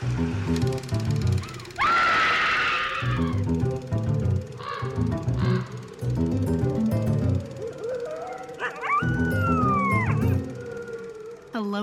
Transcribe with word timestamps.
Hello, 0.00 0.14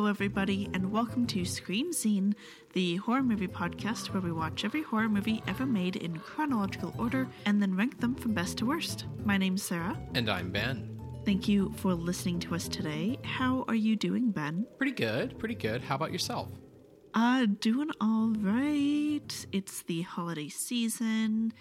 everybody, 0.05 0.69
and 0.73 0.93
welcome 0.93 1.27
to 1.27 1.43
Scream 1.43 1.91
Scene, 1.91 2.33
the 2.71 2.95
horror 2.97 3.21
movie 3.21 3.49
podcast 3.49 4.13
where 4.13 4.21
we 4.21 4.31
watch 4.31 4.63
every 4.63 4.83
horror 4.83 5.09
movie 5.09 5.43
ever 5.45 5.65
made 5.65 5.97
in 5.97 6.17
chronological 6.17 6.95
order 6.97 7.27
and 7.45 7.61
then 7.61 7.75
rank 7.75 7.99
them 7.99 8.15
from 8.15 8.33
best 8.33 8.57
to 8.59 8.65
worst. 8.65 9.07
My 9.25 9.37
name's 9.37 9.61
Sarah. 9.61 9.99
And 10.13 10.29
I'm 10.29 10.51
Ben. 10.51 10.97
Thank 11.25 11.49
you 11.49 11.73
for 11.75 11.93
listening 11.93 12.39
to 12.41 12.53
us 12.55 12.69
today. 12.69 13.19
How 13.23 13.65
are 13.67 13.75
you 13.75 13.97
doing, 13.97 14.31
Ben? 14.31 14.65
Pretty 14.77 14.93
good, 14.93 15.37
pretty 15.37 15.55
good. 15.55 15.81
How 15.81 15.95
about 15.95 16.13
yourself? 16.13 16.47
Uh, 17.15 17.45
doing 17.59 17.89
all 18.01 18.33
right. 18.37 19.45
It's 19.53 19.83
the 19.83 20.01
holiday 20.01 20.49
season, 20.49 21.53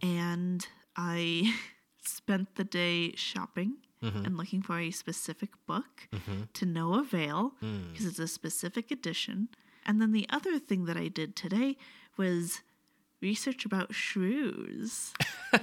and 0.00 0.66
I 0.96 1.54
spent 2.04 2.54
the 2.56 2.64
day 2.64 3.12
shopping 3.14 3.76
and 4.02 4.36
looking 4.36 4.60
for 4.60 4.78
a 4.78 4.90
specific 4.90 5.48
book 5.66 6.08
to 6.52 6.66
no 6.66 6.92
avail 7.00 7.54
because 7.60 8.04
it's 8.04 8.18
a 8.18 8.28
specific 8.28 8.90
edition. 8.90 9.48
And 9.86 9.98
then 9.98 10.12
the 10.12 10.26
other 10.28 10.58
thing 10.58 10.84
that 10.84 10.98
I 10.98 11.08
did 11.08 11.34
today 11.34 11.78
was 12.18 12.60
research 13.22 13.64
about 13.64 13.94
shrews. 13.94 15.14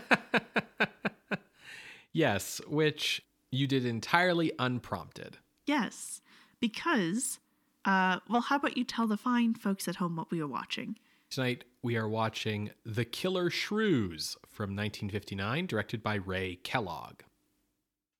Yes, 2.14 2.60
which 2.68 3.22
you 3.52 3.68
did 3.68 3.86
entirely 3.86 4.52
unprompted. 4.60 5.38
yes, 5.66 6.22
because, 6.60 7.40
uh, 7.86 8.20
well, 8.30 8.42
how 8.42 8.58
about 8.58 8.78
you 8.78 8.84
tell 8.84 9.08
the 9.08 9.18
fine 9.18 9.54
folks 9.54 9.88
at 9.88 9.96
home 9.96 10.16
what 10.16 10.32
we 10.32 10.42
were 10.42 10.48
watching? 10.48 10.98
Tonight 11.30 11.64
we 11.82 11.96
are 11.96 12.10
watching 12.10 12.72
The 12.86 13.06
Killer 13.06 13.50
Shrews 13.50 14.36
from 14.48 14.76
1959, 14.76 15.66
directed 15.66 16.04
by 16.04 16.16
Ray 16.16 16.60
Kellogg. 16.64 17.22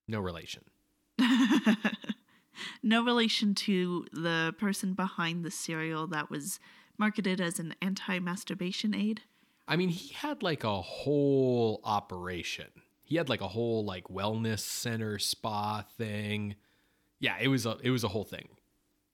No 0.08 0.20
relation. 0.20 0.64
no 2.82 3.04
relation 3.04 3.54
to 3.54 4.06
the 4.12 4.54
person 4.58 4.94
behind 4.94 5.44
the 5.44 5.50
cereal 5.50 6.06
that 6.08 6.30
was 6.30 6.58
marketed 6.98 7.40
as 7.40 7.58
an 7.58 7.74
anti 7.82 8.18
masturbation 8.18 8.94
aid. 8.94 9.22
I 9.68 9.76
mean, 9.76 9.90
he 9.90 10.12
had 10.14 10.42
like 10.42 10.64
a 10.64 10.80
whole 10.80 11.80
operation. 11.84 12.68
He 13.02 13.16
had 13.16 13.28
like 13.28 13.40
a 13.40 13.48
whole 13.48 13.84
like 13.84 14.08
wellness 14.08 14.60
center 14.60 15.18
spa 15.18 15.82
thing. 15.96 16.56
Yeah, 17.20 17.36
it 17.40 17.48
was 17.48 17.66
a 17.66 17.76
it 17.82 17.90
was 17.90 18.04
a 18.04 18.08
whole 18.08 18.24
thing. 18.24 18.48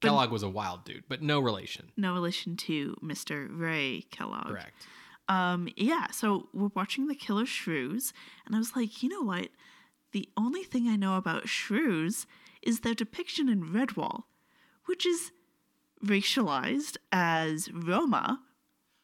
Kellogg 0.01 0.31
was 0.31 0.43
a 0.43 0.49
wild 0.49 0.85
dude, 0.85 1.03
but 1.09 1.21
no 1.21 1.39
relation. 1.39 1.91
No 1.97 2.13
relation 2.13 2.55
to 2.57 2.95
Mr. 3.03 3.47
Ray 3.51 4.05
Kellogg. 4.11 4.47
Correct. 4.47 4.87
Um, 5.27 5.69
yeah, 5.77 6.07
so 6.11 6.49
we're 6.53 6.71
watching 6.75 7.07
The 7.07 7.15
Killer 7.15 7.45
Shrews, 7.45 8.13
and 8.45 8.55
I 8.55 8.57
was 8.59 8.75
like, 8.75 9.03
you 9.03 9.09
know 9.09 9.21
what? 9.21 9.49
The 10.11 10.27
only 10.35 10.63
thing 10.63 10.87
I 10.87 10.95
know 10.95 11.17
about 11.17 11.47
shrews 11.47 12.25
is 12.63 12.79
their 12.79 12.95
depiction 12.95 13.47
in 13.47 13.63
Redwall, 13.71 14.23
which 14.85 15.05
is 15.05 15.31
racialized 16.03 16.97
as 17.11 17.69
Roma 17.71 18.41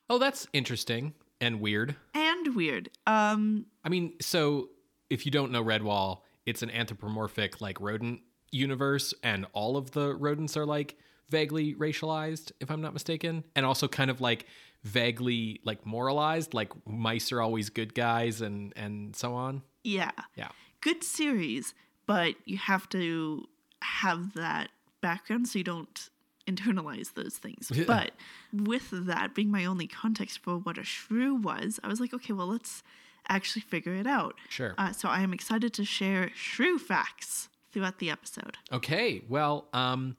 Oh, 0.09 0.17
that's 0.19 0.47
interesting 0.53 1.13
and 1.41 1.59
weird. 1.59 1.95
and 2.13 2.55
weird. 2.55 2.89
Um, 3.07 3.65
I 3.83 3.89
mean, 3.89 4.13
so 4.21 4.69
if 5.09 5.25
you 5.25 5.31
don't 5.31 5.51
know 5.51 5.63
Redwall, 5.63 6.19
it's 6.45 6.61
an 6.61 6.69
anthropomorphic 6.71 7.59
like 7.59 7.81
rodent 7.81 8.21
universe, 8.51 9.13
and 9.23 9.45
all 9.53 9.77
of 9.77 9.91
the 9.91 10.15
rodents 10.15 10.55
are 10.57 10.65
like 10.65 10.97
vaguely 11.29 11.73
racialized, 11.75 12.51
if 12.59 12.69
I'm 12.69 12.81
not 12.81 12.93
mistaken, 12.93 13.43
and 13.55 13.65
also 13.65 13.87
kind 13.87 14.11
of 14.11 14.21
like 14.21 14.45
vaguely 14.83 15.59
like 15.63 15.85
moralized, 15.85 16.53
like 16.53 16.71
mice 16.87 17.31
are 17.31 17.41
always 17.41 17.69
good 17.69 17.93
guys 17.95 18.41
and 18.41 18.73
and 18.75 19.15
so 19.15 19.33
on. 19.33 19.63
yeah. 19.83 20.11
Yeah. 20.35 20.49
good 20.81 21.03
series, 21.03 21.73
but 22.05 22.35
you 22.45 22.57
have 22.57 22.87
to 22.89 23.47
have 23.81 24.33
that 24.35 24.69
background 25.01 25.47
so 25.47 25.57
you 25.59 25.63
don't 25.63 26.09
internalize 26.47 27.13
those 27.15 27.37
things. 27.37 27.71
Yeah. 27.73 27.85
But 27.87 28.11
with 28.53 28.89
that 28.91 29.33
being 29.33 29.49
my 29.49 29.65
only 29.65 29.87
context 29.87 30.39
for 30.39 30.57
what 30.57 30.77
a 30.77 30.83
shrew 30.83 31.33
was, 31.35 31.79
I 31.83 31.87
was 31.87 31.99
like, 31.99 32.13
okay, 32.13 32.33
well, 32.33 32.47
let's 32.47 32.83
actually 33.27 33.63
figure 33.63 33.95
it 33.95 34.05
out. 34.05 34.35
Sure. 34.49 34.75
Uh, 34.77 34.91
so 34.91 35.09
I 35.09 35.21
am 35.21 35.33
excited 35.33 35.73
to 35.73 35.85
share 35.85 36.29
shrew 36.35 36.77
facts 36.77 37.49
throughout 37.75 37.99
the 37.99 38.09
episode. 38.09 38.57
Okay. 38.71 39.21
Well, 39.27 39.67
um, 39.73 40.15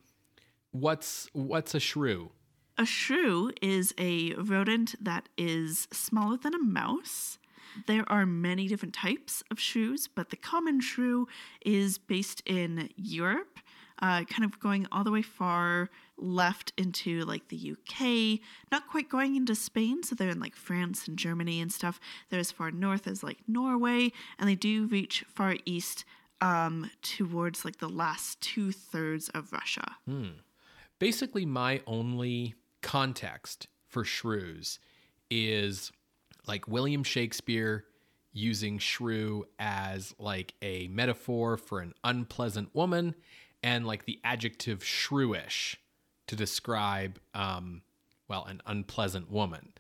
what's 0.73 1.27
what's 1.33 1.75
a 1.75 1.81
shrew? 1.81 2.31
A 2.77 2.85
shrew 2.85 3.51
is 3.63 3.95
a 3.99 4.35
rodent 4.35 4.95
that 5.03 5.31
is 5.39 5.89
smaller 5.91 6.37
than 6.37 6.53
a 6.55 6.63
mouse. 6.63 7.39
There 7.87 8.05
are 8.13 8.27
many 8.27 8.69
different 8.69 8.95
types 8.95 9.43
of 9.51 9.59
shrews, 9.59 10.07
but 10.07 10.29
the 10.29 10.37
common 10.37 10.81
shrew 10.81 11.29
is 11.65 11.97
based 11.97 12.43
in 12.45 12.91
Europe, 12.95 13.59
uh, 14.03 14.25
kind 14.25 14.45
of 14.45 14.61
going 14.61 14.87
all 14.93 15.03
the 15.03 15.11
way 15.11 15.23
far 15.23 15.89
left 16.19 16.75
into 16.77 17.25
like 17.25 17.49
the 17.49 17.73
UK, 17.73 18.41
not 18.71 18.87
quite 18.87 19.09
going 19.09 19.35
into 19.35 19.55
Spain. 19.55 20.03
So 20.03 20.15
they're 20.15 20.29
in 20.29 20.41
like 20.41 20.57
France 20.57 21.09
and 21.09 21.19
Germany 21.19 21.63
and 21.63 21.73
stuff. 21.73 21.99
They're 22.29 22.41
as 22.41 22.53
far 22.53 22.71
north 22.71 23.07
as 23.07 23.23
like 23.23 23.39
Norway, 23.49 24.13
and 24.39 24.47
they 24.47 24.55
do 24.55 24.87
reach 24.87 25.25
far 25.35 25.57
east 25.65 26.05
um, 26.41 26.91
towards 27.03 27.65
like 27.65 27.79
the 27.79 27.89
last 27.89 28.41
two 28.41 28.73
thirds 28.73 29.29
of 29.31 29.53
Russia. 29.53 29.97
basically 30.99 31.47
my 31.47 31.81
only 31.87 32.55
context 32.83 33.69
for 33.89 34.05
shrews 34.05 34.79
is 35.31 35.93
like 36.47 36.69
William 36.69 37.03
Shakespeare 37.03 37.85
using 38.33 38.79
shrew 38.79 39.47
as 39.59 40.15
like 40.19 40.55
a 40.63 40.89
metaphor 40.89 41.57
for 41.57 41.81
an 41.81 41.95
unpleasant 42.05 42.75
woman 42.75 43.15
and 43.63 43.87
like 43.87 44.05
the 44.05 44.21
adjective 44.25 44.81
shrewish 44.81 45.77
to 46.27 46.37
describe 46.37 47.19
um 47.35 47.81
well 48.29 48.45
an 48.45 48.61
unpleasant 48.67 49.31
woman 49.31 49.73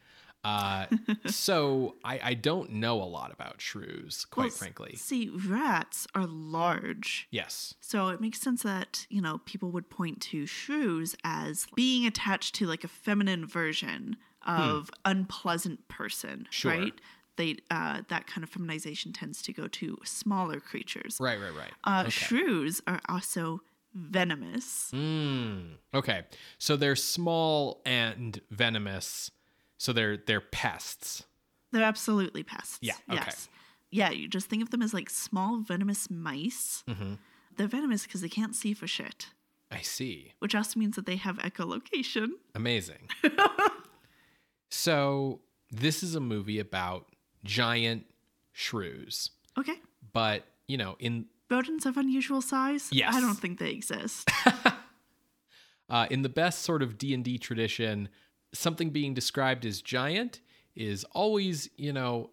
uh 0.46 0.86
so 1.26 1.94
i 2.04 2.14
i 2.30 2.34
don't 2.34 2.70
know 2.70 2.96
a 3.02 3.08
lot 3.18 3.30
about 3.32 3.60
shrews 3.60 4.24
quite 4.30 4.44
Well, 4.44 4.50
frankly 4.62 4.94
See, 4.96 5.28
rats 5.30 6.06
are 6.14 6.26
large. 6.26 7.26
yes 7.30 7.74
So 7.80 7.98
it 8.14 8.20
makes 8.20 8.40
sense 8.40 8.62
that, 8.62 9.06
you 9.16 9.20
know, 9.26 9.34
people 9.44 9.70
would 9.74 9.88
point 9.98 10.20
to 10.30 10.38
shrews 10.46 11.10
as 11.24 11.66
being 11.74 12.06
attached 12.06 12.54
to 12.56 12.66
like 12.66 12.84
a 12.84 12.88
feminine 13.06 13.44
version 13.46 14.16
of 14.46 14.90
unpleasant 15.04 15.78
person, 15.88 16.46
Sure. 16.50 16.72
right? 16.72 16.94
They 17.36 17.50
uh, 17.70 18.02
that 18.12 18.26
kind 18.26 18.42
of 18.44 18.50
feminization 18.50 19.12
tends 19.12 19.42
to 19.46 19.52
go 19.60 19.66
to 19.80 19.98
smaller 20.04 20.58
creatures. 20.60 21.16
right 21.20 21.38
right 21.44 21.54
right 21.62 21.72
Uh, 21.84 22.08
Shrews 22.08 22.80
are 22.86 23.00
also 23.08 23.60
venomous. 23.94 24.90
Mm, 24.94 25.76
okay. 25.94 26.24
So 26.58 26.76
they're 26.76 26.96
small 26.96 27.80
and 27.84 28.40
venomous. 28.50 29.30
So 29.78 29.92
they're 29.92 30.16
they're 30.16 30.40
pests. 30.40 31.24
They're 31.72 31.82
absolutely 31.84 32.42
pests. 32.42 32.78
Yeah, 32.80 32.94
okay. 33.10 33.22
Yes. 33.26 33.48
Yeah, 33.90 34.10
you 34.10 34.28
just 34.28 34.48
think 34.48 34.62
of 34.62 34.70
them 34.70 34.82
as 34.82 34.92
like 34.94 35.08
small 35.10 35.58
venomous 35.60 36.10
mice. 36.10 36.82
Mm-hmm. 36.88 37.14
They're 37.56 37.66
venomous 37.68 38.04
because 38.04 38.20
they 38.20 38.28
can't 38.28 38.54
see 38.54 38.72
for 38.74 38.86
shit, 38.86 39.28
I 39.70 39.80
see. 39.80 40.32
which 40.40 40.54
also 40.54 40.78
means 40.78 40.96
that 40.96 41.06
they 41.06 41.16
have 41.16 41.38
echolocation. 41.38 42.28
Amazing. 42.54 43.08
so 44.70 45.40
this 45.70 46.02
is 46.02 46.14
a 46.14 46.20
movie 46.20 46.58
about 46.58 47.06
giant 47.44 48.04
shrews, 48.52 49.30
Okay. 49.58 49.76
but 50.12 50.44
you 50.68 50.76
know, 50.76 50.96
in 50.98 51.26
rodents 51.50 51.86
of 51.86 51.96
unusual 51.96 52.40
size 52.42 52.88
Yes. 52.90 53.14
i 53.14 53.20
don't 53.20 53.36
think 53.38 53.60
they 53.60 53.70
exist 53.70 54.28
uh, 55.88 56.06
in 56.10 56.22
the 56.22 56.28
best 56.28 56.62
sort 56.62 56.82
of 56.82 56.98
D 56.98 57.14
and 57.14 57.24
D 57.24 57.38
tradition, 57.38 58.08
something 58.52 58.90
being 58.90 59.14
described 59.14 59.64
as 59.66 59.82
giant 59.82 60.40
is 60.74 61.04
always 61.12 61.68
you 61.76 61.92
know 61.92 62.30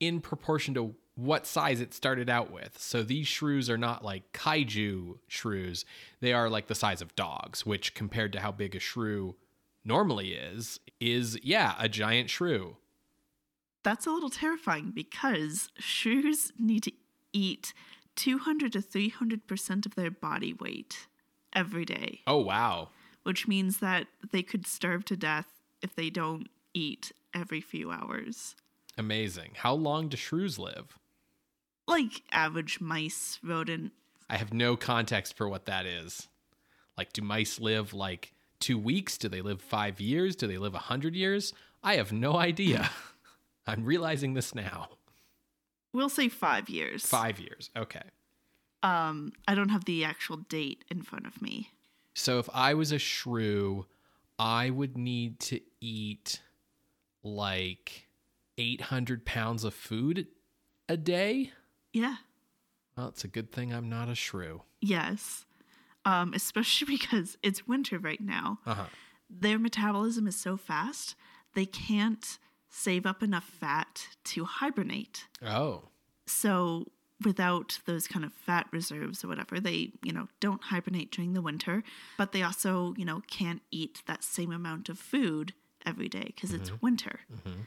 in 0.00 0.20
proportion 0.20 0.74
to 0.74 0.94
what 1.16 1.46
size 1.46 1.80
it 1.80 1.94
started 1.94 2.28
out 2.28 2.50
with. 2.50 2.76
So 2.80 3.04
these 3.04 3.28
shrews 3.28 3.70
are 3.70 3.78
not 3.78 4.04
like 4.04 4.32
kaiju 4.32 5.18
shrews; 5.28 5.84
they 6.20 6.32
are 6.32 6.50
like 6.50 6.66
the 6.66 6.74
size 6.74 7.00
of 7.00 7.14
dogs, 7.14 7.64
which 7.64 7.94
compared 7.94 8.32
to 8.32 8.40
how 8.40 8.50
big 8.52 8.74
a 8.74 8.80
shrew 8.80 9.36
normally 9.84 10.32
is, 10.32 10.80
is 11.00 11.38
yeah 11.42 11.74
a 11.78 11.88
giant 11.88 12.30
shrew. 12.30 12.76
that's 13.82 14.06
a 14.06 14.10
little 14.10 14.30
terrifying 14.30 14.90
because 14.94 15.68
shrews 15.78 16.52
need 16.58 16.82
to 16.82 16.92
eat 17.34 17.74
200 18.16 18.72
to 18.72 18.80
300% 18.80 19.84
of 19.86 19.94
their 19.94 20.10
body 20.10 20.54
weight 20.54 21.06
every 21.52 21.84
day 21.84 22.20
Oh 22.26 22.38
wow, 22.38 22.88
which 23.24 23.46
means 23.46 23.78
that 23.78 24.06
they 24.32 24.42
could 24.42 24.66
starve 24.66 25.04
to 25.06 25.16
death 25.16 25.53
if 25.84 25.94
they 25.94 26.10
don't 26.10 26.48
eat 26.74 27.12
every 27.32 27.60
few 27.60 27.92
hours 27.92 28.56
amazing! 28.98 29.50
How 29.56 29.74
long 29.74 30.08
do 30.08 30.16
shrews 30.16 30.58
live? 30.58 30.98
like 31.86 32.22
average 32.32 32.80
mice 32.80 33.38
rodent 33.44 33.92
I 34.28 34.36
have 34.36 34.52
no 34.52 34.76
context 34.76 35.36
for 35.36 35.48
what 35.48 35.66
that 35.66 35.86
is. 35.86 36.28
Like, 36.96 37.12
do 37.12 37.22
mice 37.22 37.60
live 37.60 37.92
like 37.92 38.32
two 38.60 38.78
weeks? 38.78 39.18
Do 39.18 39.28
they 39.28 39.42
live 39.42 39.60
five 39.60 40.00
years? 40.00 40.36
Do 40.36 40.46
they 40.46 40.58
live 40.58 40.74
a 40.74 40.78
hundred 40.78 41.14
years? 41.14 41.52
I 41.82 41.96
have 41.96 42.12
no 42.12 42.36
idea. 42.36 42.90
I'm 43.66 43.84
realizing 43.84 44.34
this 44.34 44.54
now. 44.54 44.88
We'll 45.92 46.08
say 46.08 46.28
five 46.28 46.68
years. 46.68 47.04
Five 47.06 47.38
years. 47.38 47.70
Okay. 47.76 48.02
Um, 48.82 49.32
I 49.46 49.54
don't 49.54 49.68
have 49.68 49.84
the 49.84 50.04
actual 50.04 50.38
date 50.38 50.84
in 50.90 51.02
front 51.02 51.26
of 51.26 51.40
me. 51.40 51.70
So 52.14 52.38
if 52.38 52.48
I 52.52 52.74
was 52.74 52.92
a 52.92 52.98
shrew, 52.98 53.86
I 54.38 54.70
would 54.70 54.96
need 54.96 55.40
to 55.40 55.60
eat 55.80 56.40
like 57.22 58.08
800 58.58 59.24
pounds 59.24 59.64
of 59.64 59.74
food 59.74 60.26
a 60.88 60.96
day. 60.96 61.52
Yeah. 61.92 62.16
Well, 62.96 63.08
it's 63.08 63.24
a 63.24 63.28
good 63.28 63.50
thing 63.50 63.72
I'm 63.72 63.88
not 63.88 64.08
a 64.08 64.14
shrew. 64.14 64.62
Yes. 64.80 65.46
Um, 66.04 66.32
especially 66.34 66.86
because 66.96 67.36
it's 67.42 67.66
winter 67.66 67.98
right 67.98 68.20
now. 68.20 68.58
Uh 68.66 68.74
huh. 68.74 68.86
Their 69.30 69.58
metabolism 69.58 70.26
is 70.26 70.36
so 70.36 70.56
fast, 70.56 71.16
they 71.54 71.66
can't 71.66 72.38
save 72.68 73.06
up 73.06 73.22
enough 73.22 73.44
fat 73.44 74.08
to 74.24 74.44
hibernate. 74.44 75.26
Oh. 75.44 75.84
So 76.26 76.86
without 77.22 77.78
those 77.86 78.08
kind 78.08 78.24
of 78.24 78.32
fat 78.32 78.66
reserves 78.72 79.24
or 79.24 79.28
whatever, 79.28 79.60
they, 79.60 79.92
you 80.02 80.12
know, 80.12 80.28
don't 80.40 80.62
hibernate 80.64 81.10
during 81.10 81.32
the 81.32 81.42
winter, 81.42 81.82
but 82.18 82.32
they 82.32 82.42
also, 82.42 82.94
you 82.96 83.04
know, 83.04 83.22
can't 83.28 83.62
eat 83.70 84.02
that 84.06 84.24
same 84.24 84.52
amount 84.52 84.88
of 84.88 84.98
food 84.98 85.52
every 85.86 86.08
day 86.08 86.32
because 86.34 86.52
it's 86.52 86.70
mm-hmm. 86.70 86.86
winter. 86.86 87.20
Mm-hmm. 87.32 87.60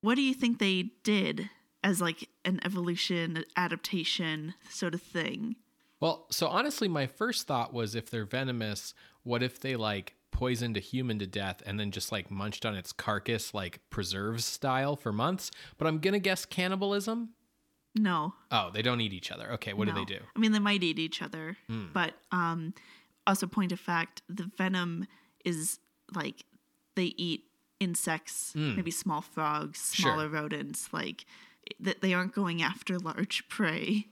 What 0.00 0.16
do 0.16 0.22
you 0.22 0.34
think 0.34 0.58
they 0.58 0.90
did 1.02 1.48
as 1.82 2.00
like 2.00 2.28
an 2.44 2.60
evolution 2.64 3.44
adaptation 3.56 4.54
sort 4.68 4.94
of 4.94 5.02
thing? 5.02 5.56
Well, 6.00 6.26
so 6.30 6.48
honestly, 6.48 6.88
my 6.88 7.06
first 7.06 7.46
thought 7.46 7.72
was 7.72 7.94
if 7.94 8.10
they're 8.10 8.24
venomous, 8.24 8.94
what 9.22 9.42
if 9.42 9.60
they 9.60 9.76
like 9.76 10.16
poisoned 10.32 10.76
a 10.76 10.80
human 10.80 11.18
to 11.20 11.26
death 11.26 11.62
and 11.64 11.78
then 11.78 11.92
just 11.92 12.10
like 12.10 12.30
munched 12.30 12.66
on 12.66 12.74
its 12.74 12.92
carcass 12.92 13.54
like 13.54 13.78
preserves 13.90 14.44
style 14.44 14.96
for 14.96 15.12
months? 15.12 15.50
But 15.78 15.86
I'm 15.86 15.98
gonna 15.98 16.18
guess 16.18 16.44
cannibalism. 16.44 17.30
No. 17.94 18.34
Oh, 18.50 18.70
they 18.72 18.80
don't 18.82 19.00
eat 19.00 19.12
each 19.12 19.30
other. 19.30 19.52
Okay, 19.52 19.72
what 19.74 19.86
do 19.86 19.92
they 19.94 20.04
do? 20.04 20.18
I 20.34 20.38
mean, 20.38 20.52
they 20.52 20.58
might 20.58 20.82
eat 20.82 20.98
each 20.98 21.20
other, 21.22 21.56
but 21.92 22.14
um, 22.30 22.72
also 23.26 23.46
point 23.46 23.70
of 23.72 23.80
fact, 23.80 24.22
the 24.28 24.50
venom 24.56 25.06
is 25.44 25.78
like 26.14 26.44
they 26.96 27.12
eat 27.16 27.44
insects, 27.80 28.52
maybe 28.54 28.90
small 28.90 29.20
frogs, 29.20 29.90
Sure. 29.94 30.12
smaller 30.12 30.28
rodents. 30.28 30.88
Like 30.92 31.26
that, 31.80 32.00
they 32.00 32.14
aren't 32.14 32.32
going 32.34 32.62
after 32.62 32.98
large 32.98 33.46
prey. 33.50 34.06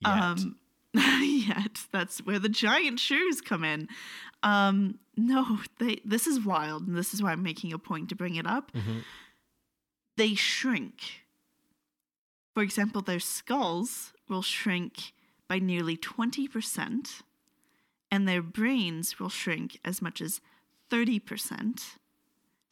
Yet. 0.00 0.10
Um, 0.10 0.56
yet 0.94 1.80
that's 1.92 2.18
where 2.24 2.38
the 2.38 2.48
giant 2.48 2.98
shrews 3.00 3.40
come 3.40 3.64
in. 3.64 3.88
Um, 4.42 4.98
no, 5.16 5.58
they. 5.78 6.00
This 6.04 6.26
is 6.26 6.44
wild, 6.44 6.86
and 6.86 6.96
this 6.96 7.12
is 7.14 7.22
why 7.22 7.32
I'm 7.32 7.42
making 7.42 7.72
a 7.72 7.78
point 7.78 8.08
to 8.08 8.14
bring 8.16 8.36
it 8.36 8.46
up. 8.46 8.72
Mhm. 8.72 9.02
They 10.16 10.34
shrink. 10.34 11.21
For 12.54 12.62
example, 12.62 13.02
their 13.02 13.20
skulls 13.20 14.12
will 14.28 14.42
shrink 14.42 15.12
by 15.48 15.58
nearly 15.58 15.96
twenty 15.96 16.48
percent, 16.48 17.22
and 18.10 18.26
their 18.28 18.42
brains 18.42 19.18
will 19.18 19.28
shrink 19.28 19.78
as 19.84 20.02
much 20.02 20.20
as 20.20 20.40
thirty 20.90 21.18
percent, 21.18 21.96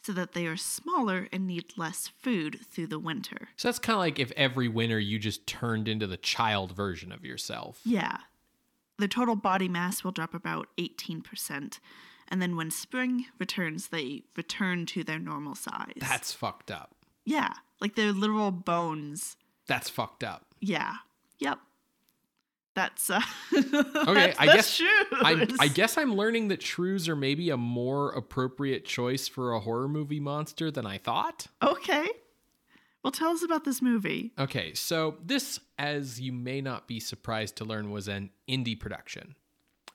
so 0.02 0.12
that 0.12 0.32
they 0.32 0.46
are 0.46 0.56
smaller 0.56 1.28
and 1.32 1.46
need 1.46 1.72
less 1.76 2.08
food 2.08 2.60
through 2.70 2.88
the 2.88 2.98
winter. 2.98 3.48
So 3.56 3.68
that's 3.68 3.78
kind 3.78 3.94
of 3.94 4.00
like 4.00 4.18
if 4.18 4.32
every 4.36 4.68
winter 4.68 4.98
you 4.98 5.18
just 5.18 5.46
turned 5.46 5.88
into 5.88 6.06
the 6.06 6.16
child 6.16 6.72
version 6.76 7.12
of 7.12 7.24
yourself. 7.24 7.80
Yeah. 7.84 8.18
The 8.98 9.08
total 9.08 9.34
body 9.36 9.68
mass 9.68 10.04
will 10.04 10.12
drop 10.12 10.34
about 10.34 10.68
18%. 10.76 11.78
And 12.28 12.42
then 12.42 12.54
when 12.54 12.70
spring 12.70 13.26
returns, 13.38 13.88
they 13.88 14.24
return 14.36 14.84
to 14.86 15.02
their 15.02 15.18
normal 15.18 15.54
size. 15.54 15.94
That's 15.96 16.32
fucked 16.34 16.70
up. 16.70 16.94
yeah. 17.24 17.54
Like 17.80 17.94
their 17.96 18.12
literal 18.12 18.50
bones. 18.50 19.38
That's 19.70 19.88
fucked 19.88 20.24
up. 20.24 20.46
Yeah. 20.60 20.94
Yep. 21.38 21.58
That's 22.74 23.08
uh 23.08 23.20
Okay, 23.52 24.34
that's 24.36 24.40
I 24.40 24.46
guess 24.46 24.82
I, 25.12 25.46
I 25.60 25.68
guess 25.68 25.96
I'm 25.96 26.16
learning 26.16 26.48
that 26.48 26.60
shrews 26.60 27.08
are 27.08 27.14
maybe 27.14 27.50
a 27.50 27.56
more 27.56 28.10
appropriate 28.10 28.84
choice 28.84 29.28
for 29.28 29.52
a 29.52 29.60
horror 29.60 29.86
movie 29.86 30.18
monster 30.18 30.72
than 30.72 30.86
I 30.86 30.98
thought. 30.98 31.46
Okay. 31.62 32.08
Well, 33.04 33.12
tell 33.12 33.30
us 33.30 33.44
about 33.44 33.64
this 33.64 33.80
movie. 33.80 34.32
Okay, 34.38 34.74
so 34.74 35.16
this, 35.24 35.58
as 35.78 36.20
you 36.20 36.32
may 36.32 36.60
not 36.60 36.88
be 36.88 36.98
surprised 36.98 37.56
to 37.56 37.64
learn, 37.64 37.92
was 37.92 38.08
an 38.08 38.30
indie 38.48 38.78
production. 38.78 39.36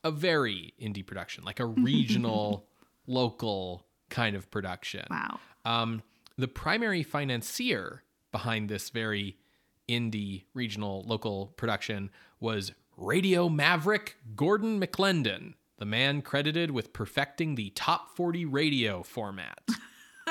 A 0.04 0.10
very 0.10 0.74
indie 0.82 1.06
production, 1.06 1.44
like 1.44 1.60
a 1.60 1.66
regional, 1.66 2.66
local 3.08 3.86
kind 4.10 4.36
of 4.36 4.50
production. 4.50 5.06
Wow. 5.10 5.40
Um, 5.66 6.02
the 6.38 6.48
primary 6.48 7.04
financier 7.04 8.04
behind 8.32 8.70
this 8.70 8.90
very 8.90 9.38
indie, 9.88 10.44
regional, 10.54 11.04
local 11.06 11.54
production 11.58 12.10
was 12.40 12.74
Radio 12.98 13.50
Maverick 13.50 14.18
Gordon 14.36 14.80
McLendon, 14.80 15.54
the 15.78 15.86
man 15.86 16.22
credited 16.22 16.72
with 16.72 16.94
perfecting 16.94 17.56
the 17.56 17.70
top 17.72 18.16
40 18.16 18.46
radio 18.46 19.04
format. 19.04 19.60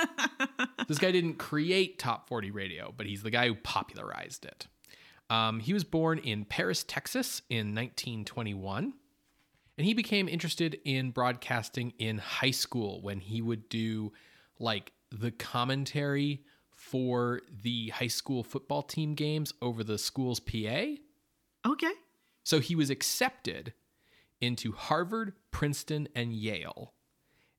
this 0.89 0.99
guy 0.99 1.13
didn't 1.13 1.35
create 1.35 1.99
top 1.99 2.29
40 2.29 2.51
radio, 2.51 2.93
but 2.97 3.07
he's 3.07 3.23
the 3.23 3.31
guy 3.31 3.49
who 3.49 3.55
popularized 3.55 4.45
it. 4.45 4.67
Um, 5.31 5.61
he 5.61 5.73
was 5.73 5.85
born 5.85 6.19
in 6.19 6.45
Paris, 6.45 6.85
Texas 6.85 7.43
in 7.49 7.75
1921. 7.75 8.95
And 9.77 9.85
he 9.87 9.95
became 9.95 10.29
interested 10.29 10.79
in 10.85 11.11
broadcasting 11.11 11.95
in 11.99 12.19
high 12.19 12.53
school 12.53 13.03
when 13.03 13.19
he 13.19 13.43
would 13.43 13.69
do 13.69 14.13
like 14.59 14.93
the 15.11 15.33
commentary 15.33 16.45
for 16.95 17.41
the 17.63 17.89
high 17.89 18.07
school 18.07 18.45
football 18.45 18.81
team 18.81 19.17
games 19.17 19.53
over 19.61 19.83
the 19.83 19.99
school's 19.99 20.39
PA. 20.39 20.85
Okay. 21.67 21.91
So 22.45 22.61
he 22.61 22.77
was 22.77 22.89
accepted 22.89 23.73
into 24.41 24.71
Harvard, 24.71 25.33
Princeton, 25.51 26.07
and 26.15 26.33
Yale. 26.33 26.95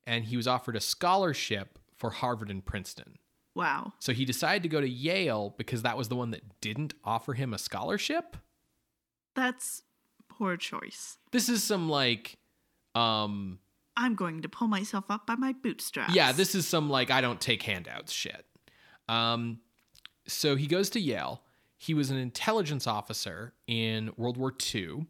And 0.06 0.24
he 0.24 0.38
was 0.38 0.48
offered 0.48 0.74
a 0.74 0.80
scholarship 0.80 1.78
for 1.98 2.08
Harvard 2.08 2.50
and 2.50 2.64
Princeton. 2.64 3.18
Wow. 3.54 3.92
So 3.98 4.14
he 4.14 4.24
decided 4.24 4.62
to 4.62 4.70
go 4.70 4.80
to 4.80 4.88
Yale 4.88 5.54
because 5.58 5.82
that 5.82 5.98
was 5.98 6.08
the 6.08 6.16
one 6.16 6.30
that 6.30 6.62
didn't 6.62 6.94
offer 7.04 7.34
him 7.34 7.52
a 7.52 7.58
scholarship. 7.58 8.38
That's 9.34 9.82
poor 10.30 10.56
choice. 10.56 11.18
This 11.30 11.50
is 11.50 11.62
some 11.62 11.90
like 11.90 12.38
um 12.94 13.58
I'm 13.98 14.14
going 14.14 14.40
to 14.40 14.48
pull 14.48 14.68
myself 14.68 15.04
up 15.10 15.26
by 15.26 15.34
my 15.34 15.52
bootstraps. 15.52 16.14
yeah, 16.14 16.32
this 16.32 16.54
is 16.54 16.66
some 16.66 16.88
like 16.88 17.10
I 17.10 17.20
don't 17.20 17.38
take 17.38 17.62
handouts 17.62 18.14
shit. 18.14 18.46
Um 19.08 19.60
so 20.26 20.56
he 20.56 20.66
goes 20.66 20.90
to 20.90 21.00
Yale. 21.00 21.42
He 21.76 21.94
was 21.94 22.10
an 22.10 22.16
intelligence 22.16 22.86
officer 22.86 23.52
in 23.66 24.10
World 24.16 24.36
War 24.36 24.52
II. 24.74 25.06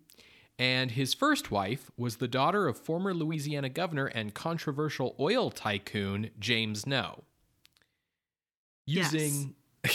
And 0.58 0.90
his 0.90 1.12
first 1.12 1.50
wife 1.50 1.90
was 1.96 2.16
the 2.16 2.28
daughter 2.28 2.66
of 2.66 2.78
former 2.78 3.12
Louisiana 3.12 3.68
governor 3.68 4.06
and 4.06 4.32
controversial 4.34 5.14
oil 5.20 5.50
tycoon 5.50 6.30
James 6.38 6.86
Noe. 6.86 7.24
Yes. 8.86 9.12
Using 9.12 9.54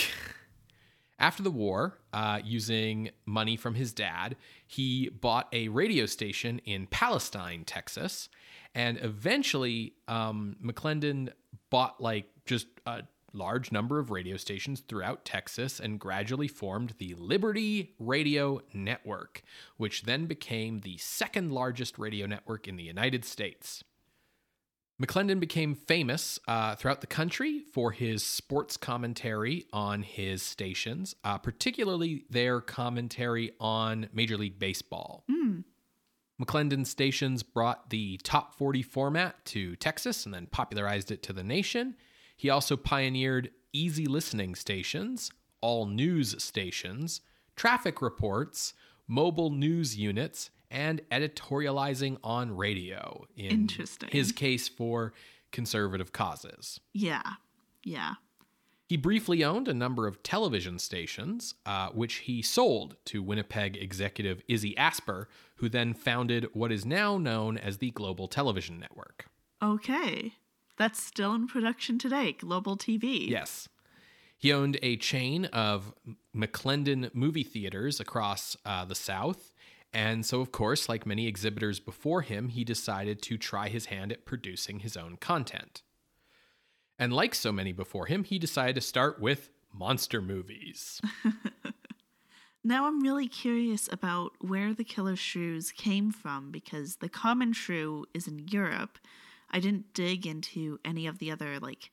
after 1.18 1.42
the 1.42 1.50
war, 1.50 1.98
uh, 2.12 2.40
using 2.44 3.10
money 3.26 3.56
from 3.56 3.74
his 3.74 3.92
dad, 3.92 4.36
he 4.66 5.08
bought 5.08 5.48
a 5.52 5.68
radio 5.68 6.06
station 6.06 6.60
in 6.60 6.86
Palestine, 6.86 7.64
Texas, 7.64 8.28
and 8.74 8.98
eventually, 9.02 9.94
um, 10.08 10.56
McLendon 10.64 11.30
bought 11.70 12.00
like 12.00 12.26
just 12.44 12.66
a 12.86 13.02
large 13.32 13.72
number 13.72 13.98
of 13.98 14.10
radio 14.10 14.36
stations 14.36 14.80
throughout 14.80 15.24
Texas 15.24 15.80
and 15.80 15.98
gradually 15.98 16.48
formed 16.48 16.94
the 16.98 17.14
Liberty 17.14 17.94
Radio 17.98 18.60
Network, 18.72 19.42
which 19.76 20.02
then 20.02 20.26
became 20.26 20.80
the 20.80 20.98
second 20.98 21.52
largest 21.52 21.98
radio 21.98 22.26
network 22.26 22.68
in 22.68 22.76
the 22.76 22.82
United 22.82 23.24
States. 23.24 23.84
McLendon 25.02 25.40
became 25.40 25.74
famous 25.74 26.38
uh, 26.46 26.76
throughout 26.76 27.00
the 27.00 27.06
country 27.06 27.60
for 27.72 27.90
his 27.90 28.22
sports 28.22 28.76
commentary 28.76 29.66
on 29.72 30.02
his 30.02 30.42
stations, 30.42 31.16
uh, 31.24 31.38
particularly 31.38 32.24
their 32.30 32.60
commentary 32.60 33.52
on 33.58 34.08
Major 34.12 34.36
League 34.36 34.58
Baseball. 34.58 35.24
McLendon's 36.40 36.90
stations 36.90 37.42
brought 37.42 37.90
the 37.90 38.18
top 38.22 38.54
40 38.54 38.82
format 38.82 39.44
to 39.46 39.76
Texas 39.76 40.24
and 40.24 40.34
then 40.34 40.46
popularized 40.46 41.10
it 41.10 41.22
to 41.24 41.32
the 41.32 41.44
nation. 41.44 41.96
He 42.42 42.50
also 42.50 42.76
pioneered 42.76 43.52
easy 43.72 44.06
listening 44.06 44.56
stations, 44.56 45.30
all 45.60 45.86
news 45.86 46.42
stations, 46.42 47.20
traffic 47.54 48.02
reports, 48.02 48.74
mobile 49.06 49.50
news 49.50 49.96
units, 49.96 50.50
and 50.68 51.00
editorializing 51.12 52.16
on 52.24 52.56
radio 52.56 53.28
in 53.36 53.52
Interesting. 53.52 54.08
his 54.10 54.32
case 54.32 54.66
for 54.66 55.12
conservative 55.52 56.12
causes. 56.12 56.80
Yeah. 56.92 57.22
Yeah. 57.84 58.14
He 58.88 58.96
briefly 58.96 59.44
owned 59.44 59.68
a 59.68 59.72
number 59.72 60.08
of 60.08 60.24
television 60.24 60.80
stations, 60.80 61.54
uh, 61.64 61.90
which 61.90 62.14
he 62.14 62.42
sold 62.42 62.96
to 63.04 63.22
Winnipeg 63.22 63.76
executive 63.76 64.42
Izzy 64.48 64.76
Asper, 64.76 65.28
who 65.58 65.68
then 65.68 65.94
founded 65.94 66.48
what 66.54 66.72
is 66.72 66.84
now 66.84 67.18
known 67.18 67.56
as 67.56 67.78
the 67.78 67.92
Global 67.92 68.26
Television 68.26 68.80
Network. 68.80 69.26
Okay. 69.62 70.32
That's 70.76 71.02
still 71.02 71.34
in 71.34 71.46
production 71.46 71.98
today, 71.98 72.32
Global 72.32 72.76
TV. 72.76 73.28
Yes. 73.28 73.68
He 74.36 74.52
owned 74.52 74.78
a 74.82 74.96
chain 74.96 75.44
of 75.46 75.94
McLendon 76.34 77.14
movie 77.14 77.44
theaters 77.44 78.00
across 78.00 78.56
uh, 78.64 78.84
the 78.84 78.94
South. 78.94 79.52
And 79.92 80.24
so, 80.24 80.40
of 80.40 80.50
course, 80.50 80.88
like 80.88 81.06
many 81.06 81.26
exhibitors 81.26 81.78
before 81.78 82.22
him, 82.22 82.48
he 82.48 82.64
decided 82.64 83.22
to 83.22 83.36
try 83.36 83.68
his 83.68 83.86
hand 83.86 84.10
at 84.10 84.24
producing 84.24 84.80
his 84.80 84.96
own 84.96 85.16
content. 85.16 85.82
And 86.98 87.12
like 87.12 87.34
so 87.34 87.52
many 87.52 87.72
before 87.72 88.06
him, 88.06 88.24
he 88.24 88.38
decided 88.38 88.74
to 88.76 88.80
start 88.80 89.20
with 89.20 89.50
monster 89.72 90.20
movies. 90.22 91.00
Now 92.64 92.86
I'm 92.86 93.00
really 93.00 93.26
curious 93.26 93.88
about 93.90 94.34
where 94.40 94.72
the 94.72 94.84
killer 94.84 95.16
shrews 95.16 95.72
came 95.72 96.12
from 96.12 96.52
because 96.52 96.96
the 96.96 97.08
common 97.08 97.52
shrew 97.52 98.06
is 98.14 98.28
in 98.28 98.46
Europe. 98.48 98.98
I 99.52 99.60
didn't 99.60 99.94
dig 99.94 100.26
into 100.26 100.78
any 100.84 101.06
of 101.06 101.18
the 101.18 101.30
other 101.30 101.58
like 101.60 101.90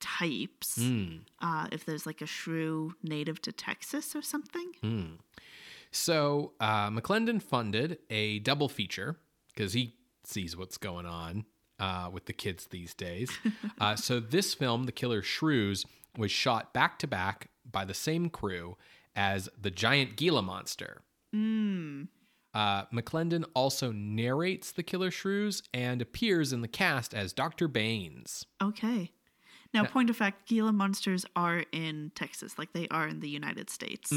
types. 0.00 0.76
Hmm. 0.76 1.18
Uh, 1.40 1.66
if 1.72 1.84
there's 1.84 2.06
like 2.06 2.20
a 2.20 2.26
shrew 2.26 2.94
native 3.02 3.40
to 3.42 3.52
Texas 3.52 4.14
or 4.14 4.22
something. 4.22 4.72
Hmm. 4.80 5.04
So 5.90 6.52
uh, 6.60 6.90
McLendon 6.90 7.42
funded 7.42 7.98
a 8.10 8.40
double 8.40 8.68
feature 8.68 9.16
because 9.54 9.72
he 9.72 9.94
sees 10.24 10.56
what's 10.56 10.76
going 10.76 11.06
on 11.06 11.46
uh, 11.80 12.10
with 12.12 12.26
the 12.26 12.32
kids 12.32 12.66
these 12.66 12.94
days. 12.94 13.30
uh, 13.80 13.96
so 13.96 14.20
this 14.20 14.54
film, 14.54 14.84
The 14.84 14.92
Killer 14.92 15.22
Shrews, 15.22 15.86
was 16.16 16.30
shot 16.30 16.74
back 16.74 16.98
to 16.98 17.06
back 17.06 17.48
by 17.70 17.84
the 17.84 17.94
same 17.94 18.28
crew 18.28 18.76
as 19.16 19.48
The 19.60 19.70
Giant 19.70 20.16
Gila 20.16 20.42
Monster. 20.42 21.02
Uh, 22.58 22.86
McLendon 22.86 23.44
also 23.54 23.92
narrates 23.92 24.72
The 24.72 24.82
Killer 24.82 25.12
Shrews 25.12 25.62
and 25.72 26.02
appears 26.02 26.52
in 26.52 26.60
the 26.60 26.66
cast 26.66 27.14
as 27.14 27.32
Dr. 27.32 27.68
Baines. 27.68 28.46
Okay. 28.60 29.12
Now, 29.72 29.84
point 29.84 30.10
of 30.10 30.16
fact, 30.16 30.48
Gila 30.48 30.72
monsters 30.72 31.24
are 31.36 31.62
in 31.70 32.10
Texas, 32.16 32.58
like 32.58 32.72
they 32.72 32.88
are 32.88 33.06
in 33.06 33.20
the 33.20 33.28
United 33.28 33.70
States. 33.70 34.12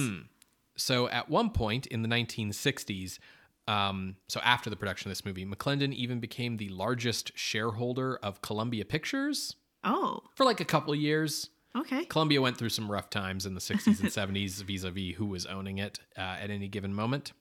So 0.75 1.07
at 1.09 1.29
one 1.29 1.51
point 1.51 1.85
in 1.85 2.01
the 2.01 2.09
1960s, 2.09 3.19
um, 3.67 4.15
so 4.27 4.39
after 4.43 4.71
the 4.71 4.75
production 4.75 5.11
of 5.11 5.17
this 5.17 5.23
movie, 5.23 5.45
McLendon 5.45 5.93
even 5.93 6.19
became 6.19 6.57
the 6.57 6.69
largest 6.69 7.31
shareholder 7.37 8.15
of 8.23 8.41
Columbia 8.41 8.85
Pictures 8.85 9.55
Oh, 9.83 10.21
for 10.33 10.45
like 10.45 10.59
a 10.59 10.65
couple 10.65 10.93
of 10.93 10.99
years. 10.99 11.51
okay. 11.77 12.05
Columbia 12.05 12.41
went 12.41 12.57
through 12.57 12.69
some 12.69 12.91
rough 12.91 13.11
times 13.11 13.45
in 13.45 13.53
the 13.53 13.61
60s 13.61 13.99
and 13.99 14.09
70s 14.09 14.63
vis 14.63 14.83
a 14.83 14.89
vis 14.89 15.15
who 15.15 15.27
was 15.27 15.45
owning 15.45 15.77
it 15.77 15.99
uh, 16.17 16.21
at 16.41 16.49
any 16.49 16.67
given 16.67 16.91
moment. 16.91 17.33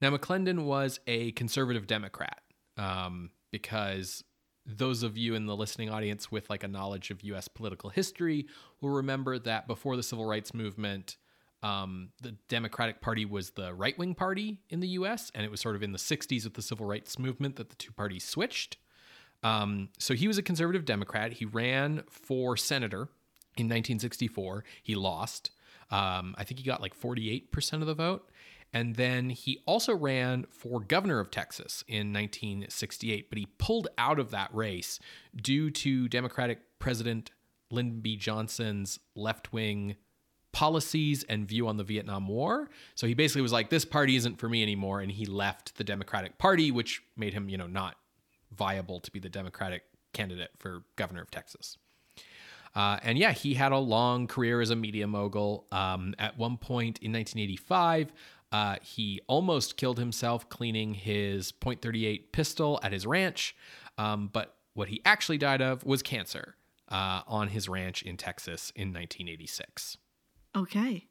Now, 0.00 0.16
McLendon 0.16 0.64
was 0.64 1.00
a 1.06 1.32
conservative 1.32 1.86
Democrat 1.86 2.40
um, 2.76 3.30
because 3.50 4.22
those 4.64 5.02
of 5.02 5.16
you 5.16 5.34
in 5.34 5.46
the 5.46 5.56
listening 5.56 5.90
audience 5.90 6.30
with 6.30 6.48
like 6.50 6.62
a 6.62 6.68
knowledge 6.68 7.10
of 7.10 7.22
U.S. 7.22 7.48
political 7.48 7.90
history 7.90 8.46
will 8.80 8.90
remember 8.90 9.38
that 9.38 9.66
before 9.66 9.96
the 9.96 10.02
Civil 10.02 10.26
Rights 10.26 10.52
Movement, 10.52 11.16
um, 11.62 12.10
the 12.22 12.32
Democratic 12.48 13.00
Party 13.00 13.24
was 13.24 13.50
the 13.50 13.74
right 13.74 13.98
wing 13.98 14.14
party 14.14 14.60
in 14.68 14.80
the 14.80 14.88
U.S., 14.88 15.32
and 15.34 15.44
it 15.44 15.50
was 15.50 15.60
sort 15.60 15.74
of 15.74 15.82
in 15.82 15.92
the 15.92 15.98
60s 15.98 16.44
with 16.44 16.54
the 16.54 16.62
Civil 16.62 16.86
Rights 16.86 17.18
Movement 17.18 17.56
that 17.56 17.70
the 17.70 17.76
two 17.76 17.92
parties 17.92 18.24
switched. 18.24 18.76
Um, 19.42 19.88
so 19.98 20.14
he 20.14 20.28
was 20.28 20.38
a 20.38 20.42
conservative 20.42 20.84
Democrat. 20.84 21.32
He 21.32 21.44
ran 21.44 22.02
for 22.10 22.56
senator 22.56 23.08
in 23.56 23.66
1964. 23.66 24.64
He 24.82 24.94
lost. 24.94 25.50
Um, 25.90 26.34
I 26.36 26.44
think 26.44 26.60
he 26.60 26.66
got 26.66 26.82
like 26.82 26.98
48% 26.98 27.74
of 27.74 27.86
the 27.86 27.94
vote. 27.94 28.28
And 28.72 28.96
then 28.96 29.30
he 29.30 29.62
also 29.66 29.94
ran 29.94 30.46
for 30.50 30.80
governor 30.80 31.20
of 31.20 31.30
Texas 31.30 31.84
in 31.88 32.12
1968, 32.12 33.30
but 33.30 33.38
he 33.38 33.46
pulled 33.58 33.88
out 33.96 34.18
of 34.18 34.30
that 34.30 34.54
race 34.54 35.00
due 35.34 35.70
to 35.70 36.08
Democratic 36.08 36.60
President 36.78 37.30
Lyndon 37.70 38.00
B. 38.00 38.16
Johnson's 38.16 38.98
left 39.14 39.52
wing 39.52 39.96
policies 40.52 41.24
and 41.24 41.46
view 41.46 41.68
on 41.68 41.76
the 41.76 41.84
Vietnam 41.84 42.26
War. 42.26 42.68
So 42.94 43.06
he 43.06 43.14
basically 43.14 43.42
was 43.42 43.52
like, 43.52 43.70
this 43.70 43.84
party 43.84 44.16
isn't 44.16 44.38
for 44.38 44.48
me 44.48 44.62
anymore. 44.62 45.00
And 45.00 45.10
he 45.10 45.24
left 45.24 45.76
the 45.76 45.84
Democratic 45.84 46.38
Party, 46.38 46.70
which 46.70 47.02
made 47.16 47.34
him, 47.34 47.48
you 47.48 47.56
know, 47.56 47.66
not 47.66 47.96
viable 48.56 49.00
to 49.00 49.10
be 49.10 49.18
the 49.18 49.28
Democratic 49.28 49.84
candidate 50.12 50.50
for 50.58 50.82
governor 50.96 51.22
of 51.22 51.30
Texas. 51.30 51.76
Uh, 52.74 52.98
and 53.02 53.18
yeah, 53.18 53.32
he 53.32 53.54
had 53.54 53.72
a 53.72 53.78
long 53.78 54.26
career 54.26 54.60
as 54.60 54.70
a 54.70 54.76
media 54.76 55.06
mogul. 55.06 55.66
Um, 55.72 56.14
at 56.18 56.38
one 56.38 56.56
point 56.56 56.98
in 56.98 57.12
1985, 57.12 58.12
uh, 58.52 58.76
he 58.82 59.20
almost 59.26 59.76
killed 59.76 59.98
himself 59.98 60.48
cleaning 60.48 60.94
his 60.94 61.52
.38 61.52 62.32
pistol 62.32 62.80
at 62.82 62.92
his 62.92 63.06
ranch. 63.06 63.54
Um, 63.98 64.30
but 64.32 64.54
what 64.74 64.88
he 64.88 65.00
actually 65.04 65.38
died 65.38 65.60
of 65.60 65.84
was 65.84 66.02
cancer 66.02 66.56
uh, 66.88 67.22
on 67.26 67.48
his 67.48 67.68
ranch 67.68 68.02
in 68.02 68.16
Texas 68.16 68.72
in 68.74 68.88
1986. 68.88 69.98
Okay. 70.56 71.06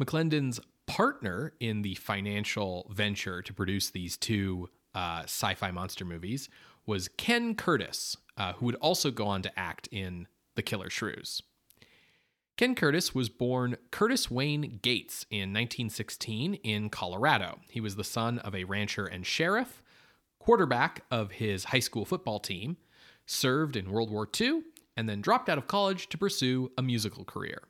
McLendon's 0.00 0.60
partner 0.86 1.52
in 1.60 1.82
the 1.82 1.94
financial 1.96 2.90
venture 2.90 3.42
to 3.42 3.52
produce 3.52 3.90
these 3.90 4.16
two 4.16 4.68
uh, 4.94 5.22
sci 5.24 5.54
fi 5.54 5.70
monster 5.70 6.04
movies 6.04 6.48
was 6.86 7.08
Ken 7.16 7.54
Curtis, 7.54 8.16
uh, 8.36 8.54
who 8.54 8.66
would 8.66 8.76
also 8.76 9.10
go 9.10 9.26
on 9.26 9.42
to 9.42 9.58
act 9.58 9.88
in 9.90 10.28
The 10.54 10.62
Killer 10.62 10.88
Shrews. 10.88 11.42
Ken 12.56 12.74
Curtis 12.74 13.14
was 13.14 13.28
born 13.28 13.76
Curtis 13.90 14.30
Wayne 14.30 14.78
Gates 14.80 15.26
in 15.30 15.52
1916 15.52 16.54
in 16.54 16.88
Colorado. 16.88 17.58
He 17.68 17.82
was 17.82 17.96
the 17.96 18.04
son 18.04 18.38
of 18.38 18.54
a 18.54 18.64
rancher 18.64 19.04
and 19.04 19.26
sheriff, 19.26 19.82
quarterback 20.38 21.04
of 21.10 21.32
his 21.32 21.64
high 21.64 21.80
school 21.80 22.06
football 22.06 22.40
team, 22.40 22.78
served 23.26 23.76
in 23.76 23.90
World 23.90 24.10
War 24.10 24.26
II, 24.40 24.62
and 24.96 25.06
then 25.06 25.20
dropped 25.20 25.50
out 25.50 25.58
of 25.58 25.66
college 25.66 26.08
to 26.08 26.16
pursue 26.16 26.72
a 26.78 26.82
musical 26.82 27.26
career. 27.26 27.62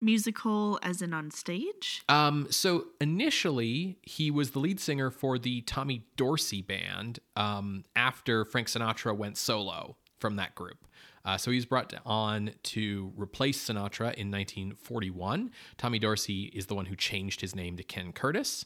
Musical 0.00 0.80
as 0.82 1.00
in 1.00 1.14
on 1.14 1.30
stage? 1.30 2.02
Um, 2.08 2.48
so 2.50 2.86
initially, 3.00 3.98
he 4.02 4.28
was 4.28 4.50
the 4.50 4.58
lead 4.58 4.80
singer 4.80 5.12
for 5.12 5.38
the 5.38 5.60
Tommy 5.62 6.04
Dorsey 6.16 6.62
band 6.62 7.20
um, 7.36 7.84
after 7.94 8.44
Frank 8.44 8.66
Sinatra 8.66 9.16
went 9.16 9.36
solo 9.36 9.96
from 10.18 10.36
that 10.36 10.54
group. 10.56 10.84
Uh, 11.26 11.36
so 11.36 11.50
he 11.50 11.56
was 11.56 11.66
brought 11.66 11.92
on 12.06 12.52
to 12.62 13.12
replace 13.16 13.58
Sinatra 13.58 14.14
in 14.14 14.30
1941. 14.30 15.50
Tommy 15.76 15.98
Dorsey 15.98 16.44
is 16.54 16.66
the 16.66 16.76
one 16.76 16.86
who 16.86 16.94
changed 16.94 17.40
his 17.40 17.56
name 17.56 17.76
to 17.76 17.82
Ken 17.82 18.12
Curtis. 18.12 18.64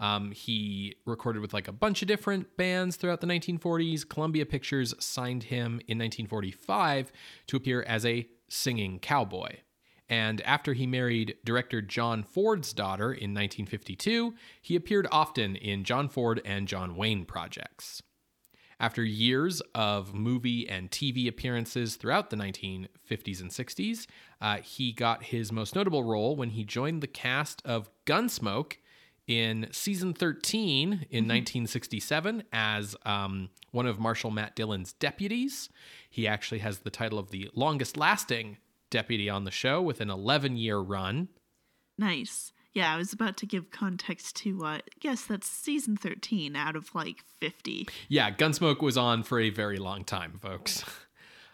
Um, 0.00 0.32
he 0.32 0.96
recorded 1.06 1.40
with 1.40 1.54
like 1.54 1.68
a 1.68 1.72
bunch 1.72 2.02
of 2.02 2.08
different 2.08 2.56
bands 2.56 2.96
throughout 2.96 3.20
the 3.20 3.26
1940s. 3.28 4.08
Columbia 4.08 4.44
Pictures 4.44 4.92
signed 4.98 5.44
him 5.44 5.74
in 5.86 5.98
1945 5.98 7.12
to 7.46 7.56
appear 7.56 7.82
as 7.82 8.04
a 8.04 8.26
singing 8.48 8.98
cowboy. 8.98 9.58
And 10.08 10.40
after 10.40 10.72
he 10.72 10.88
married 10.88 11.36
director 11.44 11.80
John 11.80 12.24
Ford's 12.24 12.72
daughter 12.72 13.12
in 13.12 13.32
1952, 13.32 14.34
he 14.60 14.74
appeared 14.74 15.06
often 15.12 15.54
in 15.54 15.84
John 15.84 16.08
Ford 16.08 16.42
and 16.44 16.66
John 16.66 16.96
Wayne 16.96 17.24
projects. 17.24 18.02
After 18.80 19.04
years 19.04 19.60
of 19.74 20.14
movie 20.14 20.66
and 20.66 20.90
TV 20.90 21.28
appearances 21.28 21.96
throughout 21.96 22.30
the 22.30 22.36
1950s 22.36 23.40
and 23.42 23.50
60s, 23.50 24.06
uh, 24.40 24.56
he 24.56 24.90
got 24.90 25.24
his 25.24 25.52
most 25.52 25.74
notable 25.74 26.02
role 26.02 26.34
when 26.34 26.48
he 26.50 26.64
joined 26.64 27.02
the 27.02 27.06
cast 27.06 27.60
of 27.66 27.90
Gunsmoke 28.06 28.76
in 29.26 29.68
season 29.70 30.14
13 30.14 30.92
in 30.92 30.94
1967 30.94 32.42
as 32.54 32.96
um, 33.04 33.50
one 33.70 33.86
of 33.86 34.00
Marshal 34.00 34.30
Matt 34.30 34.56
Dillon's 34.56 34.94
deputies. 34.94 35.68
He 36.08 36.26
actually 36.26 36.60
has 36.60 36.78
the 36.78 36.90
title 36.90 37.18
of 37.18 37.30
the 37.30 37.50
longest 37.54 37.98
lasting 37.98 38.56
deputy 38.88 39.28
on 39.28 39.44
the 39.44 39.50
show 39.50 39.82
with 39.82 40.00
an 40.00 40.08
11 40.08 40.56
year 40.56 40.78
run. 40.78 41.28
Nice. 41.98 42.54
Yeah, 42.72 42.94
I 42.94 42.96
was 42.96 43.12
about 43.12 43.36
to 43.38 43.46
give 43.46 43.70
context 43.70 44.36
to, 44.36 44.64
uh, 44.64 44.78
yes, 45.00 45.24
that's 45.24 45.48
season 45.48 45.96
13 45.96 46.54
out 46.54 46.76
of 46.76 46.94
like 46.94 47.24
50. 47.40 47.88
Yeah, 48.08 48.30
Gunsmoke 48.30 48.80
was 48.80 48.96
on 48.96 49.22
for 49.24 49.40
a 49.40 49.50
very 49.50 49.78
long 49.78 50.04
time, 50.04 50.38
folks. 50.40 50.84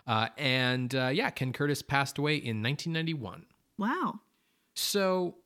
Uh, 0.06 0.28
and 0.38 0.94
uh, 0.94 1.08
yeah, 1.08 1.30
Ken 1.30 1.52
Curtis 1.52 1.82
passed 1.82 2.16
away 2.16 2.36
in 2.36 2.62
1991. 2.62 3.44
Wow. 3.76 4.20
So 4.74 5.36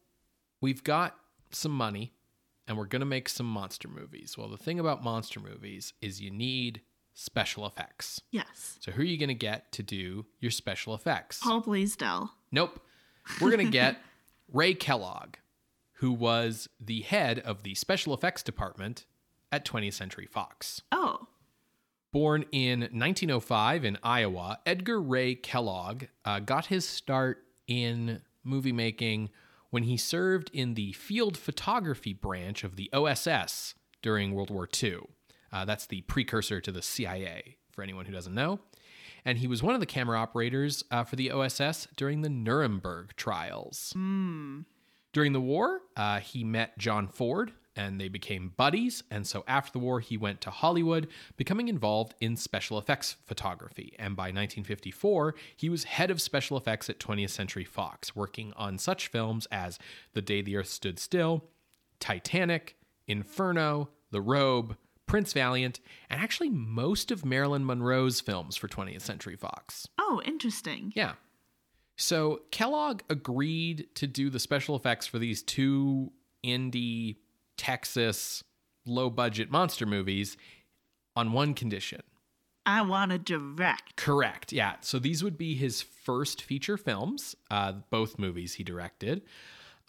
we've 0.61 0.85
got 0.85 1.17
some 1.50 1.73
money 1.73 2.12
and 2.69 2.77
we're 2.77 2.85
going 2.85 3.00
to 3.00 3.07
make 3.07 3.29
some 3.29 3.47
monster 3.47 3.89
movies. 3.89 4.37
Well, 4.37 4.49
the 4.49 4.59
thing 4.59 4.79
about 4.79 5.03
monster 5.03 5.41
movies 5.41 5.95
is 6.03 6.21
you 6.21 6.31
need 6.31 6.83
special 7.15 7.67
effects. 7.67 8.21
Yes. 8.31 8.77
So 8.81 8.93
who 8.93 9.03
are 9.03 9.07
you 9.07 9.19
going 9.19 9.29
to 9.29 9.35
get 9.35 9.73
to 9.73 9.83
do 9.83 10.27
your 10.41 10.50
special 10.50 10.95
effects? 10.95 11.41
Paul 11.43 11.61
Blaisdell. 11.62 12.33
Nope. 12.53 12.81
We're 13.41 13.50
going 13.50 13.65
to 13.65 13.73
get 13.73 13.97
Ray 14.53 14.75
Kellogg, 14.75 15.37
who 16.00 16.12
was 16.12 16.69
the 16.78 17.00
head 17.02 17.38
of 17.38 17.62
the 17.62 17.75
special 17.75 18.12
effects 18.12 18.42
department 18.42 19.07
at 19.52 19.64
20th 19.64 19.95
Century 19.95 20.26
Fox. 20.26 20.83
Oh, 20.92 21.28
Born 22.12 22.45
in 22.50 22.80
1905 22.80 23.85
in 23.85 23.97
Iowa, 24.02 24.59
Edgar 24.66 25.00
Ray 25.00 25.37
Kellogg 25.37 26.04
uh, 26.25 26.40
got 26.40 26.66
his 26.66 26.88
start 26.88 27.45
in 27.69 28.23
movie 28.42 28.73
making 28.73 29.30
when 29.71 29.85
he 29.85 29.97
served 29.97 30.50
in 30.52 30.75
the 30.75 30.92
field 30.92 31.37
photography 31.37 32.12
branch 32.12 32.64
of 32.64 32.75
the 32.75 32.90
OSS 32.92 33.76
during 34.02 34.33
World 34.33 34.50
War 34.50 34.69
II. 34.83 34.99
Uh, 35.52 35.64
that's 35.64 35.87
the 35.87 36.00
precursor 36.02 36.61
to 36.61 36.73
the 36.73 36.83
CIA, 36.83 37.59
for 37.71 37.83
anyone 37.83 38.07
who 38.07 38.12
doesn't 38.12 38.35
know. 38.35 38.59
And 39.25 39.38
he 39.38 39.47
was 39.47 39.62
one 39.62 39.75
of 39.75 39.80
the 39.80 39.87
camera 39.87 40.19
operators 40.19 40.83
uh, 40.90 41.04
for 41.04 41.14
the 41.14 41.30
OSS 41.30 41.87
during 41.97 42.23
the 42.23 42.28
Nuremberg 42.28 43.14
trials. 43.14 43.92
During 45.12 45.33
the 45.33 45.40
war, 45.40 45.83
uh, 45.97 46.21
he 46.21 46.45
met 46.45 46.79
John 46.79 47.09
Ford 47.09 47.52
and 47.76 48.00
they 48.00 48.09
became 48.09 48.52
buddies. 48.57 49.02
And 49.11 49.26
so 49.26 49.45
after 49.47 49.73
the 49.73 49.79
war, 49.79 50.00
he 50.00 50.17
went 50.17 50.40
to 50.43 50.50
Hollywood, 50.50 51.09
becoming 51.37 51.69
involved 51.69 52.14
in 52.21 52.37
special 52.37 52.79
effects 52.79 53.17
photography. 53.25 53.95
And 53.99 54.17
by 54.17 54.25
1954, 54.25 55.35
he 55.57 55.69
was 55.69 55.85
head 55.85 56.11
of 56.11 56.21
special 56.21 56.57
effects 56.57 56.90
at 56.90 56.99
20th 56.99 57.31
Century 57.31 57.64
Fox, 57.64 58.14
working 58.14 58.52
on 58.57 58.79
such 58.79 59.09
films 59.09 59.47
as 59.50 59.79
The 60.12 60.23
Day 60.23 60.43
the 60.43 60.57
Earth 60.57 60.69
Stood 60.69 60.99
Still, 60.99 61.45
Titanic, 62.00 62.76
Inferno, 63.07 63.88
The 64.11 64.21
Robe, 64.21 64.76
Prince 65.07 65.33
Valiant, 65.33 65.81
and 66.09 66.21
actually 66.21 66.50
most 66.50 67.11
of 67.11 67.25
Marilyn 67.25 67.64
Monroe's 67.64 68.21
films 68.21 68.57
for 68.57 68.69
20th 68.69 69.00
Century 69.00 69.37
Fox. 69.37 69.88
Oh, 69.99 70.21
interesting. 70.25 70.93
Yeah. 70.95 71.14
So 72.00 72.40
Kellogg 72.50 73.02
agreed 73.11 73.88
to 73.97 74.07
do 74.07 74.30
the 74.30 74.40
special 74.40 74.75
effects 74.75 75.07
for 75.07 75.19
these 75.19 75.42
two 75.42 76.11
indie 76.42 77.16
Texas 77.59 78.42
low 78.87 79.11
budget 79.11 79.50
monster 79.50 79.85
movies 79.85 80.38
on 81.14 81.33
one 81.33 81.52
condition. 81.52 82.00
I 82.64 82.80
want 82.83 83.11
to 83.11 83.19
direct. 83.19 83.97
Correct. 83.97 84.52
Yeah. 84.52 84.76
So 84.80 84.99
these 84.99 85.23
would 85.23 85.37
be 85.37 85.54
his 85.54 85.83
first 85.83 86.42
feature 86.42 86.78
films, 86.78 87.37
uh, 87.50 87.73
both 87.90 88.19
movies 88.19 88.54
he 88.54 88.64
directed. 88.64 89.23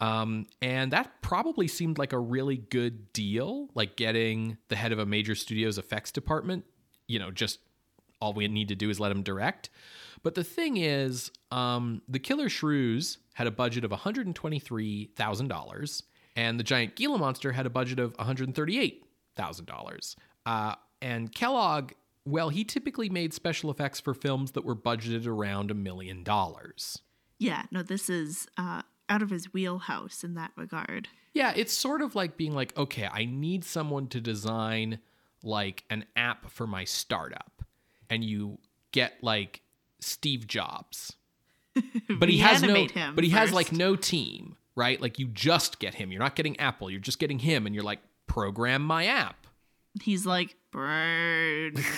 Um, 0.00 0.46
and 0.60 0.92
that 0.92 1.22
probably 1.22 1.68
seemed 1.68 1.96
like 1.96 2.12
a 2.12 2.18
really 2.18 2.58
good 2.58 3.12
deal, 3.14 3.70
like 3.74 3.96
getting 3.96 4.58
the 4.68 4.76
head 4.76 4.92
of 4.92 4.98
a 4.98 5.06
major 5.06 5.34
studio's 5.34 5.78
effects 5.78 6.10
department, 6.10 6.64
you 7.06 7.18
know, 7.18 7.30
just 7.30 7.60
all 8.22 8.32
we 8.32 8.48
need 8.48 8.68
to 8.68 8.76
do 8.76 8.88
is 8.88 9.00
let 9.00 9.10
him 9.10 9.22
direct. 9.22 9.68
But 10.22 10.36
the 10.36 10.44
thing 10.44 10.76
is, 10.76 11.32
um, 11.50 12.02
the 12.08 12.20
Killer 12.20 12.48
Shrews 12.48 13.18
had 13.34 13.48
a 13.48 13.50
budget 13.50 13.84
of 13.84 13.90
$123,000, 13.90 16.02
and 16.36 16.60
the 16.60 16.64
Giant 16.64 16.94
Gila 16.94 17.18
Monster 17.18 17.52
had 17.52 17.66
a 17.66 17.70
budget 17.70 17.98
of 17.98 18.16
$138,000. 18.18 20.16
Uh, 20.46 20.74
and 21.00 21.34
Kellogg, 21.34 21.92
well, 22.24 22.50
he 22.50 22.62
typically 22.62 23.08
made 23.08 23.34
special 23.34 23.72
effects 23.72 23.98
for 23.98 24.14
films 24.14 24.52
that 24.52 24.64
were 24.64 24.76
budgeted 24.76 25.26
around 25.26 25.72
a 25.72 25.74
million 25.74 26.22
dollars. 26.22 27.00
Yeah, 27.38 27.64
no, 27.72 27.82
this 27.82 28.08
is 28.08 28.46
uh, 28.56 28.82
out 29.08 29.22
of 29.22 29.30
his 29.30 29.52
wheelhouse 29.52 30.22
in 30.22 30.34
that 30.34 30.52
regard. 30.56 31.08
Yeah, 31.34 31.52
it's 31.56 31.72
sort 31.72 32.00
of 32.00 32.14
like 32.14 32.36
being 32.36 32.54
like, 32.54 32.78
okay, 32.78 33.08
I 33.12 33.24
need 33.24 33.64
someone 33.64 34.06
to 34.08 34.20
design 34.20 35.00
like 35.42 35.82
an 35.90 36.04
app 36.14 36.48
for 36.50 36.68
my 36.68 36.84
startup. 36.84 37.64
And 38.12 38.22
you 38.22 38.58
get 38.92 39.14
like 39.22 39.62
Steve 40.00 40.46
Jobs. 40.46 41.16
But 42.18 42.28
he 42.28 42.38
has 42.38 42.62
no 42.62 42.86
but 43.14 43.24
he 43.24 43.30
has 43.30 43.52
like 43.52 43.72
no 43.72 43.96
team, 43.96 44.56
right? 44.76 45.00
Like 45.00 45.18
you 45.18 45.26
just 45.28 45.78
get 45.78 45.94
him. 45.94 46.12
You're 46.12 46.20
not 46.20 46.36
getting 46.36 46.60
Apple, 46.60 46.90
you're 46.90 47.00
just 47.00 47.18
getting 47.18 47.38
him 47.38 47.64
and 47.66 47.74
you're 47.74 47.84
like 47.84 48.00
program 48.26 48.82
my 48.82 49.06
app. 49.06 49.46
He's 50.02 50.26
like, 50.26 50.56
bird. 50.70 51.78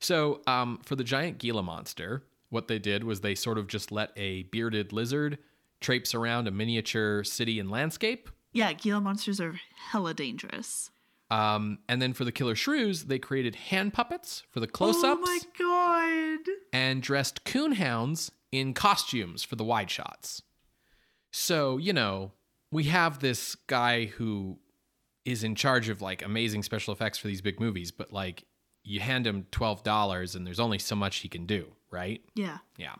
So, 0.00 0.40
um, 0.46 0.80
for 0.82 0.96
the 0.96 1.04
giant 1.04 1.36
Gila 1.38 1.62
monster, 1.62 2.24
what 2.48 2.68
they 2.68 2.78
did 2.78 3.04
was 3.04 3.20
they 3.20 3.34
sort 3.34 3.58
of 3.58 3.66
just 3.66 3.92
let 3.92 4.10
a 4.16 4.44
bearded 4.44 4.92
lizard 4.94 5.38
traipse 5.80 6.14
around 6.14 6.48
a 6.48 6.50
miniature 6.50 7.22
city 7.22 7.60
and 7.60 7.70
landscape. 7.70 8.30
yeah, 8.52 8.72
Gila 8.72 9.00
monsters 9.02 9.40
are 9.40 9.60
hella 9.90 10.14
dangerous. 10.14 10.90
Um, 11.30 11.78
and 11.88 12.02
then 12.02 12.12
for 12.12 12.24
the 12.24 12.32
killer 12.32 12.56
shrews, 12.56 13.04
they 13.04 13.18
created 13.18 13.54
hand 13.54 13.92
puppets 13.94 14.42
for 14.50 14.58
the 14.60 14.66
close 14.66 14.96
Oh 15.04 15.12
ups 15.12 15.20
my 15.22 15.38
god. 15.58 16.52
and 16.72 17.00
dressed 17.02 17.44
coonhounds 17.44 18.30
in 18.50 18.74
costumes 18.74 19.44
for 19.44 19.54
the 19.56 19.62
wide 19.64 19.90
shots. 19.90 20.42
So, 21.30 21.78
you 21.78 21.92
know, 21.92 22.32
we 22.72 22.84
have 22.84 23.20
this 23.20 23.54
guy 23.66 24.06
who 24.06 24.58
is 25.24 25.44
in 25.44 25.54
charge 25.54 25.88
of 25.88 26.02
like 26.02 26.22
amazing 26.24 26.62
special 26.64 26.92
effects 26.92 27.18
for 27.18 27.28
these 27.28 27.40
big 27.40 27.60
movies, 27.60 27.92
but 27.92 28.12
like 28.12 28.44
you 28.82 28.98
hand 29.00 29.26
him 29.26 29.46
$12 29.52 30.34
and 30.34 30.46
there's 30.46 30.58
only 30.58 30.78
so 30.78 30.96
much 30.96 31.18
he 31.18 31.28
can 31.28 31.46
do, 31.46 31.66
right? 31.90 32.22
Yeah. 32.34 32.58
Yeah. 32.76 32.94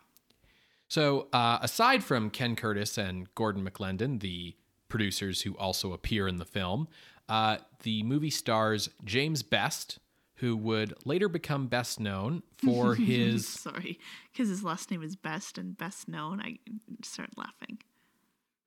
So, 0.88 1.28
uh, 1.32 1.58
aside 1.62 2.04
from 2.04 2.30
Ken 2.30 2.54
Curtis 2.56 2.98
and 2.98 3.32
Gordon 3.34 3.68
McLendon, 3.68 4.20
the 4.20 4.56
producers 4.88 5.42
who 5.42 5.56
also 5.56 5.92
appear 5.92 6.26
in 6.28 6.36
the 6.38 6.44
film, 6.44 6.88
uh, 7.30 7.56
the 7.84 8.02
movie 8.02 8.28
stars 8.30 8.90
James 9.04 9.42
Best, 9.42 9.98
who 10.36 10.56
would 10.56 10.92
later 11.06 11.28
become 11.28 11.66
best 11.68 11.98
known 12.00 12.42
for 12.58 12.94
his. 12.96 13.48
Sorry, 13.48 13.98
because 14.32 14.48
his 14.48 14.62
last 14.62 14.90
name 14.90 15.02
is 15.02 15.16
Best 15.16 15.56
and 15.56 15.76
best 15.78 16.08
known. 16.08 16.40
I 16.40 16.58
start 17.02 17.30
laughing. 17.36 17.78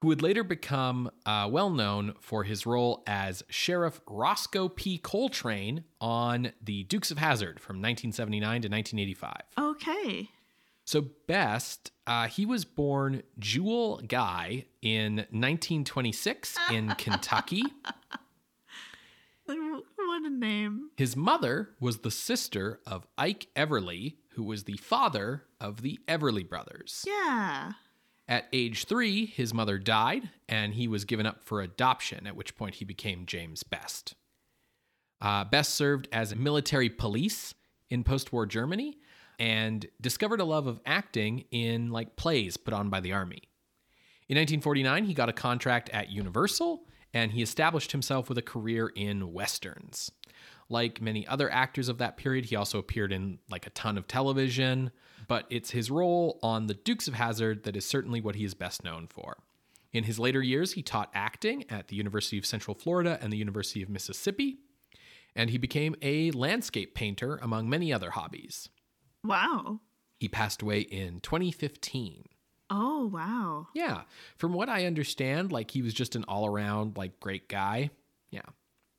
who 0.02 0.08
would 0.08 0.22
later 0.22 0.44
become 0.44 1.10
uh, 1.26 1.48
well 1.52 1.70
known 1.70 2.14
for 2.20 2.44
his 2.44 2.66
role 2.66 3.04
as 3.08 3.44
Sheriff 3.50 4.02
Roscoe 4.08 4.68
P. 4.70 4.98
Coltrane 4.98 5.84
on 6.02 6.52
The 6.64 6.84
Dukes 6.84 7.10
of 7.12 7.18
Hazzard 7.20 7.60
from 7.60 7.78
1979 7.78 8.62
to 8.64 8.68
1985. 8.70 9.42
Okay. 9.58 10.30
So, 10.86 11.06
Best, 11.28 11.92
uh, 12.06 12.28
he 12.28 12.46
was 12.46 12.66
born 12.66 13.24
Jewel 13.40 14.02
Guy 14.06 14.66
in 14.82 15.16
1926 15.32 16.58
in 16.72 16.90
Kentucky. 16.98 17.64
What 20.14 20.26
a 20.26 20.30
name. 20.30 20.92
His 20.96 21.16
mother 21.16 21.70
was 21.80 21.98
the 21.98 22.12
sister 22.12 22.80
of 22.86 23.08
Ike 23.18 23.48
Everly, 23.56 24.18
who 24.36 24.44
was 24.44 24.66
the 24.66 24.78
father 24.78 25.46
of 25.60 25.82
the 25.82 26.00
Everly 26.08 26.48
brothers. 26.48 27.04
Yeah. 27.08 27.72
At 28.28 28.46
age 28.54 28.86
three, 28.86 29.26
his 29.26 29.56
mother 29.56 29.80
died, 29.80 30.30
and 30.48 30.76
he 30.76 30.88
was 30.88 31.04
given 31.04 31.26
up 31.26 31.44
for 31.44 31.62
adoption, 31.62 32.28
at 32.28 32.36
which 32.36 32.56
point 32.56 32.76
he 32.76 32.86
became 32.86 33.26
James 33.26 33.64
Best. 33.64 34.14
Uh, 35.20 35.46
Best 35.46 35.74
served 35.74 36.08
as 36.12 36.36
military 36.36 36.90
police 36.90 37.56
in 37.90 38.04
post 38.04 38.32
war 38.32 38.46
Germany 38.46 39.00
and 39.40 39.88
discovered 40.00 40.42
a 40.42 40.46
love 40.46 40.68
of 40.68 40.80
acting 40.86 41.46
in 41.50 41.90
like 41.90 42.18
plays 42.18 42.56
put 42.56 42.76
on 42.76 42.92
by 42.92 43.00
the 43.00 43.14
army. 43.14 43.42
In 44.30 44.38
1949, 44.38 45.06
he 45.06 45.16
got 45.16 45.30
a 45.30 45.34
contract 45.34 45.90
at 45.90 46.12
Universal 46.12 46.86
and 47.14 47.32
he 47.32 47.42
established 47.42 47.92
himself 47.92 48.28
with 48.28 48.38
a 48.38 48.44
career 48.44 48.92
in 48.96 49.34
westerns. 49.34 50.12
Like 50.70 51.02
many 51.02 51.28
other 51.28 51.52
actors 51.52 51.90
of 51.90 52.00
that 52.00 52.18
period, 52.18 52.46
he 52.46 52.56
also 52.56 52.80
appeared 52.80 53.12
in 53.12 53.40
like 53.50 53.68
a 53.68 53.72
ton 53.72 53.98
of 53.98 54.08
television, 54.08 54.92
but 55.28 55.46
it's 55.50 55.72
his 55.72 55.92
role 55.92 56.40
on 56.42 56.68
The 56.68 56.74
Dukes 56.74 57.08
of 57.08 57.14
Hazzard 57.14 57.64
that 57.64 57.76
is 57.76 57.86
certainly 57.86 58.22
what 58.22 58.36
he 58.36 58.46
is 58.46 58.54
best 58.54 58.84
known 58.84 59.08
for. 59.08 59.38
In 59.92 60.06
his 60.06 60.18
later 60.18 60.42
years, 60.42 60.74
he 60.74 60.82
taught 60.82 61.12
acting 61.14 61.66
at 61.70 61.90
the 61.90 61.96
University 61.96 62.40
of 62.40 62.46
Central 62.46 62.74
Florida 62.76 63.20
and 63.22 63.32
the 63.32 63.38
University 63.38 63.84
of 63.84 63.90
Mississippi, 63.90 64.58
and 65.36 65.52
he 65.52 65.60
became 65.60 65.96
a 66.02 66.32
landscape 66.32 66.96
painter 66.96 67.38
among 67.42 67.70
many 67.70 67.94
other 67.94 68.12
hobbies. 68.12 68.70
Wow. 69.24 69.82
He 70.20 70.28
passed 70.28 70.62
away 70.62 70.80
in 70.80 71.20
2015. 71.20 72.26
Oh, 72.76 73.06
wow. 73.06 73.68
Yeah, 73.76 74.02
from 74.36 74.52
what 74.54 74.68
I 74.68 74.88
understand, 74.88 75.52
like 75.52 75.70
he 75.70 75.84
was 75.84 75.94
just 75.94 76.16
an 76.16 76.26
all-around 76.28 76.98
like 76.98 77.20
great 77.20 77.48
guy. 77.48 77.92
Yeah. 78.32 78.42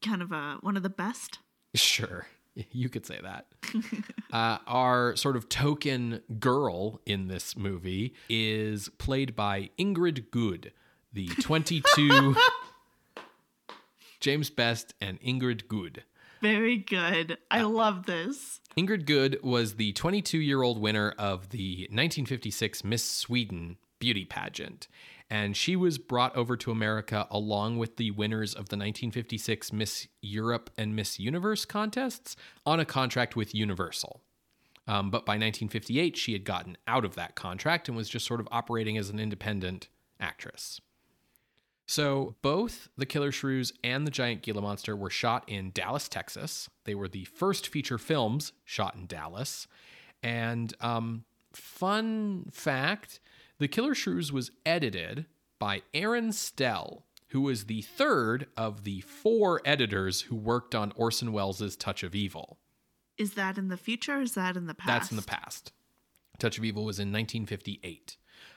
Kind 0.00 0.22
of 0.22 0.30
a 0.30 0.58
one 0.60 0.76
of 0.76 0.84
the 0.84 0.88
best. 0.88 1.40
Sure, 1.74 2.28
you 2.54 2.88
could 2.88 3.04
say 3.04 3.18
that. 3.20 3.46
uh, 4.32 4.58
our 4.68 5.16
sort 5.16 5.34
of 5.34 5.48
token 5.48 6.20
girl 6.38 7.00
in 7.04 7.26
this 7.26 7.56
movie 7.56 8.14
is 8.28 8.88
played 8.98 9.34
by 9.34 9.70
Ingrid 9.76 10.30
Goude, 10.30 10.70
the 11.12 11.26
22 11.26 12.36
James 14.20 14.50
Best 14.50 14.94
and 15.00 15.20
Ingrid 15.20 15.66
Goude. 15.66 16.04
Very 16.44 16.76
good. 16.76 17.38
I 17.50 17.62
love 17.62 18.04
this. 18.04 18.60
Ingrid 18.76 19.06
Goude 19.06 19.42
was 19.42 19.76
the 19.76 19.94
22 19.94 20.36
year 20.36 20.60
old 20.60 20.78
winner 20.78 21.14
of 21.16 21.48
the 21.48 21.84
1956 21.84 22.84
Miss 22.84 23.02
Sweden 23.02 23.78
beauty 23.98 24.26
pageant. 24.26 24.86
And 25.30 25.56
she 25.56 25.74
was 25.74 25.96
brought 25.96 26.36
over 26.36 26.54
to 26.58 26.70
America 26.70 27.26
along 27.30 27.78
with 27.78 27.96
the 27.96 28.10
winners 28.10 28.50
of 28.50 28.68
the 28.68 28.76
1956 28.76 29.72
Miss 29.72 30.06
Europe 30.20 30.68
and 30.76 30.94
Miss 30.94 31.18
Universe 31.18 31.64
contests 31.64 32.36
on 32.66 32.78
a 32.78 32.84
contract 32.84 33.36
with 33.36 33.54
Universal. 33.54 34.20
Um, 34.86 35.10
but 35.10 35.24
by 35.24 35.32
1958, 35.32 36.14
she 36.14 36.34
had 36.34 36.44
gotten 36.44 36.76
out 36.86 37.06
of 37.06 37.14
that 37.14 37.36
contract 37.36 37.88
and 37.88 37.96
was 37.96 38.10
just 38.10 38.26
sort 38.26 38.40
of 38.40 38.48
operating 38.52 38.98
as 38.98 39.08
an 39.08 39.18
independent 39.18 39.88
actress. 40.20 40.78
So 41.86 42.34
both 42.40 42.88
the 42.96 43.06
Killer 43.06 43.30
Shrews 43.30 43.72
and 43.82 44.06
the 44.06 44.10
Giant 44.10 44.42
Gila 44.42 44.62
Monster 44.62 44.96
were 44.96 45.10
shot 45.10 45.44
in 45.46 45.70
Dallas, 45.72 46.08
Texas. 46.08 46.70
They 46.84 46.94
were 46.94 47.08
the 47.08 47.24
first 47.24 47.68
feature 47.68 47.98
films 47.98 48.52
shot 48.64 48.94
in 48.94 49.06
Dallas. 49.06 49.66
And 50.22 50.72
um, 50.80 51.24
fun 51.52 52.46
fact 52.50 53.20
The 53.58 53.68
Killer 53.68 53.94
Shrews 53.94 54.32
was 54.32 54.50
edited 54.64 55.26
by 55.58 55.82
Aaron 55.92 56.32
Stell, 56.32 57.04
who 57.28 57.42
was 57.42 57.64
the 57.64 57.82
third 57.82 58.46
of 58.56 58.84
the 58.84 59.00
four 59.02 59.60
editors 59.64 60.22
who 60.22 60.36
worked 60.36 60.74
on 60.74 60.92
Orson 60.96 61.32
Welles' 61.32 61.76
Touch 61.76 62.02
of 62.02 62.14
Evil. 62.14 62.58
Is 63.18 63.34
that 63.34 63.58
in 63.58 63.68
the 63.68 63.76
future 63.76 64.18
or 64.18 64.22
is 64.22 64.34
that 64.34 64.56
in 64.56 64.66
the 64.66 64.74
past? 64.74 64.86
That's 64.86 65.10
in 65.10 65.16
the 65.16 65.22
past. 65.22 65.72
Touch 66.38 66.58
of 66.58 66.64
Evil 66.64 66.84
was 66.84 66.98
in 66.98 67.12
1958. 67.12 68.16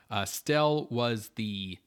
Uh, 0.10 0.26
Stell 0.26 0.88
was 0.90 1.32
the, 1.36 1.78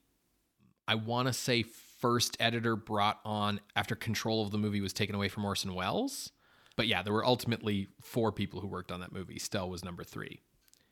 I 0.91 0.95
want 0.95 1.29
to 1.29 1.33
say, 1.33 1.63
first 1.63 2.35
editor 2.41 2.75
brought 2.75 3.21
on 3.23 3.61
after 3.77 3.95
control 3.95 4.43
of 4.43 4.51
the 4.51 4.57
movie 4.57 4.81
was 4.81 4.91
taken 4.91 5.15
away 5.15 5.29
from 5.29 5.45
Orson 5.45 5.73
Welles. 5.73 6.33
But 6.75 6.87
yeah, 6.87 7.01
there 7.01 7.13
were 7.13 7.25
ultimately 7.25 7.87
four 8.01 8.33
people 8.33 8.59
who 8.59 8.67
worked 8.67 8.91
on 8.91 8.99
that 8.99 9.13
movie. 9.13 9.39
Stell 9.39 9.69
was 9.69 9.85
number 9.85 10.03
three. 10.03 10.41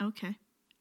Okay. 0.01 0.37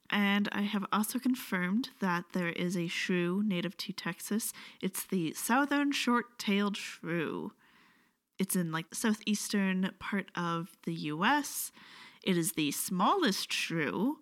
And 0.09 0.49
I 0.53 0.63
have 0.63 0.87
also 0.93 1.19
confirmed 1.19 1.91
that 1.99 2.27
there 2.33 2.51
is 2.51 2.77
a 2.77 2.87
shrew 2.87 3.43
native 3.45 3.77
to 3.79 3.93
Texas. 3.93 4.53
It's 4.81 5.05
the 5.05 5.33
southern 5.33 5.91
short 5.91 6.39
tailed 6.39 6.77
shrew. 6.77 7.55
It's 8.39 8.55
in 8.55 8.71
like 8.71 8.89
the 8.91 8.97
southeastern 8.97 9.91
part 9.99 10.31
of 10.37 10.77
the 10.85 10.95
US. 10.95 11.73
It 12.23 12.39
is 12.39 12.53
the 12.53 12.71
smallest 12.71 13.53
shrew 13.53 14.19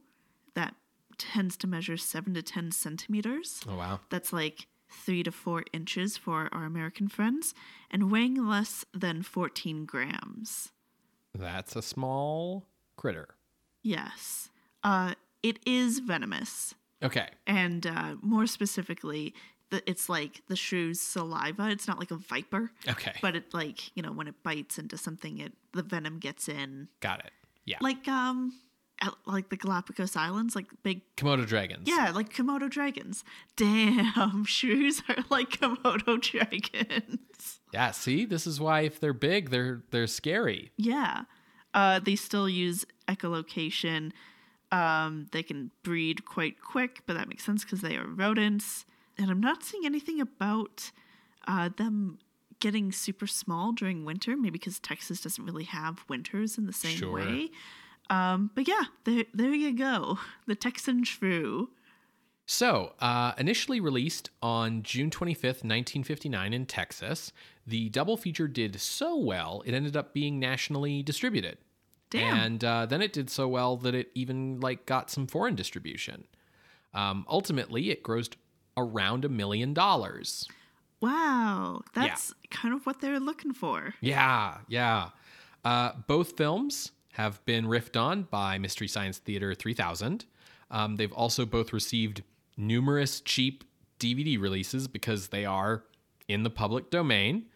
that 0.54 0.74
tends 1.18 1.58
to 1.58 1.66
measure 1.66 1.98
7 1.98 2.32
to 2.32 2.40
10 2.40 2.72
centimeters. 2.72 3.60
Oh, 3.68 3.76
wow. 3.76 4.00
That's 4.08 4.32
like 4.32 4.68
3 4.96 5.22
to 5.24 5.30
4 5.32 5.64
inches 5.72 6.16
for 6.16 6.48
our 6.52 6.64
American 6.64 7.08
friends, 7.08 7.54
and 7.90 8.10
weighing 8.10 8.46
less 8.46 8.84
than 8.92 9.22
14 9.22 9.84
grams. 9.84 10.72
That's 11.34 11.76
a 11.76 11.82
small 11.82 12.66
critter. 12.96 13.28
Yes. 13.82 14.50
Uh, 14.82 15.14
it 15.42 15.58
is 15.66 15.98
venomous. 16.00 16.74
Okay. 17.02 17.28
And 17.46 17.86
uh, 17.86 18.16
more 18.22 18.46
specifically, 18.46 19.34
the, 19.70 19.82
it's 19.88 20.08
like 20.08 20.42
the 20.48 20.56
shrew's 20.56 21.00
saliva. 21.00 21.68
It's 21.70 21.86
not 21.86 21.98
like 21.98 22.10
a 22.10 22.16
viper, 22.16 22.70
Okay. 22.88 23.12
but 23.20 23.36
it 23.36 23.52
like 23.52 23.94
you 23.96 24.02
know 24.02 24.12
when 24.12 24.28
it 24.28 24.42
bites 24.42 24.78
into 24.78 24.96
something, 24.96 25.38
it 25.38 25.52
the 25.72 25.82
venom 25.82 26.18
gets 26.18 26.48
in. 26.48 26.88
Got 27.00 27.20
it. 27.20 27.32
Yeah. 27.64 27.78
Like 27.80 28.06
um, 28.08 28.54
at, 29.02 29.12
like 29.26 29.50
the 29.50 29.56
Galapagos 29.56 30.16
Islands, 30.16 30.54
like 30.54 30.66
big 30.82 31.02
Komodo 31.16 31.46
dragons. 31.46 31.86
yeah, 31.88 32.10
like 32.14 32.32
Komodo 32.32 32.68
dragons. 32.70 33.24
Damn, 33.56 34.44
shrews 34.46 35.02
are 35.08 35.16
like 35.30 35.50
Komodo 35.50 36.20
dragons. 36.20 37.60
Yeah. 37.72 37.90
See, 37.90 38.24
this 38.24 38.46
is 38.46 38.58
why 38.60 38.80
if 38.82 38.98
they're 39.00 39.12
big, 39.12 39.50
they're 39.50 39.82
they're 39.90 40.06
scary. 40.06 40.72
Yeah. 40.76 41.22
Uh, 41.74 41.98
they 42.00 42.16
still 42.16 42.48
use 42.48 42.86
echolocation. 43.06 44.12
Um, 44.72 45.26
they 45.32 45.42
can 45.42 45.70
breed 45.82 46.24
quite 46.24 46.60
quick, 46.60 47.02
but 47.06 47.14
that 47.14 47.28
makes 47.28 47.44
sense 47.44 47.64
because 47.64 47.82
they 47.82 47.96
are 47.96 48.06
rodents. 48.06 48.84
And 49.18 49.30
I'm 49.30 49.40
not 49.40 49.62
seeing 49.62 49.84
anything 49.86 50.20
about 50.20 50.90
uh, 51.46 51.68
them 51.76 52.18
getting 52.60 52.90
super 52.92 53.26
small 53.26 53.72
during 53.72 54.04
winter, 54.04 54.36
maybe 54.36 54.50
because 54.52 54.80
Texas 54.80 55.20
doesn't 55.20 55.44
really 55.44 55.64
have 55.64 56.04
winters 56.08 56.56
in 56.58 56.66
the 56.66 56.72
same 56.72 56.96
Sure. 56.96 57.12
way. 57.12 57.50
Um, 58.10 58.50
but 58.54 58.68
yeah, 58.68 58.84
there, 59.04 59.24
there 59.34 59.54
you 59.54 59.76
go. 59.76 60.18
The 60.46 60.54
Texan 60.54 61.04
shrew. 61.04 61.70
So, 62.48 62.92
uh, 63.00 63.32
initially 63.38 63.80
released 63.80 64.30
on 64.40 64.84
June 64.84 65.10
25th, 65.10 65.64
1959, 65.64 66.52
in 66.52 66.64
Texas, 66.66 67.32
the 67.66 67.88
double 67.88 68.16
feature 68.16 68.46
did 68.46 68.80
so 68.80 69.16
well 69.16 69.64
it 69.66 69.74
ended 69.74 69.96
up 69.96 70.14
being 70.14 70.38
nationally 70.38 71.02
distributed. 71.02 71.58
Damn. 72.10 72.36
And 72.36 72.64
uh, 72.64 72.86
then 72.86 73.02
it 73.02 73.12
did 73.12 73.30
so 73.30 73.48
well 73.48 73.76
that 73.78 73.96
it 73.96 74.10
even 74.14 74.60
like 74.60 74.86
got 74.86 75.10
some 75.10 75.26
foreign 75.26 75.56
distribution. 75.56 76.28
Um, 76.94 77.26
ultimately, 77.28 77.90
it 77.90 78.04
grossed 78.04 78.34
around 78.76 79.24
a 79.24 79.28
million 79.28 79.74
dollars. 79.74 80.46
Wow, 81.00 81.82
that's 81.94 82.32
kind 82.50 82.74
of 82.74 82.86
what 82.86 83.00
they're 83.00 83.20
looking 83.20 83.52
for. 83.52 83.94
Yeah, 84.00 84.58
yeah. 84.68 85.10
Uh, 85.64 85.92
both 86.06 86.36
films 86.36 86.92
have 87.16 87.42
been 87.46 87.64
riffed 87.64 87.98
on 87.98 88.24
by 88.24 88.58
Mystery 88.58 88.86
Science 88.86 89.16
Theater 89.16 89.54
3000. 89.54 90.26
Um, 90.70 90.96
they've 90.96 91.12
also 91.12 91.46
both 91.46 91.72
received 91.72 92.22
numerous 92.58 93.20
cheap 93.20 93.64
DVD 93.98 94.38
releases 94.38 94.86
because 94.86 95.28
they 95.28 95.46
are 95.46 95.84
in 96.28 96.42
the 96.42 96.50
public 96.50 96.90
domain. 96.90 97.46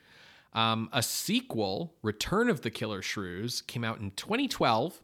Um, 0.55 0.89
a 0.95 1.03
sequel, 1.03 1.93
Return 2.03 2.49
of 2.49 2.63
the 2.63 2.71
Killer 2.71 3.03
Shrews, 3.03 3.61
came 3.61 3.85
out 3.85 4.01
in 4.01 4.13
2012 4.13 5.03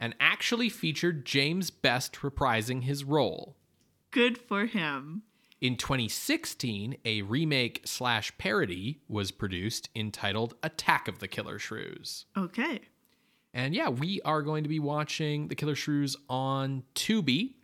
and 0.00 0.14
actually 0.18 0.70
featured 0.70 1.26
James 1.26 1.70
Best 1.70 2.14
reprising 2.22 2.84
his 2.84 3.04
role. 3.04 3.56
Good 4.10 4.38
for 4.38 4.64
him. 4.64 5.22
In 5.60 5.76
2016, 5.76 6.96
a 7.04 7.22
remake 7.22 7.82
slash 7.84 8.36
parody 8.38 9.00
was 9.06 9.30
produced 9.30 9.90
entitled 9.94 10.54
Attack 10.62 11.08
of 11.08 11.18
the 11.18 11.28
Killer 11.28 11.58
Shrews. 11.58 12.24
Okay. 12.36 12.80
And 13.54 13.74
yeah, 13.74 13.88
we 13.88 14.20
are 14.22 14.42
going 14.42 14.62
to 14.62 14.68
be 14.68 14.80
watching 14.80 15.48
The 15.48 15.54
Killer 15.54 15.74
Shrews 15.74 16.16
on 16.28 16.84
Tubi. 16.94 17.54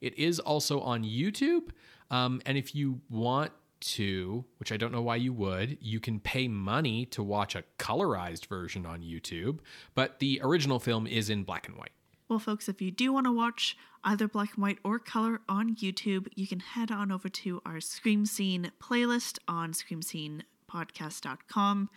It 0.00 0.18
is 0.18 0.38
also 0.38 0.80
on 0.80 1.04
YouTube. 1.04 1.70
Um, 2.10 2.40
and 2.46 2.58
if 2.58 2.74
you 2.74 3.00
want 3.08 3.52
to, 3.80 4.44
which 4.58 4.72
I 4.72 4.76
don't 4.76 4.92
know 4.92 5.02
why 5.02 5.16
you 5.16 5.32
would, 5.32 5.78
you 5.80 6.00
can 6.00 6.20
pay 6.20 6.48
money 6.48 7.06
to 7.06 7.22
watch 7.22 7.54
a 7.54 7.64
colorized 7.78 8.46
version 8.46 8.84
on 8.86 9.02
YouTube. 9.02 9.60
But 9.94 10.18
the 10.18 10.40
original 10.42 10.80
film 10.80 11.06
is 11.06 11.30
in 11.30 11.44
black 11.44 11.68
and 11.68 11.76
white. 11.76 11.92
Well, 12.28 12.38
folks, 12.38 12.68
if 12.68 12.82
you 12.82 12.90
do 12.90 13.12
want 13.12 13.26
to 13.26 13.32
watch 13.32 13.76
either 14.04 14.28
black 14.28 14.54
and 14.54 14.62
white 14.62 14.78
or 14.84 14.98
color 14.98 15.40
on 15.48 15.74
YouTube, 15.76 16.28
you 16.34 16.46
can 16.46 16.60
head 16.60 16.92
on 16.92 17.10
over 17.10 17.30
to 17.30 17.62
our 17.64 17.80
Scream 17.80 18.26
Scene 18.26 18.70
playlist 18.82 19.38
on 19.48 19.72
screamscenepodcast.com. 19.72 21.88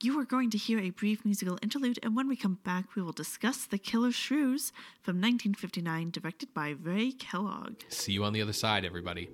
You 0.00 0.16
are 0.20 0.24
going 0.24 0.50
to 0.50 0.58
hear 0.58 0.78
a 0.78 0.90
brief 0.90 1.24
musical 1.24 1.58
interlude, 1.60 1.98
and 2.04 2.14
when 2.14 2.28
we 2.28 2.36
come 2.36 2.60
back, 2.62 2.94
we 2.94 3.02
will 3.02 3.10
discuss 3.10 3.66
The 3.66 3.78
Killer 3.78 4.12
Shrews 4.12 4.70
from 5.02 5.16
1959, 5.16 6.12
directed 6.12 6.54
by 6.54 6.76
Ray 6.80 7.10
Kellogg. 7.10 7.80
See 7.88 8.12
you 8.12 8.22
on 8.22 8.32
the 8.32 8.40
other 8.40 8.52
side, 8.52 8.84
everybody. 8.84 9.28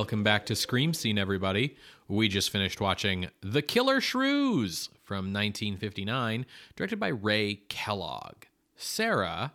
Welcome 0.00 0.22
back 0.22 0.46
to 0.46 0.56
Scream 0.56 0.94
Scene, 0.94 1.18
everybody. 1.18 1.76
We 2.08 2.28
just 2.28 2.48
finished 2.48 2.80
watching 2.80 3.28
The 3.42 3.60
Killer 3.60 4.00
Shrews 4.00 4.88
from 5.02 5.26
1959, 5.26 6.46
directed 6.74 6.98
by 6.98 7.08
Ray 7.08 7.56
Kellogg. 7.68 8.44
Sarah, 8.76 9.52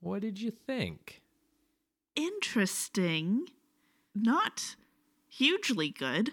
what 0.00 0.20
did 0.20 0.38
you 0.38 0.50
think? 0.50 1.22
Interesting. 2.14 3.46
Not 4.14 4.76
hugely 5.26 5.88
good, 5.88 6.32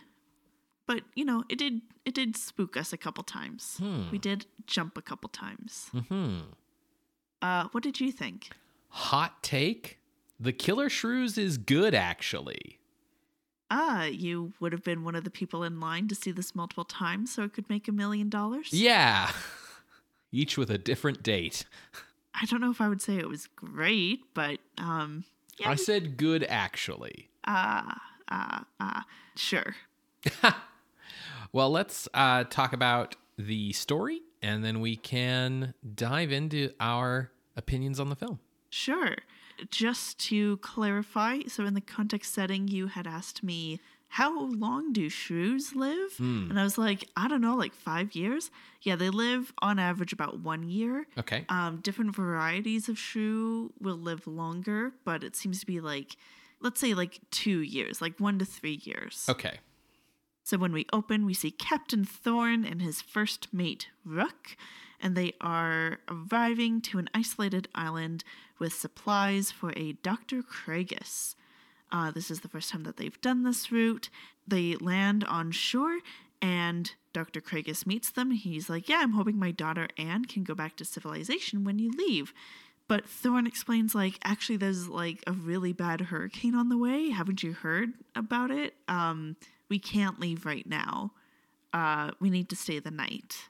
but 0.85 1.03
you 1.15 1.23
know, 1.23 1.45
it 1.47 1.57
did 1.57 1.79
it 2.03 2.13
did 2.13 2.35
spook 2.35 2.75
us 2.75 2.91
a 2.91 2.97
couple 2.97 3.23
times. 3.23 3.79
We 4.11 4.17
did 4.17 4.45
jump 4.65 4.97
a 4.97 5.01
couple 5.01 5.29
times. 5.29 5.89
Hmm. 6.09 6.39
Uh, 7.41 7.69
what 7.71 7.81
did 7.81 8.01
you 8.01 8.11
think? 8.11 8.49
Hot 8.89 9.41
take? 9.41 9.99
The 10.37 10.51
Killer 10.51 10.89
Shrews 10.89 11.37
is 11.37 11.57
good, 11.57 11.95
actually. 11.95 12.77
Ah, 13.69 14.05
you 14.05 14.53
would 14.59 14.71
have 14.71 14.83
been 14.83 15.03
one 15.03 15.15
of 15.15 15.23
the 15.23 15.29
people 15.29 15.63
in 15.63 15.79
line 15.79 16.07
to 16.07 16.15
see 16.15 16.31
this 16.31 16.55
multiple 16.55 16.85
times 16.85 17.33
so 17.33 17.43
it 17.43 17.53
could 17.53 17.69
make 17.69 17.87
a 17.87 17.91
million 17.91 18.29
dollars? 18.29 18.69
Yeah. 18.71 19.31
Each 20.31 20.57
with 20.57 20.69
a 20.69 20.77
different 20.77 21.23
date. 21.23 21.65
I 22.33 22.45
don't 22.45 22.61
know 22.61 22.71
if 22.71 22.79
I 22.81 22.87
would 22.87 23.01
say 23.01 23.17
it 23.17 23.27
was 23.27 23.47
great, 23.55 24.21
but 24.33 24.59
um 24.77 25.25
yeah, 25.59 25.71
I 25.71 25.75
said 25.75 26.17
good, 26.17 26.45
actually. 26.47 27.29
ah 27.45 27.99
ah 28.29 28.65
ah 28.79 29.05
sure. 29.35 29.75
Well, 31.53 31.69
let's 31.71 32.07
uh, 32.13 32.43
talk 32.43 32.73
about 32.73 33.15
the 33.37 33.71
story 33.73 34.21
and 34.41 34.63
then 34.63 34.79
we 34.81 34.95
can 34.97 35.73
dive 35.95 36.31
into 36.31 36.71
our 36.79 37.31
opinions 37.55 37.99
on 37.99 38.09
the 38.09 38.15
film. 38.15 38.39
Sure. 38.69 39.15
Just 39.69 40.19
to 40.27 40.57
clarify, 40.57 41.39
so 41.47 41.65
in 41.65 41.73
the 41.73 41.81
context 41.81 42.33
setting, 42.33 42.67
you 42.67 42.87
had 42.87 43.07
asked 43.07 43.43
me 43.43 43.79
how 44.09 44.45
long 44.47 44.93
do 44.93 45.09
shrews 45.09 45.75
live? 45.75 46.15
And 46.49 46.59
I 46.59 46.63
was 46.63 46.77
like, 46.77 47.09
I 47.17 47.27
don't 47.27 47.41
know, 47.41 47.55
like 47.55 47.73
five 47.73 48.15
years. 48.15 48.49
Yeah, 48.81 48.95
they 48.95 49.09
live 49.09 49.51
on 49.61 49.79
average 49.79 50.13
about 50.13 50.39
one 50.39 50.63
year. 50.63 51.07
Okay. 51.17 51.45
Um, 51.49 51.81
different 51.81 52.15
varieties 52.15 52.87
of 52.87 52.97
shrew 52.97 53.73
will 53.81 53.97
live 53.97 54.25
longer, 54.25 54.93
but 55.03 55.23
it 55.23 55.35
seems 55.35 55.59
to 55.59 55.65
be 55.65 55.81
like, 55.81 56.15
let's 56.61 56.79
say 56.79 56.93
like 56.93 57.19
two 57.31 57.59
years, 57.59 58.01
like 58.01 58.17
one 58.19 58.39
to 58.39 58.45
three 58.45 58.79
years. 58.83 59.25
Okay. 59.27 59.59
So 60.43 60.57
when 60.57 60.71
we 60.71 60.85
open, 60.93 61.25
we 61.25 61.33
see 61.33 61.51
Captain 61.51 62.05
Thorn 62.05 62.63
and 62.63 62.81
his 62.81 63.01
first 63.01 63.53
mate, 63.53 63.89
Rook, 64.05 64.55
and 65.01 65.15
they 65.15 65.33
are 65.41 65.99
arriving 66.09 66.81
to 66.81 66.99
an 66.99 67.09
isolated 67.13 67.67
island 67.75 68.23
with 68.59 68.73
supplies 68.73 69.51
for 69.51 69.71
a 69.75 69.93
Dr. 69.93 70.41
Cragis. 70.41 71.35
Uh, 71.91 72.11
this 72.11 72.29
is 72.29 72.41
the 72.41 72.47
first 72.49 72.71
time 72.71 72.83
that 72.83 72.97
they've 72.97 73.21
done 73.21 73.43
this 73.43 73.71
route. 73.71 74.09
They 74.47 74.75
land 74.75 75.23
on 75.25 75.51
shore, 75.51 75.99
and 76.41 76.91
Dr. 77.13 77.41
Cragis 77.41 77.85
meets 77.85 78.09
them. 78.11 78.31
He's 78.31 78.69
like, 78.69 78.89
Yeah, 78.89 78.99
I'm 79.01 79.13
hoping 79.13 79.37
my 79.37 79.51
daughter 79.51 79.87
Anne 79.97 80.25
can 80.25 80.43
go 80.43 80.55
back 80.55 80.75
to 80.77 80.85
civilization 80.85 81.63
when 81.63 81.79
you 81.79 81.91
leave. 81.91 82.33
But 82.87 83.05
Thorn 83.05 83.47
explains, 83.47 83.93
like, 83.93 84.17
actually, 84.23 84.57
there's 84.57 84.87
like 84.87 85.23
a 85.27 85.33
really 85.33 85.73
bad 85.73 86.01
hurricane 86.01 86.55
on 86.55 86.69
the 86.69 86.77
way. 86.77 87.09
Haven't 87.09 87.43
you 87.43 87.53
heard 87.53 87.93
about 88.15 88.49
it? 88.49 88.75
Um, 88.87 89.35
we 89.69 89.77
can't 89.77 90.19
leave 90.19 90.45
right 90.45 90.65
now. 90.65 91.11
Uh, 91.73 92.11
we 92.19 92.29
need 92.29 92.49
to 92.49 92.55
stay 92.55 92.79
the 92.79 92.91
night. 92.91 93.49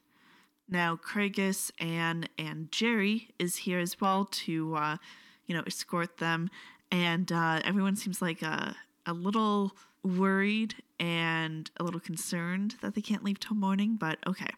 Now, 0.69 0.97
Cragis, 0.97 1.71
Anne, 1.79 2.25
and 2.37 2.71
Jerry 2.71 3.29
is 3.39 3.57
here 3.57 3.79
as 3.79 4.01
well 4.01 4.25
to, 4.25 4.75
uh, 4.75 4.97
you 5.45 5.55
know, 5.55 5.63
escort 5.65 6.17
them. 6.17 6.49
And 6.91 7.31
uh, 7.31 7.61
everyone 7.63 7.95
seems 7.95 8.21
like 8.21 8.41
a, 8.41 8.75
a 9.05 9.13
little 9.13 9.75
worried 10.03 10.75
and 10.99 11.69
a 11.77 11.83
little 11.83 11.99
concerned 11.99 12.75
that 12.81 12.95
they 12.95 13.01
can't 13.01 13.23
leave 13.23 13.39
till 13.39 13.55
morning, 13.55 13.95
but 13.95 14.19
okay, 14.25 14.49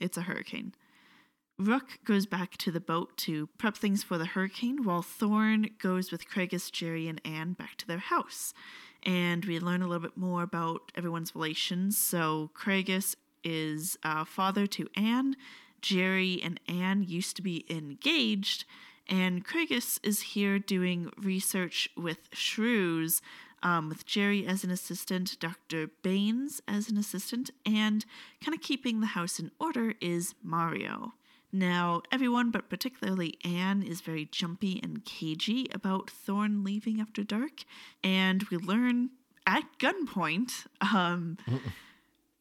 it's 0.00 0.16
a 0.16 0.22
hurricane. 0.22 0.74
Rook 1.58 2.00
goes 2.04 2.26
back 2.26 2.56
to 2.58 2.72
the 2.72 2.80
boat 2.80 3.16
to 3.18 3.46
prep 3.58 3.76
things 3.76 4.02
for 4.02 4.18
the 4.18 4.24
hurricane, 4.24 4.82
while 4.82 5.02
Thorn 5.02 5.70
goes 5.78 6.10
with 6.10 6.28
Cragis, 6.28 6.70
Jerry, 6.70 7.06
and 7.06 7.20
Anne 7.24 7.52
back 7.52 7.76
to 7.76 7.86
their 7.86 7.98
house. 7.98 8.52
And 9.04 9.44
we 9.44 9.60
learn 9.60 9.80
a 9.80 9.86
little 9.86 10.02
bit 10.02 10.16
more 10.16 10.42
about 10.42 10.90
everyone's 10.96 11.34
relations. 11.34 11.96
So, 11.96 12.50
Cragis 12.54 13.14
is 13.44 13.98
uh, 14.02 14.24
father 14.24 14.66
to 14.68 14.88
Anne. 14.96 15.36
Jerry 15.80 16.40
and 16.42 16.58
Anne 16.66 17.04
used 17.04 17.36
to 17.36 17.42
be 17.42 17.64
engaged. 17.68 18.64
And 19.08 19.44
Cragis 19.44 20.00
is 20.02 20.20
here 20.20 20.58
doing 20.58 21.12
research 21.18 21.90
with 21.96 22.28
shrews, 22.32 23.20
um, 23.62 23.88
with 23.88 24.06
Jerry 24.06 24.46
as 24.46 24.64
an 24.64 24.70
assistant, 24.70 25.38
Dr. 25.40 25.88
Baines 26.02 26.62
as 26.66 26.88
an 26.88 26.96
assistant, 26.96 27.50
and 27.66 28.04
kind 28.42 28.54
of 28.54 28.62
keeping 28.62 29.00
the 29.00 29.08
house 29.08 29.38
in 29.38 29.50
order 29.60 29.94
is 30.00 30.34
Mario. 30.42 31.12
Now, 31.52 32.02
everyone, 32.10 32.50
but 32.50 32.68
particularly 32.68 33.38
Anne, 33.44 33.82
is 33.82 34.00
very 34.00 34.24
jumpy 34.24 34.80
and 34.82 35.04
cagey 35.04 35.68
about 35.72 36.10
Thorn 36.10 36.64
leaving 36.64 37.00
after 37.00 37.22
dark, 37.22 37.64
and 38.02 38.42
we 38.44 38.56
learn 38.56 39.10
at 39.46 39.64
gunpoint. 39.78 40.66
Um, 40.80 41.38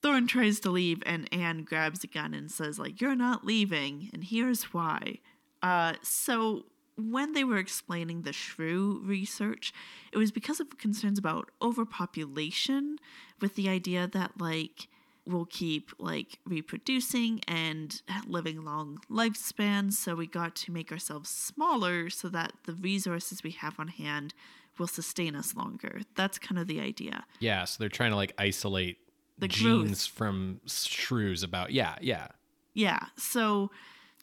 Thorn 0.03 0.27
tries 0.27 0.59
to 0.59 0.69
leave, 0.69 1.01
and 1.05 1.33
Anne 1.33 1.63
grabs 1.63 2.03
a 2.03 2.07
gun 2.07 2.33
and 2.33 2.51
says, 2.51 2.77
"Like 2.77 2.99
you're 3.01 3.15
not 3.15 3.45
leaving, 3.45 4.09
and 4.13 4.23
here's 4.23 4.65
why." 4.73 5.19
Uh, 5.61 5.93
so 6.03 6.65
when 6.95 7.31
they 7.31 7.43
were 7.43 7.57
explaining 7.57 8.21
the 8.21 8.33
shrew 8.33 9.01
research, 9.03 9.73
it 10.11 10.17
was 10.17 10.31
because 10.31 10.59
of 10.59 10.77
concerns 10.77 11.17
about 11.17 11.49
overpopulation, 11.61 12.99
with 13.39 13.55
the 13.55 13.69
idea 13.69 14.07
that 14.07 14.39
like 14.39 14.89
we'll 15.25 15.45
keep 15.45 15.91
like 15.99 16.39
reproducing 16.45 17.39
and 17.47 18.01
living 18.27 18.63
long 18.63 18.99
lifespans. 19.09 19.93
So 19.93 20.15
we 20.15 20.27
got 20.27 20.53
to 20.57 20.71
make 20.71 20.91
ourselves 20.91 21.29
smaller 21.29 22.09
so 22.09 22.27
that 22.29 22.51
the 22.65 22.73
resources 22.73 23.41
we 23.41 23.51
have 23.51 23.79
on 23.79 23.87
hand 23.87 24.33
will 24.77 24.87
sustain 24.87 25.35
us 25.35 25.55
longer. 25.55 26.01
That's 26.15 26.37
kind 26.37 26.59
of 26.59 26.67
the 26.67 26.81
idea. 26.81 27.25
Yeah. 27.39 27.63
So 27.63 27.77
they're 27.79 27.89
trying 27.89 28.11
to 28.11 28.17
like 28.17 28.33
isolate 28.37 28.97
The 29.37 29.47
genes 29.47 30.05
from 30.05 30.61
shrews 30.65 31.43
about. 31.43 31.71
Yeah. 31.71 31.95
Yeah. 32.01 32.27
Yeah. 32.73 32.99
So, 33.17 33.71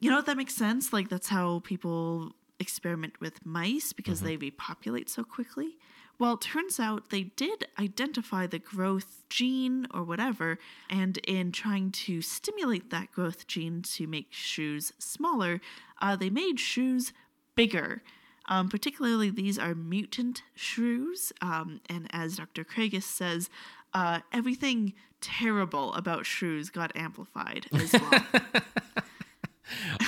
you 0.00 0.10
know, 0.10 0.22
that 0.22 0.36
makes 0.36 0.54
sense. 0.54 0.92
Like, 0.92 1.08
that's 1.08 1.28
how 1.28 1.60
people 1.60 2.32
experiment 2.58 3.20
with 3.20 3.44
mice 3.44 3.92
because 3.92 4.20
they 4.20 4.36
repopulate 4.36 5.08
so 5.08 5.24
quickly. 5.24 5.78
Well, 6.18 6.34
it 6.34 6.42
turns 6.42 6.78
out 6.78 7.08
they 7.08 7.22
did 7.22 7.66
identify 7.78 8.46
the 8.46 8.58
growth 8.58 9.22
gene 9.30 9.86
or 9.94 10.02
whatever, 10.02 10.58
and 10.90 11.16
in 11.26 11.50
trying 11.50 11.92
to 11.92 12.20
stimulate 12.20 12.90
that 12.90 13.10
growth 13.10 13.46
gene 13.46 13.80
to 13.94 14.06
make 14.06 14.26
shrews 14.30 14.92
smaller, 14.98 15.62
uh, 16.02 16.16
they 16.16 16.28
made 16.28 16.60
shrews 16.60 17.14
bigger. 17.56 18.02
Um, 18.50 18.68
particularly, 18.68 19.30
these 19.30 19.58
are 19.58 19.74
mutant 19.74 20.42
shrews, 20.54 21.32
um, 21.40 21.80
and 21.88 22.06
as 22.10 22.36
Dr. 22.36 22.64
Cragis 22.64 23.04
says, 23.04 23.48
uh, 23.94 24.20
everything 24.32 24.94
terrible 25.20 25.92
about 25.94 26.26
shrews 26.26 26.70
got 26.70 26.94
amplified 26.96 27.66
as 27.72 27.92
well. 27.92 28.24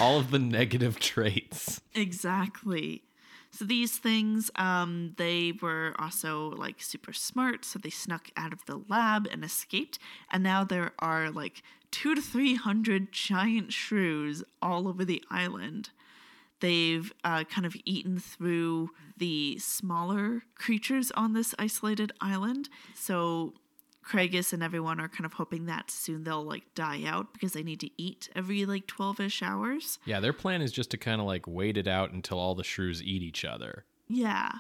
All 0.01 0.19
of 0.19 0.31
the 0.31 0.39
negative 0.39 0.99
traits. 0.99 1.81
Exactly. 1.95 3.03
So 3.51 3.67
these 3.67 3.99
things, 3.99 4.51
um, 4.57 5.13
they 5.19 5.53
were 5.61 5.95
also 5.99 6.51
like 6.51 6.81
super 6.81 7.13
smart. 7.13 7.65
So 7.65 7.79
they 7.79 7.91
snuck 7.91 8.31
out 8.37 8.53
of 8.53 8.65
the 8.65 8.81
lab 8.89 9.29
and 9.31 9.45
escaped. 9.45 9.99
And 10.31 10.43
now 10.43 10.65
there 10.65 10.93
are 10.99 11.31
like 11.31 11.63
two 11.91 12.15
to 12.15 12.23
three 12.23 12.55
hundred 12.55 13.13
giant 13.13 13.73
shrews 13.73 14.43
all 14.63 14.89
over 14.89 15.05
the 15.05 15.23
island. 15.31 15.91
They've 16.61 17.13
uh, 17.25 17.45
kind 17.45 17.67
of 17.67 17.77
eaten 17.85 18.19
through 18.19 18.91
the 19.19 19.59
smaller 19.59 20.43
creatures 20.55 21.11
on 21.11 21.35
this 21.35 21.55
isolated 21.59 22.13
island. 22.21 22.69
So 22.95 23.53
Cragis 24.05 24.53
and 24.53 24.63
everyone 24.63 25.01
are 25.01 25.09
kind 25.09 25.25
of 25.25 25.35
hoping 25.35 25.67
that 25.67 25.91
soon 25.91 26.25
they'll 26.25 26.45
like 26.45 26.75
die 26.75 27.05
out 27.07 27.33
because 27.33 27.53
they 27.53 27.63
need 27.63 27.81
to 27.81 27.91
eat 27.97 28.29
every 28.35 28.65
like 28.67 28.87
12 28.87 29.21
ish 29.21 29.43
hours. 29.43 29.99
Yeah. 30.05 30.21
Their 30.21 30.33
plan 30.33 30.63
is 30.63 30.73
just 30.73 30.91
to 30.91 30.97
kind 30.97 31.21
of 31.21 31.27
like 31.27 31.47
wait 31.47 31.77
it 31.77 31.87
out 31.87 32.13
until 32.13 32.39
all 32.39 32.55
the 32.55 32.65
shrews 32.65 33.03
eat 33.03 33.23
each 33.23 33.45
other. 33.45 33.85
Yeah. 34.09 34.51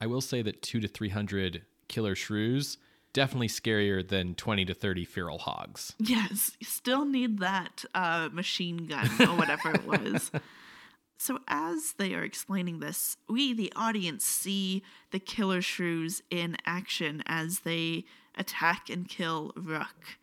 I 0.00 0.06
will 0.06 0.20
say 0.20 0.42
that 0.42 0.62
two 0.62 0.80
to 0.80 0.88
300 0.88 1.62
killer 1.88 2.14
shrews, 2.14 2.78
definitely 3.12 3.48
scarier 3.48 4.06
than 4.06 4.34
20 4.34 4.64
to 4.64 4.74
30 4.74 5.04
feral 5.04 5.38
hogs. 5.38 5.94
Yes, 5.98 6.56
still 6.62 7.04
need 7.04 7.38
that 7.40 7.84
uh, 7.94 8.28
machine 8.32 8.86
gun 8.86 9.08
or 9.20 9.36
whatever 9.36 9.70
it 9.70 9.86
was. 9.86 10.30
So, 11.22 11.38
as 11.46 11.94
they 11.98 12.14
are 12.14 12.24
explaining 12.24 12.80
this, 12.80 13.16
we, 13.28 13.52
the 13.54 13.72
audience, 13.76 14.24
see 14.24 14.82
the 15.12 15.20
killer 15.20 15.62
shrews 15.62 16.20
in 16.30 16.56
action 16.66 17.22
as 17.26 17.60
they 17.60 18.06
attack 18.36 18.90
and 18.90 19.08
kill 19.08 19.52
Rook, 19.54 20.18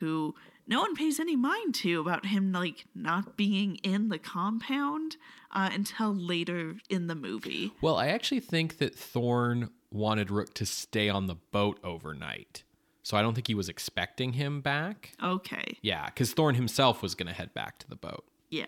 who 0.00 0.34
no 0.66 0.80
one 0.82 0.94
pays 0.94 1.18
any 1.18 1.36
mind 1.36 1.74
to 1.76 2.00
about 2.02 2.26
him, 2.26 2.52
like, 2.52 2.84
not 2.94 3.34
being 3.34 3.76
in 3.76 4.10
the 4.10 4.18
compound 4.18 5.16
uh, 5.52 5.70
until 5.72 6.14
later 6.14 6.76
in 6.90 7.06
the 7.06 7.14
movie. 7.14 7.72
Well, 7.80 7.96
I 7.96 8.08
actually 8.08 8.40
think 8.40 8.76
that 8.76 8.94
Thorn 8.94 9.70
wanted 9.90 10.30
Rook 10.30 10.52
to 10.52 10.66
stay 10.66 11.08
on 11.08 11.28
the 11.28 11.36
boat 11.36 11.78
overnight. 11.82 12.62
So 13.02 13.16
I 13.16 13.22
don't 13.22 13.32
think 13.32 13.46
he 13.46 13.54
was 13.54 13.70
expecting 13.70 14.34
him 14.34 14.60
back. 14.60 15.12
Okay. 15.22 15.78
Yeah, 15.80 16.04
because 16.04 16.34
Thorn 16.34 16.56
himself 16.56 17.00
was 17.00 17.14
going 17.14 17.28
to 17.28 17.32
head 17.32 17.54
back 17.54 17.78
to 17.78 17.88
the 17.88 17.96
boat. 17.96 18.26
Yeah. 18.50 18.66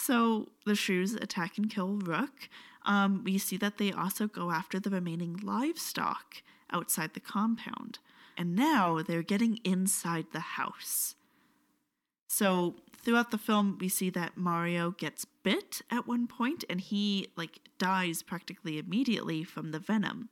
So 0.00 0.48
the 0.64 0.74
shrews 0.74 1.14
attack 1.14 1.58
and 1.58 1.68
kill 1.68 1.98
Rook. 1.98 2.48
Um, 2.86 3.22
we 3.22 3.36
see 3.36 3.58
that 3.58 3.76
they 3.76 3.92
also 3.92 4.26
go 4.26 4.50
after 4.50 4.80
the 4.80 4.88
remaining 4.88 5.38
livestock 5.42 6.42
outside 6.72 7.12
the 7.12 7.20
compound. 7.20 7.98
And 8.34 8.56
now 8.56 9.02
they're 9.02 9.22
getting 9.22 9.58
inside 9.62 10.26
the 10.32 10.40
house. 10.40 11.16
So 12.28 12.76
throughout 12.96 13.30
the 13.30 13.36
film, 13.36 13.76
we 13.78 13.90
see 13.90 14.08
that 14.10 14.38
Mario 14.38 14.92
gets 14.92 15.26
bit 15.42 15.82
at 15.90 16.06
one 16.06 16.26
point 16.26 16.64
and 16.70 16.80
he 16.80 17.28
like 17.36 17.60
dies 17.78 18.22
practically 18.22 18.78
immediately 18.78 19.44
from 19.44 19.70
the 19.70 19.78
venom. 19.78 20.30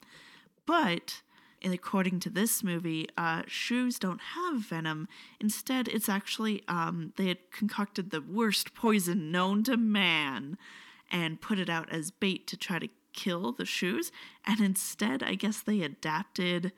But 0.65 1.21
and 1.63 1.75
according 1.75 2.21
to 2.21 2.31
this 2.31 2.63
movie, 2.63 3.09
uh, 3.17 3.43
shrews 3.47 3.99
don't 3.99 4.21
have 4.21 4.61
venom. 4.61 5.09
Instead, 5.41 5.89
it's 5.89 6.09
actually 6.09 6.63
um, 6.69 7.13
they 7.17 7.29
had 7.29 7.51
concocted 7.51 8.11
the 8.11 8.21
worst 8.21 8.75
poison 8.75 9.31
known 9.31 9.63
to 9.65 9.77
man 9.77 10.57
and 11.11 11.41
put 11.41 11.59
it 11.59 11.69
out 11.69 11.91
as 11.91 12.11
bait 12.11 12.47
to 12.47 12.57
try 12.57 12.79
to 12.79 12.89
kill 13.13 13.53
the 13.53 13.65
shrews. 13.65 14.13
And 14.47 14.61
instead, 14.61 15.23
I 15.23 15.35
guess 15.35 15.61
they 15.61 15.83
adapted 15.83 16.73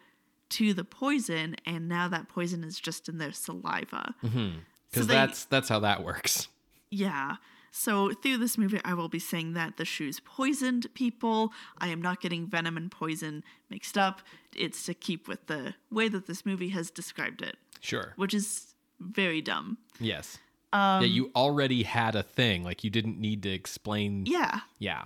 to 0.50 0.74
the 0.74 0.84
poison, 0.84 1.56
and 1.64 1.88
now 1.88 2.08
that 2.08 2.28
poison 2.28 2.64
is 2.64 2.80
just 2.80 3.08
in 3.08 3.18
their 3.18 3.32
saliva. 3.32 4.14
Because 4.20 4.52
So 4.92 5.02
that's 5.04 5.44
that's 5.44 5.68
how 5.68 5.80
that 5.80 6.02
works. 6.02 6.48
Yeah. 6.90 7.36
So 7.70 8.12
through 8.12 8.38
this 8.38 8.58
movie, 8.58 8.80
I 8.84 8.94
will 8.94 9.08
be 9.08 9.18
saying 9.20 9.54
that 9.54 9.76
the 9.76 9.84
shrews 9.84 10.20
poisoned 10.20 10.92
people. 10.94 11.52
I 11.78 11.88
am 11.88 12.02
not 12.02 12.20
getting 12.20 12.46
venom 12.46 12.76
and 12.76 12.90
poison 12.90 13.44
mixed 13.68 13.96
up. 13.96 14.22
It's 14.56 14.84
to 14.86 14.94
keep 14.94 15.28
with 15.28 15.46
the 15.46 15.74
way 15.90 16.08
that 16.08 16.26
this 16.26 16.44
movie 16.44 16.70
has 16.70 16.90
described 16.90 17.42
it, 17.42 17.56
Sure. 17.80 18.12
which 18.16 18.34
is 18.34 18.74
very 18.98 19.40
dumb. 19.40 19.78
Yes. 20.00 20.38
Um, 20.72 21.02
yeah, 21.02 21.08
you 21.08 21.30
already 21.36 21.84
had 21.84 22.14
a 22.14 22.22
thing. 22.22 22.64
Like 22.64 22.82
you 22.84 22.90
didn't 22.90 23.18
need 23.20 23.42
to 23.44 23.50
explain. 23.50 24.26
Yeah, 24.26 24.60
Yeah. 24.78 25.04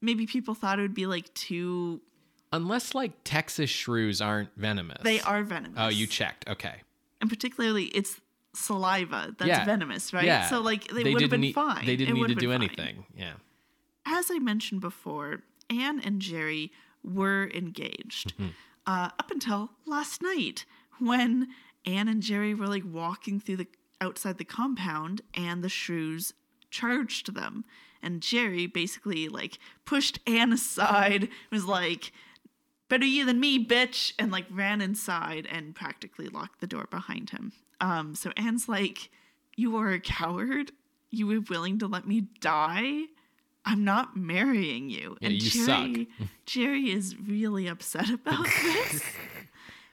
maybe 0.00 0.26
people 0.26 0.54
thought 0.54 0.78
it 0.78 0.82
would 0.82 0.94
be 0.94 1.06
like 1.06 1.32
too. 1.34 2.00
Unless 2.52 2.94
like 2.94 3.12
Texas 3.24 3.70
shrews 3.70 4.20
aren't 4.20 4.50
venomous. 4.56 4.98
They 5.02 5.20
are 5.20 5.42
venomous. 5.44 5.78
Oh, 5.80 5.88
you 5.88 6.06
checked. 6.06 6.48
Okay. 6.48 6.82
and 7.20 7.30
particularly 7.30 7.84
it's 7.86 8.20
saliva 8.54 9.34
that's 9.38 9.48
Yeah. 9.48 9.64
venomous, 9.64 10.12
right? 10.12 10.24
Yeah. 10.24 10.46
So 10.48 10.60
like 10.60 10.88
they, 10.88 11.02
They 11.04 11.12
would 11.12 11.22
have 11.22 11.30
been 11.30 11.40
need, 11.40 11.54
fine. 11.54 11.86
They 11.86 11.94
It 11.94 11.96
didn't 11.98 12.14
need 12.14 12.28
to 12.28 12.34
do 12.34 12.48
fine. 12.48 12.62
anything. 12.62 13.04
Yeah. 13.16 13.34
as 14.06 14.30
I 14.30 14.38
mentioned 14.38 14.80
before, 14.80 15.42
Anne 15.70 16.00
and 16.00 16.20
Jerry 16.20 16.72
were 17.02 17.50
engaged 17.54 18.34
uh, 18.86 19.10
up 19.18 19.30
until 19.30 19.70
last 19.86 20.20
night 20.22 20.64
when 20.98 21.48
Anne 21.86 22.08
and 22.08 22.22
Jerry 22.22 22.52
were 22.54 22.66
like 22.66 22.84
walking 22.84 23.40
through 23.40 23.56
the 23.56 23.66
outside 24.00 24.38
the 24.38 24.44
compound 24.44 25.22
and 25.34 25.62
the 25.62 25.68
shrews 25.68 26.34
charged 26.70 27.34
them. 27.34 27.64
And 28.02 28.20
Jerry 28.20 28.66
basically 28.66 29.28
like 29.28 29.58
pushed 29.84 30.18
Anne 30.26 30.52
aside, 30.52 31.28
was 31.50 31.64
like, 31.64 32.12
better 32.88 33.06
you 33.06 33.24
than 33.24 33.38
me, 33.40 33.64
bitch, 33.64 34.12
and 34.18 34.30
like 34.32 34.46
ran 34.50 34.80
inside 34.80 35.46
and 35.50 35.74
practically 35.74 36.28
locked 36.28 36.60
the 36.60 36.66
door 36.66 36.86
behind 36.90 37.30
him. 37.30 37.52
Um, 37.82 38.14
so 38.14 38.32
Anne's 38.36 38.68
like, 38.68 39.10
You 39.56 39.76
are 39.76 39.90
a 39.90 40.00
coward. 40.00 40.72
You 41.10 41.26
were 41.26 41.40
willing 41.40 41.78
to 41.80 41.86
let 41.86 42.06
me 42.06 42.22
die. 42.40 43.02
I'm 43.64 43.84
not 43.84 44.16
marrying 44.16 44.88
you. 44.88 45.16
Yeah, 45.20 45.28
you 45.28 45.40
suck. 45.40 45.90
Jerry 46.46 46.90
is 46.90 47.16
really 47.18 47.66
upset 47.66 48.08
about 48.08 48.46
this. 48.62 49.02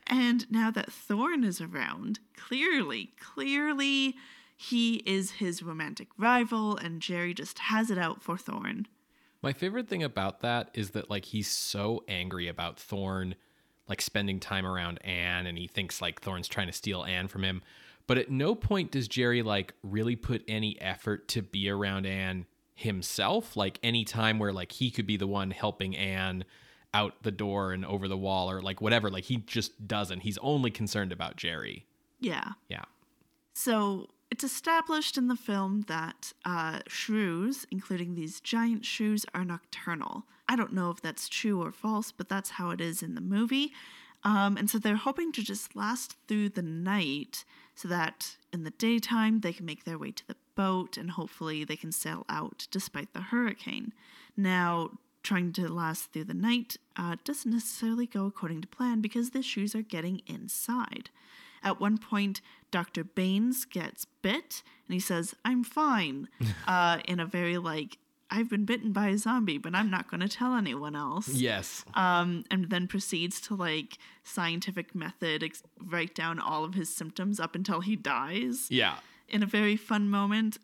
and 0.08 0.50
now 0.50 0.72
that 0.72 0.92
Thorn 0.92 1.44
is 1.44 1.60
around, 1.60 2.20
clearly, 2.38 3.12
clearly 3.20 4.16
he 4.56 4.96
is 5.06 5.32
his 5.32 5.62
romantic 5.62 6.08
rival, 6.18 6.78
and 6.78 7.02
Jerry 7.02 7.34
just 7.34 7.60
has 7.60 7.92
it 7.92 7.98
out 7.98 8.22
for 8.24 8.38
Thorn. 8.38 8.88
My 9.42 9.54
favorite 9.54 9.88
thing 9.88 10.04
about 10.04 10.42
that 10.42 10.70
is 10.74 10.92
that 10.92 11.10
like 11.10 11.26
he's 11.26 11.48
so 11.50 12.04
angry 12.08 12.48
about 12.48 12.80
Thorn 12.80 13.36
like 13.90 14.02
spending 14.02 14.40
time 14.40 14.66
around 14.66 15.04
Anne 15.04 15.48
and 15.48 15.58
he 15.58 15.68
thinks 15.68 16.02
like 16.02 16.22
Thorn's 16.22 16.48
trying 16.48 16.68
to 16.68 16.74
steal 16.74 17.04
Anne 17.04 17.28
from 17.28 17.44
him. 17.44 17.62
But 18.08 18.18
at 18.18 18.32
no 18.32 18.56
point 18.56 18.92
does 18.92 19.08
Jerry 19.08 19.42
like 19.42 19.74
really 19.84 20.16
put 20.16 20.44
any 20.48 20.80
effort 20.80 21.28
to 21.30 21.42
be 21.42 21.70
around 21.70 22.06
Anne 22.06 22.46
himself. 22.76 23.58
Like 23.58 23.80
any 23.84 24.06
time 24.06 24.40
where 24.40 24.54
like 24.54 24.72
he 24.72 24.90
could 24.92 25.06
be 25.06 25.18
the 25.18 25.28
one 25.28 25.52
helping 25.52 25.96
Anne 25.96 26.46
out 26.94 27.22
the 27.24 27.32
door 27.32 27.72
and 27.72 27.86
over 27.86 28.08
the 28.08 28.18
wall 28.18 28.50
or 28.50 28.62
like 28.62 28.82
whatever. 28.82 29.10
Like 29.10 29.26
he 29.26 29.38
just 29.38 29.88
doesn't. 29.88 30.22
He's 30.22 30.38
only 30.40 30.72
concerned 30.72 31.12
about 31.12 31.36
Jerry. 31.36 31.86
Yeah. 32.20 32.54
Yeah. 32.68 32.86
So 33.54 34.08
it's 34.32 34.44
established 34.44 35.18
in 35.18 35.28
the 35.28 35.36
film 35.36 35.86
that 35.88 36.34
uh, 36.46 36.80
shrews, 36.88 37.66
including 37.72 38.16
these 38.16 38.40
giant 38.40 38.86
shrews, 38.86 39.26
are 39.34 39.44
nocturnal. 39.44 40.24
I 40.48 40.56
don't 40.56 40.74
know 40.74 40.90
if 40.90 41.02
that's 41.02 41.30
true 41.30 41.62
or 41.62 41.72
false, 41.72 42.12
but 42.12 42.30
that's 42.30 42.52
how 42.52 42.70
it 42.70 42.82
is 42.82 43.02
in 43.02 43.16
the 43.16 43.22
movie. 43.22 43.72
Um, 44.24 44.58
and 44.58 44.70
so 44.70 44.78
they're 44.78 44.96
hoping 44.96 45.32
to 45.34 45.44
just 45.44 45.76
last 45.76 46.16
through 46.28 46.50
the 46.50 46.62
night 46.62 47.46
so 47.76 47.88
that 47.88 48.36
in 48.52 48.64
the 48.64 48.72
daytime 48.72 49.40
they 49.40 49.54
can 49.54 49.66
make 49.66 49.86
their 49.86 49.98
way 49.98 50.12
to 50.12 50.28
the 50.28 50.36
boat 50.56 50.98
and 50.98 51.12
hopefully 51.12 51.64
they 51.64 51.78
can 51.78 51.92
sail 51.92 52.26
out 52.28 52.68
despite 52.70 53.14
the 53.14 53.22
hurricane. 53.22 53.94
Now, 54.36 54.92
trying 55.24 55.54
to 55.54 55.70
last 55.70 56.12
through 56.12 56.26
the 56.26 56.34
night 56.34 56.78
uh, 56.98 57.16
doesn't 57.24 57.52
necessarily 57.52 58.06
go 58.06 58.26
according 58.26 58.62
to 58.62 58.68
plan 58.68 59.00
because 59.00 59.30
the 59.30 59.42
shrews 59.42 59.74
are 59.74 59.82
getting 59.82 60.22
inside. 60.28 61.10
At 61.64 61.80
one 61.80 61.98
point, 61.98 62.42
Dr. 62.72 63.04
Baines 63.04 63.66
gets 63.66 64.06
bit 64.22 64.64
and 64.88 64.94
he 64.94 65.00
says, 65.00 65.36
I'm 65.46 65.64
fine, 65.64 66.28
uh, 66.68 67.00
in 67.06 67.20
a 67.20 67.26
very 67.26 67.58
like, 67.58 67.98
I've 68.32 68.50
been 68.50 68.66
bitten 68.66 68.92
by 68.92 69.08
a 69.08 69.18
zombie, 69.18 69.58
but 69.58 69.74
I'm 69.74 69.90
not 69.90 70.10
going 70.10 70.20
to 70.22 70.28
tell 70.30 70.54
anyone 70.56 70.96
else. 70.96 71.30
Yes. 71.30 71.84
Um, 71.96 72.44
and 72.52 72.70
then 72.70 72.88
proceeds 72.88 73.42
to 73.42 73.56
like 73.56 73.98
scientific 74.24 74.94
method 74.94 75.44
ex- 75.44 75.64
write 75.84 76.14
down 76.14 76.40
all 76.40 76.64
of 76.64 76.76
his 76.76 76.94
symptoms 76.94 77.40
up 77.40 77.56
until 77.56 77.80
he 77.82 77.96
dies 77.96 78.68
Yeah. 78.70 78.98
in 79.28 79.42
a 79.42 79.48
very 79.48 79.76
fun 79.76 80.10
moment. 80.10 80.58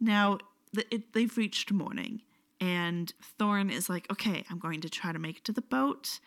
Now, 0.00 0.38
the, 0.72 0.84
it, 0.92 1.12
they've 1.12 1.36
reached 1.36 1.70
morning, 1.70 2.22
and 2.60 3.12
Thorn 3.38 3.70
is 3.70 3.88
like, 3.88 4.10
okay, 4.10 4.44
I'm 4.50 4.58
going 4.58 4.80
to 4.80 4.88
try 4.88 5.12
to 5.12 5.18
make 5.20 5.36
it 5.38 5.44
to 5.44 5.52
the 5.52 5.62
boat. 5.62 6.18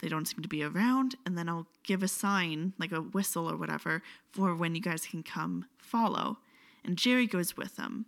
They 0.00 0.08
don't 0.08 0.26
seem 0.26 0.42
to 0.42 0.48
be 0.48 0.62
around, 0.62 1.16
and 1.26 1.36
then 1.36 1.48
I'll 1.48 1.66
give 1.82 2.02
a 2.02 2.08
sign, 2.08 2.72
like 2.78 2.92
a 2.92 3.00
whistle 3.00 3.50
or 3.50 3.56
whatever, 3.56 4.02
for 4.30 4.54
when 4.54 4.74
you 4.74 4.80
guys 4.80 5.06
can 5.06 5.22
come 5.22 5.66
follow. 5.78 6.38
And 6.84 6.96
Jerry 6.96 7.26
goes 7.26 7.56
with 7.56 7.76
them. 7.76 8.06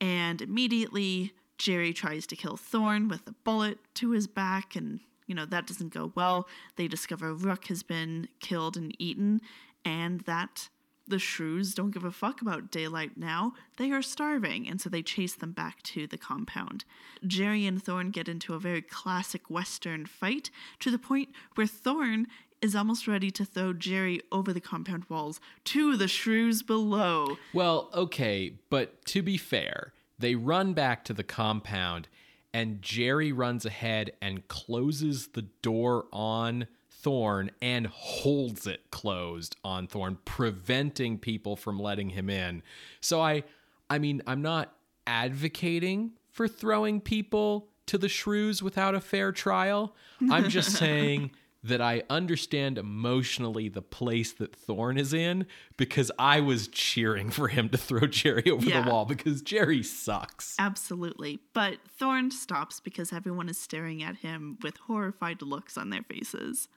And 0.00 0.42
immediately, 0.42 1.32
Jerry 1.56 1.92
tries 1.92 2.26
to 2.28 2.36
kill 2.36 2.56
Thorn 2.56 3.08
with 3.08 3.26
a 3.26 3.34
bullet 3.44 3.78
to 3.94 4.10
his 4.10 4.26
back, 4.26 4.76
and 4.76 5.00
you 5.26 5.34
know, 5.34 5.44
that 5.44 5.66
doesn't 5.66 5.92
go 5.92 6.12
well. 6.14 6.48
They 6.76 6.88
discover 6.88 7.34
Rook 7.34 7.66
has 7.66 7.82
been 7.82 8.28
killed 8.40 8.76
and 8.76 8.94
eaten, 8.98 9.40
and 9.84 10.20
that 10.22 10.68
the 11.08 11.18
shrews 11.18 11.74
don't 11.74 11.90
give 11.90 12.04
a 12.04 12.10
fuck 12.10 12.40
about 12.40 12.70
daylight 12.70 13.16
now. 13.16 13.54
They 13.76 13.90
are 13.90 14.02
starving, 14.02 14.68
and 14.68 14.80
so 14.80 14.88
they 14.88 15.02
chase 15.02 15.34
them 15.34 15.52
back 15.52 15.82
to 15.84 16.06
the 16.06 16.18
compound. 16.18 16.84
Jerry 17.26 17.66
and 17.66 17.82
Thorn 17.82 18.10
get 18.10 18.28
into 18.28 18.54
a 18.54 18.60
very 18.60 18.82
classic 18.82 19.50
Western 19.50 20.06
fight 20.06 20.50
to 20.80 20.90
the 20.90 20.98
point 20.98 21.30
where 21.54 21.66
Thorn 21.66 22.26
is 22.60 22.74
almost 22.74 23.06
ready 23.06 23.30
to 23.30 23.44
throw 23.44 23.72
Jerry 23.72 24.20
over 24.32 24.52
the 24.52 24.60
compound 24.60 25.04
walls 25.08 25.40
to 25.64 25.96
the 25.96 26.08
shrews 26.08 26.62
below. 26.62 27.38
Well, 27.52 27.90
okay, 27.94 28.54
but 28.68 29.04
to 29.06 29.22
be 29.22 29.36
fair, 29.36 29.92
they 30.18 30.34
run 30.34 30.72
back 30.72 31.04
to 31.04 31.14
the 31.14 31.24
compound 31.24 32.08
and 32.52 32.82
Jerry 32.82 33.30
runs 33.32 33.66
ahead 33.66 34.12
and 34.20 34.46
closes 34.48 35.28
the 35.28 35.42
door 35.42 36.06
on 36.12 36.66
Thorn 37.00 37.50
and 37.62 37.86
holds 37.86 38.66
it 38.66 38.90
closed 38.90 39.56
on 39.64 39.86
Thorn, 39.86 40.18
preventing 40.24 41.18
people 41.18 41.56
from 41.56 41.78
letting 41.78 42.10
him 42.10 42.28
in. 42.28 42.62
So 43.00 43.20
I 43.20 43.44
I 43.90 43.98
mean, 43.98 44.22
I'm 44.26 44.42
not 44.42 44.74
advocating 45.06 46.12
for 46.30 46.48
throwing 46.48 47.00
people 47.00 47.68
to 47.86 47.98
the 47.98 48.08
shrews 48.08 48.62
without 48.62 48.94
a 48.94 49.00
fair 49.00 49.32
trial. 49.32 49.94
I'm 50.30 50.48
just 50.48 50.72
saying 50.76 51.30
that 51.64 51.80
I 51.80 52.02
understand 52.08 52.78
emotionally 52.78 53.68
the 53.68 53.82
place 53.82 54.32
that 54.34 54.54
Thorn 54.54 54.96
is 54.96 55.12
in 55.12 55.46
because 55.76 56.10
I 56.18 56.40
was 56.40 56.68
cheering 56.68 57.30
for 57.30 57.48
him 57.48 57.68
to 57.70 57.78
throw 57.78 58.06
Jerry 58.06 58.44
over 58.50 58.64
Yeah. 58.64 58.82
the 58.82 58.90
wall 58.90 59.04
because 59.06 59.42
Jerry 59.42 59.82
sucks. 59.82 60.54
Absolutely. 60.58 61.40
But 61.54 61.78
Thorn 61.98 62.30
stops 62.30 62.78
because 62.78 63.12
everyone 63.12 63.48
is 63.48 63.58
staring 63.58 64.02
at 64.02 64.18
him 64.18 64.58
with 64.62 64.76
horrified 64.76 65.42
looks 65.42 65.76
on 65.76 65.90
their 65.90 66.02
faces. 66.04 66.68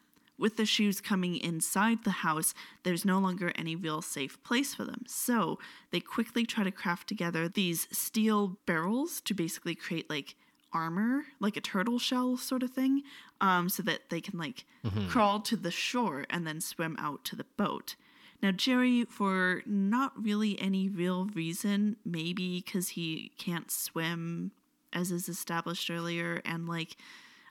With 0.42 0.58
the 0.58 0.66
shrews 0.66 1.02
coming 1.02 1.38
inside 1.38 2.04
the 2.04 2.10
house, 2.10 2.56
there's 2.82 3.06
no 3.06 3.20
longer 3.20 3.52
any 3.56 3.76
real 3.76 4.02
safe 4.02 4.42
place 4.42 4.74
for 4.74 4.84
them. 4.84 5.04
So 5.06 5.60
they 5.92 6.00
quickly 6.00 6.48
try 6.48 6.64
to 6.64 6.72
craft 6.72 7.08
together 7.08 7.48
these 7.48 7.88
steel 7.92 8.58
barrels 8.66 9.22
to 9.22 9.36
basically 9.36 9.76
create 9.76 10.10
like 10.10 10.34
armor, 10.74 11.26
like 11.40 11.58
a 11.58 11.62
turtle 11.62 12.00
shell 12.00 12.38
sort 12.38 12.64
of 12.64 12.72
thing, 12.72 13.04
um, 13.40 13.70
so 13.70 13.84
that 13.84 14.10
they 14.10 14.20
can 14.20 14.40
like 14.40 14.66
crawl 15.10 15.42
to 15.42 15.56
the 15.56 15.70
shore 15.70 16.26
and 16.32 16.48
then 16.48 16.60
swim 16.60 16.96
out 16.98 17.24
to 17.26 17.36
the 17.36 17.46
boat. 17.56 17.96
Now, 18.42 18.52
Jerry, 18.52 19.06
for 19.06 19.62
not 19.68 20.12
really 20.20 20.60
any 20.60 20.90
real 20.90 21.26
reason, 21.36 21.98
maybe 22.04 22.64
because 22.66 22.90
he 22.90 23.32
can't 23.38 23.70
swim, 23.70 24.54
as 24.92 25.12
is 25.12 25.30
established 25.30 25.92
earlier, 25.92 26.42
and 26.44 26.68
like, 26.68 26.98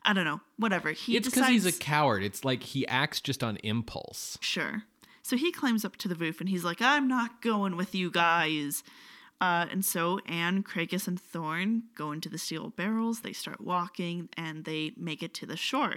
I 0.04 0.12
don't 0.12 0.24
know, 0.24 0.40
whatever. 0.56 0.92
He 0.92 1.16
It's 1.16 1.26
because 1.28 1.42
decides. 1.46 1.64
he's 1.64 1.76
a 1.76 1.78
coward. 1.78 2.22
It's 2.22 2.44
like 2.44 2.62
he 2.62 2.86
acts 2.88 3.20
just 3.20 3.42
on 3.44 3.56
impulse. 3.58 4.38
Sure. 4.40 4.84
So 5.22 5.36
he 5.36 5.52
climbs 5.52 5.84
up 5.84 5.96
to 5.98 6.08
the 6.08 6.14
roof 6.14 6.40
and 6.40 6.48
he's 6.48 6.64
like, 6.64 6.80
I'm 6.80 7.06
not 7.06 7.42
going 7.42 7.76
with 7.76 7.94
you 7.94 8.10
guys. 8.10 8.82
Uh, 9.40 9.66
and 9.70 9.84
so 9.84 10.18
Anne, 10.26 10.62
Cragis, 10.62 11.06
and 11.06 11.20
Thorn 11.20 11.84
go 11.94 12.12
into 12.12 12.28
the 12.28 12.38
steel 12.38 12.70
barrels. 12.70 13.20
They 13.20 13.32
start 13.32 13.60
walking 13.60 14.28
and 14.36 14.64
they 14.64 14.92
make 14.96 15.22
it 15.22 15.34
to 15.34 15.46
the 15.46 15.56
shore. 15.56 15.96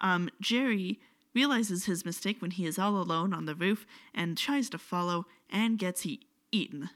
Um, 0.00 0.28
Jerry 0.40 1.00
realizes 1.34 1.86
his 1.86 2.04
mistake 2.04 2.40
when 2.42 2.52
he 2.52 2.66
is 2.66 2.78
all 2.78 2.96
alone 2.96 3.32
on 3.32 3.46
the 3.46 3.54
roof 3.54 3.86
and 4.14 4.36
tries 4.36 4.68
to 4.70 4.78
follow 4.78 5.26
and 5.50 5.78
gets 5.78 6.04
e- 6.06 6.20
eaten. 6.52 6.90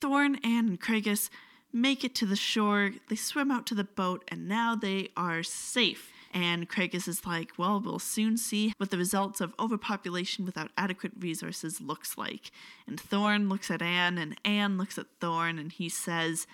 Thorn, 0.00 0.36
Anne, 0.44 0.68
and 0.68 0.80
Cragis 0.80 1.28
make 1.72 2.04
it 2.04 2.14
to 2.16 2.26
the 2.26 2.36
shore. 2.36 2.92
They 3.08 3.16
swim 3.16 3.50
out 3.50 3.66
to 3.66 3.74
the 3.74 3.84
boat, 3.84 4.24
and 4.28 4.48
now 4.48 4.74
they 4.74 5.08
are 5.16 5.42
safe. 5.42 6.12
And 6.32 6.68
Cragis 6.68 7.08
is 7.08 7.26
like, 7.26 7.52
well, 7.58 7.80
we'll 7.80 7.98
soon 7.98 8.36
see 8.36 8.72
what 8.76 8.90
the 8.90 8.96
results 8.96 9.40
of 9.40 9.52
overpopulation 9.58 10.44
without 10.44 10.70
adequate 10.78 11.12
resources 11.18 11.80
looks 11.80 12.16
like. 12.16 12.52
And 12.86 13.00
Thorn 13.00 13.48
looks 13.48 13.70
at 13.70 13.82
Anne, 13.82 14.16
and 14.16 14.38
Anne 14.44 14.78
looks 14.78 14.96
at 14.96 15.06
Thorn, 15.20 15.58
and 15.58 15.72
he 15.72 15.88
says, 15.88 16.46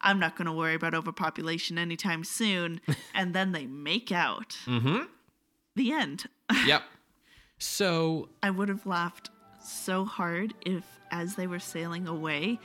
I'm 0.00 0.18
not 0.18 0.36
going 0.36 0.46
to 0.46 0.52
worry 0.52 0.74
about 0.74 0.94
overpopulation 0.94 1.78
anytime 1.78 2.24
soon. 2.24 2.80
and 3.14 3.34
then 3.34 3.52
they 3.52 3.66
make 3.66 4.12
out. 4.12 4.58
Mm-hmm. 4.66 5.04
The 5.76 5.92
end. 5.92 6.24
Yep. 6.66 6.82
So 7.58 8.28
I 8.42 8.50
would 8.50 8.68
have 8.68 8.84
laughed 8.84 9.30
so 9.64 10.04
hard 10.04 10.52
if, 10.66 10.84
as 11.10 11.36
they 11.36 11.46
were 11.46 11.60
sailing 11.60 12.06
away, 12.08 12.58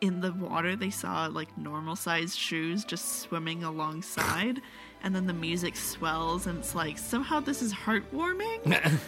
in 0.00 0.20
the 0.20 0.32
water 0.32 0.76
they 0.76 0.90
saw 0.90 1.26
like 1.26 1.56
normal 1.56 1.96
sized 1.96 2.38
shrews 2.38 2.84
just 2.84 3.20
swimming 3.20 3.64
alongside, 3.64 4.60
and 5.02 5.14
then 5.14 5.26
the 5.26 5.32
music 5.32 5.76
swells, 5.76 6.46
and 6.46 6.58
it's 6.58 6.74
like 6.74 6.98
somehow 6.98 7.40
this 7.40 7.62
is 7.62 7.72
heartwarming. 7.72 8.98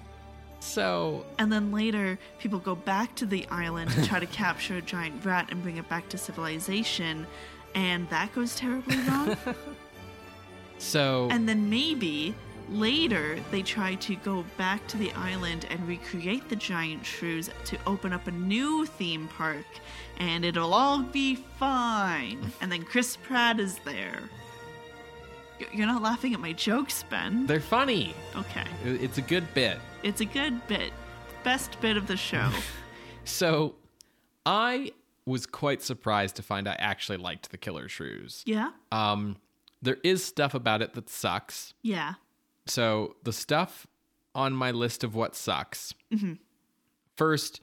so 0.60 1.24
and 1.38 1.52
then 1.52 1.72
later, 1.72 2.18
people 2.38 2.58
go 2.58 2.74
back 2.74 3.14
to 3.16 3.26
the 3.26 3.46
island 3.48 3.90
to 3.92 4.06
try 4.06 4.20
to 4.20 4.26
capture 4.42 4.76
a 4.76 4.82
giant 4.82 5.24
rat 5.24 5.48
and 5.50 5.62
bring 5.62 5.76
it 5.76 5.88
back 5.88 6.08
to 6.10 6.18
civilization, 6.18 7.26
and 7.74 8.08
that 8.10 8.34
goes 8.34 8.56
terribly 8.56 8.96
wrong. 8.98 9.36
so 10.78 11.28
And 11.30 11.48
then 11.48 11.70
maybe 11.70 12.34
later 12.70 13.38
they 13.50 13.62
try 13.62 13.94
to 13.96 14.16
go 14.16 14.44
back 14.56 14.86
to 14.88 14.96
the 14.96 15.12
island 15.12 15.66
and 15.70 15.86
recreate 15.86 16.48
the 16.48 16.56
giant 16.56 17.04
shrews 17.04 17.50
to 17.64 17.78
open 17.86 18.12
up 18.12 18.26
a 18.26 18.30
new 18.32 18.86
theme 18.86 19.28
park 19.36 19.64
and 20.18 20.44
it'll 20.44 20.74
all 20.74 21.02
be 21.02 21.36
fine. 21.58 22.52
And 22.60 22.70
then 22.72 22.82
Chris 22.82 23.16
Pratt 23.16 23.60
is 23.60 23.78
there. 23.84 24.20
You're 25.72 25.86
not 25.86 26.02
laughing 26.02 26.34
at 26.34 26.40
my 26.40 26.52
jokes, 26.52 27.04
Ben. 27.08 27.46
they're 27.46 27.60
funny. 27.60 28.14
Okay. 28.36 28.64
It's 28.84 29.18
a 29.18 29.22
good 29.22 29.46
bit. 29.54 29.78
It's 30.02 30.20
a 30.20 30.24
good 30.26 30.66
bit. 30.66 30.92
Best 31.44 31.80
bit 31.80 31.96
of 31.96 32.06
the 32.06 32.16
show. 32.16 32.50
So 33.28 33.74
I 34.46 34.92
was 35.26 35.46
quite 35.46 35.82
surprised 35.82 36.36
to 36.36 36.42
find 36.42 36.68
I 36.68 36.76
actually 36.78 37.18
liked 37.18 37.50
the 37.50 37.58
Killer 37.58 37.88
Shrews. 37.88 38.44
Yeah? 38.46 38.70
Um, 38.92 39.36
there 39.82 39.96
is 40.04 40.24
stuff 40.24 40.54
about 40.54 40.80
it 40.80 40.94
that 40.94 41.10
sucks. 41.10 41.74
Yeah. 41.82 42.14
So 42.66 43.16
the 43.24 43.32
stuff 43.32 43.86
on 44.34 44.52
my 44.52 44.70
list 44.70 45.04
of 45.04 45.14
what 45.14 45.34
sucks. 45.34 45.94
Mm-hmm. 46.12 46.34
First, 47.16 47.60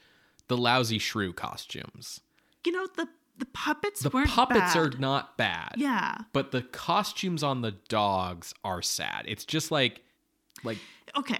the 0.47 0.57
lousy 0.57 0.97
shrew 0.99 1.33
costumes. 1.33 2.21
You 2.65 2.71
know, 2.71 2.87
the 2.95 3.07
the 3.37 3.45
puppets 3.47 4.01
The 4.01 4.09
puppets 4.11 4.73
bad. 4.73 4.77
are 4.77 4.89
not 4.99 5.37
bad. 5.37 5.73
Yeah. 5.77 6.17
But 6.33 6.51
the 6.51 6.61
costumes 6.61 7.41
on 7.43 7.61
the 7.61 7.71
dogs 7.89 8.53
are 8.63 8.81
sad. 8.81 9.25
It's 9.27 9.43
just 9.45 9.71
like 9.71 10.01
like 10.63 10.77
Okay. 11.17 11.39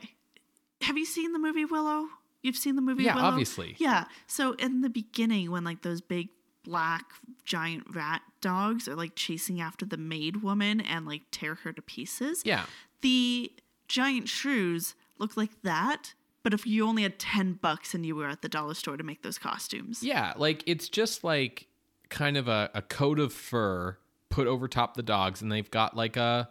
Have 0.81 0.97
you 0.97 1.05
seen 1.05 1.31
the 1.33 1.39
movie 1.39 1.65
Willow? 1.65 2.07
You've 2.41 2.57
seen 2.57 2.75
the 2.75 2.81
movie 2.81 3.03
Yeah, 3.03 3.15
Willow? 3.15 3.27
obviously. 3.27 3.75
Yeah. 3.79 4.05
So 4.27 4.53
in 4.53 4.81
the 4.81 4.89
beginning 4.89 5.49
when 5.51 5.63
like 5.63 5.81
those 5.83 6.01
big 6.01 6.29
black 6.63 7.05
giant 7.45 7.83
rat 7.95 8.21
dogs 8.41 8.87
are 8.87 8.95
like 8.95 9.15
chasing 9.15 9.61
after 9.61 9.85
the 9.85 9.97
maid 9.97 10.41
woman 10.43 10.81
and 10.81 11.05
like 11.05 11.21
tear 11.31 11.55
her 11.55 11.71
to 11.73 11.81
pieces. 11.81 12.41
yeah. 12.45 12.65
The 13.03 13.51
giant 13.87 14.27
shrews 14.27 14.95
look 15.19 15.37
like 15.37 15.61
that, 15.61 16.13
but 16.41 16.53
if 16.53 16.65
you 16.65 16.85
only 16.87 17.03
had 17.03 17.19
10 17.19 17.53
bucks 17.61 17.93
and 17.93 18.05
you 18.05 18.15
were 18.15 18.27
at 18.27 18.41
the 18.41 18.49
dollar 18.49 18.73
store 18.73 18.97
to 18.97 19.03
make 19.03 19.21
those 19.21 19.37
costumes. 19.37 20.01
Yeah, 20.01 20.33
like 20.35 20.63
it's 20.65 20.89
just 20.89 21.23
like 21.23 21.67
kind 22.09 22.35
of 22.37 22.47
a, 22.47 22.69
a 22.73 22.81
coat 22.81 23.19
of 23.19 23.31
fur 23.31 23.97
put 24.29 24.47
over 24.47 24.67
top 24.67 24.95
the 24.95 25.03
dogs 25.03 25.41
and 25.41 25.51
they've 25.51 25.69
got 25.69 25.95
like 25.95 26.17
a 26.17 26.49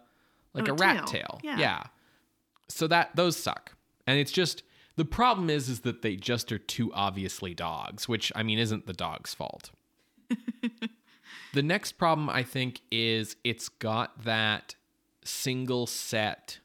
like 0.54 0.68
Oh, 0.68 0.72
a 0.72 0.74
a 0.74 0.78
rat 0.78 1.06
tail. 1.08 1.40
tail. 1.42 1.58
Yeah. 1.58 1.82
So 2.68 2.86
that 2.86 3.16
those 3.16 3.36
suck. 3.36 3.72
And 4.06 4.18
it's 4.18 4.32
just 4.32 4.62
the 4.96 5.04
problem 5.04 5.50
is 5.50 5.68
is 5.68 5.80
that 5.80 6.02
they 6.02 6.16
just 6.16 6.52
are 6.52 6.58
too 6.58 6.92
obviously 6.94 7.54
dogs, 7.54 8.08
which 8.08 8.30
I 8.36 8.42
mean 8.42 8.58
isn't 8.58 8.86
the 8.86 8.92
dog's 8.92 9.34
fault. 9.34 9.70
the 11.54 11.62
next 11.62 11.92
problem 11.92 12.28
I 12.30 12.42
think 12.42 12.80
is 12.90 13.36
it's 13.44 13.68
got 13.68 14.24
that 14.24 14.74
single 15.24 15.86
set 15.86 16.58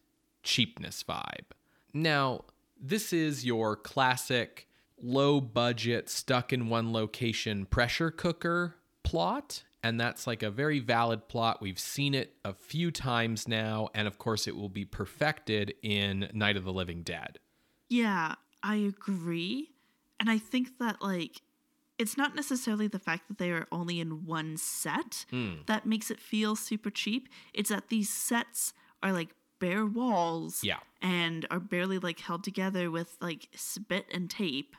cheapness 0.44 1.04
vibe. 1.04 1.52
Now, 1.94 2.46
this 2.80 3.12
is 3.12 3.46
your 3.46 3.76
classic 3.76 4.68
low 5.02 5.40
budget, 5.42 6.10
stuck 6.10 6.52
in 6.52 6.70
one 6.70 6.92
location 6.94 7.66
pressure 7.66 8.12
cooker 8.12 8.76
plot. 9.04 9.64
And 9.84 10.00
that's 10.00 10.28
like 10.28 10.44
a 10.44 10.50
very 10.50 10.80
valid 10.80 11.28
plot. 11.28 11.62
We've 11.62 11.80
seen 11.80 12.14
it 12.14 12.34
a 12.44 12.54
few 12.54 12.92
times 12.92 13.48
now. 13.48 13.90
And 13.94 14.08
of 14.08 14.18
course, 14.18 14.48
it 14.48 14.56
will 14.56 14.70
be 14.70 14.86
perfected 14.86 15.76
in 15.82 16.30
Night 16.34 16.58
of 16.58 16.66
the 16.66 16.74
Living 16.74 17.04
Dead. 17.04 17.40
Yeah, 17.90 18.36
I 18.64 18.76
agree. 18.76 19.72
And 20.20 20.30
I 20.30 20.40
think 20.40 20.80
that 20.80 21.02
like 21.02 21.42
it's 21.98 22.18
not 22.18 22.36
necessarily 22.36 22.88
the 22.88 23.00
fact 23.00 23.28
that 23.28 23.38
they 23.38 23.52
are 23.52 23.68
only 23.72 24.00
in 24.00 24.26
one 24.26 24.58
set 24.58 25.26
hmm. 25.30 25.56
that 25.66 25.86
makes 25.86 26.12
it 26.12 26.20
feel 26.20 26.56
super 26.56 26.90
cheap. 26.90 27.28
It's 27.54 27.70
that 27.70 27.90
these 27.90 28.10
sets 28.10 28.74
are 29.02 29.12
like 29.12 29.30
bare 29.60 29.86
walls 29.86 30.64
Yeah. 30.64 30.78
and 31.02 31.46
are 31.50 31.60
barely 31.60 32.00
like 32.00 32.20
held 32.20 32.44
together 32.44 32.92
with 32.92 33.18
like 33.20 33.50
spit 33.56 34.06
and 34.14 34.30
tape. 34.30 34.76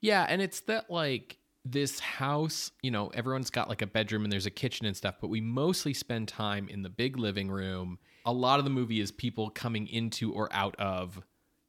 Yeah, 0.00 0.24
and 0.28 0.40
it's 0.40 0.60
that 0.60 0.90
like 0.90 1.38
this 1.64 2.00
house, 2.00 2.70
you 2.82 2.90
know, 2.90 3.08
everyone's 3.08 3.50
got 3.50 3.68
like 3.68 3.82
a 3.82 3.86
bedroom 3.86 4.24
and 4.24 4.32
there's 4.32 4.46
a 4.46 4.50
kitchen 4.50 4.86
and 4.86 4.96
stuff, 4.96 5.16
but 5.20 5.28
we 5.28 5.40
mostly 5.40 5.92
spend 5.92 6.28
time 6.28 6.68
in 6.68 6.82
the 6.82 6.88
big 6.88 7.18
living 7.18 7.50
room. 7.50 7.98
A 8.24 8.32
lot 8.32 8.58
of 8.58 8.64
the 8.64 8.70
movie 8.70 9.00
is 9.00 9.10
people 9.10 9.50
coming 9.50 9.86
into 9.86 10.32
or 10.32 10.48
out 10.52 10.74
of 10.78 11.20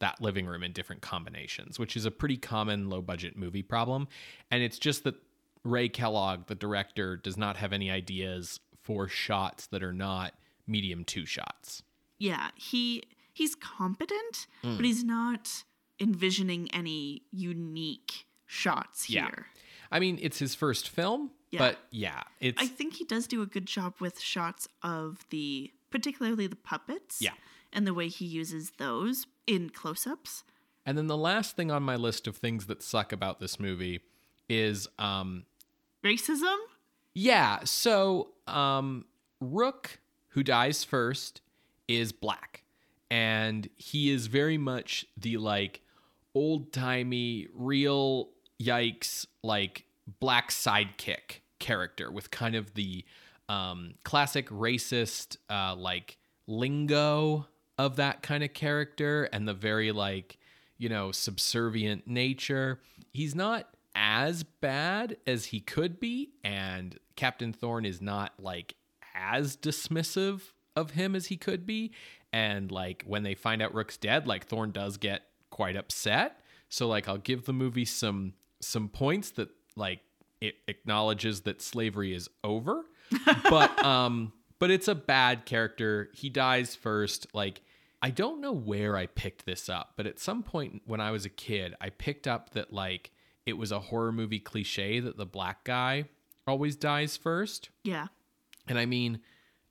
that 0.02 0.22
living 0.22 0.46
room 0.46 0.62
in 0.64 0.72
different 0.74 1.02
combinations, 1.02 1.80
which 1.80 1.96
is 1.96 2.06
a 2.06 2.12
pretty 2.12 2.38
common 2.38 2.90
low 2.90 3.02
budget 3.02 3.36
movie 3.38 3.64
problem. 3.64 4.08
And 4.52 4.62
it's 4.62 4.78
just 4.78 5.04
that 5.06 5.16
Ray 5.64 5.90
Kellogg, 5.90 6.48
the 6.48 6.56
director, 6.56 7.16
does 7.18 7.38
not 7.38 7.56
have 7.58 7.72
any 7.72 7.90
ideas 7.90 8.60
for 8.82 9.08
shots 9.08 9.68
that 9.68 9.82
are 9.84 9.94
not 9.94 10.34
medium 10.68 11.04
two 11.06 11.26
shots. 11.26 11.84
Yeah, 12.20 12.50
he 12.56 13.04
he's 13.34 13.56
competent, 13.56 14.48
Hmm. 14.62 14.76
but 14.76 14.86
he's 14.86 15.04
not 15.04 15.64
envisioning 16.00 16.70
any 16.74 17.22
unique 17.32 18.26
shots 18.46 19.10
Yeah. 19.10 19.26
here. 19.28 19.48
I 19.92 20.00
mean, 20.00 20.20
it's 20.22 20.40
his 20.40 20.54
first 20.56 20.90
film, 20.90 21.32
Yeah. 21.52 21.60
but 21.60 21.80
yeah, 21.92 22.24
it's 22.40 22.62
I 22.62 22.68
think 22.68 22.96
he 22.96 23.06
does 23.06 23.28
do 23.28 23.42
a 23.42 23.46
good 23.46 23.66
job 23.66 23.96
with 24.00 24.20
shots 24.20 24.68
of 24.84 25.26
the, 25.30 25.72
particularly 25.90 26.48
the 26.48 26.56
puppets. 26.56 27.22
Yeah. 27.22 27.34
And 27.74 27.88
the 27.88 27.94
way 27.94 28.10
he 28.10 28.26
uses 28.26 28.72
those 28.72 29.26
in 29.52 29.70
close 29.70 30.08
ups. 30.08 30.44
And 30.86 30.98
then 30.98 31.08
the 31.08 31.18
last 31.18 31.56
thing 31.56 31.70
on 31.70 31.84
my 31.84 31.96
list 31.96 32.28
of 32.28 32.38
things 32.38 32.66
that 32.68 32.82
suck 32.82 33.12
about 33.12 33.40
this 33.40 33.60
movie 33.60 34.02
is 34.50 34.88
um 34.98 35.46
Racism? 36.04 36.58
yeah, 37.14 37.60
so 37.64 38.30
um 38.48 39.06
Rook 39.40 40.00
who 40.30 40.44
dies 40.44 40.84
first 40.84 41.42
is 41.88 42.12
black 42.12 42.64
and 43.10 43.68
he 43.78 44.10
is 44.10 44.28
very 44.28 44.58
much 44.58 45.06
the 45.18 45.38
like 45.38 45.82
old-timey 46.34 47.48
real 47.54 48.30
yikes 48.62 49.26
like 49.44 49.86
black 50.20 50.50
sidekick 50.50 51.42
character 51.60 52.10
with 52.10 52.32
kind 52.32 52.56
of 52.56 52.74
the 52.76 53.04
um 53.50 53.96
classic 54.06 54.48
racist 54.50 55.36
uh 55.50 55.76
like 55.76 56.18
lingo 56.48 57.46
of 57.86 57.96
that 57.96 58.22
kind 58.22 58.44
of 58.44 58.54
character 58.54 59.24
and 59.34 59.48
the 59.48 59.54
very 59.56 59.92
like 59.92 60.38
you 60.78 60.88
know 60.88 61.12
subservient 61.12 62.08
nature. 62.08 62.80
He's 63.12 63.34
not 63.34 63.68
as 63.96 64.44
bad 64.44 65.18
as 65.28 65.46
he 65.46 65.60
could 65.60 66.00
be 66.00 66.32
and 66.44 66.98
captain 67.16 67.52
Thorn 67.52 67.86
is 67.86 68.02
not 68.02 68.34
like 68.40 68.76
as 69.14 69.58
dismissive 69.58 70.42
of 70.76 70.92
him 70.92 71.16
as 71.16 71.26
he 71.26 71.36
could 71.38 71.66
be. 71.66 71.92
And 72.32 72.72
like 72.72 73.04
when 73.06 73.24
they 73.24 73.36
find 73.36 73.62
out 73.62 73.74
rook's 73.74 73.98
dead 73.98 74.28
like 74.28 74.46
Thorn 74.46 74.72
does 74.72 74.98
get 74.98 75.24
quite 75.50 75.76
upset. 75.76 76.40
So 76.70 76.88
like 76.88 77.10
i'll 77.10 77.18
give 77.18 77.46
the 77.46 77.54
movie 77.54 77.86
some 77.86 78.34
some 78.62 78.90
points 78.90 79.32
that 79.32 79.50
like 79.76 80.02
it 80.40 80.56
acknowledges 80.68 81.42
that 81.42 81.62
slavery 81.64 82.14
is 82.14 82.30
over. 82.44 82.86
But 83.50 83.84
um 83.84 84.34
but 84.62 84.70
it's 84.70 84.88
a 84.88 84.94
bad 84.94 85.48
character. 85.48 86.12
He 86.14 86.30
dies 86.30 86.76
first. 86.76 87.26
Like 87.34 87.62
i 88.02 88.10
don't 88.10 88.42
know 88.42 88.52
where 88.52 88.96
i 88.98 89.06
picked 89.06 89.46
this 89.46 89.70
up 89.70 89.94
but 89.96 90.06
at 90.08 90.20
some 90.20 90.42
point 90.44 90.82
when 90.86 91.00
i 91.02 91.12
was 91.12 91.26
a 91.26 91.30
kid 91.30 91.76
i 91.82 91.90
picked 91.90 92.28
up 92.28 92.52
that 92.52 92.72
like 92.74 93.12
it 93.46 93.54
was 93.58 93.72
a 93.72 93.80
horror 93.80 94.12
movie 94.12 94.40
cliche 94.40 95.00
that 95.00 95.18
the 95.18 95.26
black 95.26 95.64
guy 95.64 96.06
always 96.48 96.76
dies 96.76 97.16
first 97.18 97.70
Yeah. 97.84 98.08
and 98.68 98.78
I 98.80 98.86
mean, 98.86 99.20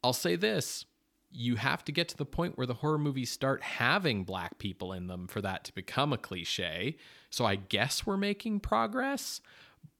I'll 0.02 0.12
say 0.12 0.36
this 0.36 0.86
you 1.32 1.54
have 1.56 1.84
to 1.84 1.92
get 1.92 2.08
to 2.08 2.16
the 2.16 2.24
point 2.24 2.58
where 2.58 2.66
the 2.66 2.74
horror 2.74 2.98
movies 2.98 3.30
start 3.30 3.62
having 3.62 4.24
black 4.24 4.58
people 4.58 4.92
in 4.92 5.06
them 5.06 5.28
for 5.28 5.40
that 5.42 5.62
to 5.64 5.72
become 5.74 6.12
a 6.12 6.18
cliche. 6.18 6.96
So 7.30 7.44
I 7.44 7.54
guess 7.54 8.04
we're 8.04 8.16
making 8.16 8.58
progress, 8.60 9.40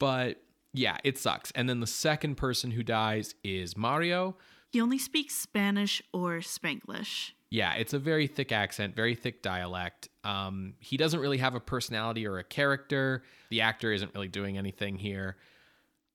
but 0.01 0.43
yeah, 0.73 0.97
it 1.05 1.19
sucks. 1.19 1.53
And 1.53 1.69
then 1.69 1.79
the 1.79 1.87
second 1.87 2.35
person 2.37 2.73
who 2.73 2.83
dies 2.83 3.37
is 3.45 3.77
Mario. 3.77 4.37
He 4.73 4.81
only 4.81 4.99
speaks 4.99 5.37
Spanish 5.37 6.03
or 6.13 6.39
Spanglish. 6.39 7.31
Yeah, 7.51 7.75
it's 7.75 7.93
a 7.93 7.99
very 7.99 8.29
thick 8.29 8.53
accent, 8.53 8.95
very 8.95 9.17
thick 9.17 9.43
dialect. 9.43 10.09
Um, 10.23 10.75
he 10.79 10.97
doesn't 10.97 11.19
really 11.19 11.39
have 11.39 11.57
a 11.57 11.61
personality 11.61 12.27
or 12.27 12.39
a 12.39 12.45
character. 12.45 13.25
The 13.51 13.63
actor 13.63 13.93
isn't 13.93 14.15
really 14.15 14.29
doing 14.29 14.57
anything 14.57 14.97
here. 14.97 15.37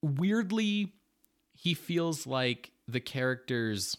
Weirdly, 0.01 0.93
he 1.53 1.73
feels 1.73 2.25
like 2.25 2.71
the 2.87 3.01
characters 3.01 3.97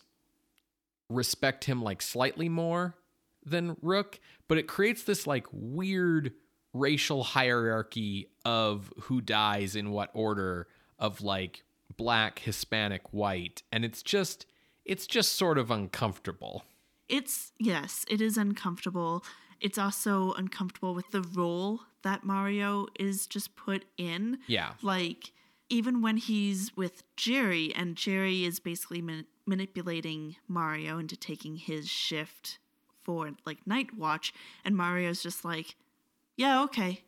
respect 1.11 1.64
him 1.64 1.82
like 1.82 2.01
slightly 2.01 2.49
more 2.49 2.97
than 3.45 3.76
Rook, 3.82 4.18
but 4.49 4.59
it 4.59 4.66
creates 4.66 5.03
this 5.03 5.26
like 5.26 5.47
weird 5.53 6.32
racial 6.72 7.22
hierarchy 7.22 8.30
of 8.45 8.93
who 9.03 9.20
dies 9.20 9.76
in 9.76 9.91
what 9.91 10.11
order 10.14 10.68
of 10.99 11.20
like 11.20 11.64
black, 11.97 12.41
Hispanic, 12.41 13.12
white, 13.12 13.62
and 13.70 13.84
it's 13.84 14.03
just 14.03 14.47
it's 14.84 15.07
just 15.07 15.32
sort 15.32 15.59
of 15.59 15.70
uncomfortable. 15.70 16.64
It's 17.09 17.53
yes, 17.59 18.05
it 18.09 18.21
is 18.21 18.37
uncomfortable. 18.37 19.25
It's 19.61 19.79
also 19.79 20.33
uncomfortable 20.33 20.95
with 20.95 21.11
the 21.13 21.23
role 21.23 21.81
that 22.03 22.25
Mario 22.25 22.87
is 22.99 23.27
just 23.27 23.57
put 23.57 23.85
in. 23.97 24.39
Yeah. 24.47 24.73
Like 24.83 25.33
even 25.69 26.03
when 26.03 26.17
he's 26.17 26.77
with 26.77 27.03
Jerry 27.17 27.75
and 27.75 27.97
Jerry 27.97 28.45
is 28.45 28.61
basically 28.61 29.03
man- 29.03 29.27
manipulating 29.47 30.37
Mario 30.49 30.99
into 30.99 31.17
taking 31.17 31.57
his 31.57 31.89
shift 31.89 32.59
for 33.03 33.31
like 33.45 33.67
night 33.67 33.97
watch 33.97 34.35
and 34.65 34.77
Mario's 34.77 35.23
just 35.23 35.45
like, 35.45 35.77
"Yeah, 36.37 36.63
okay." 36.65 37.03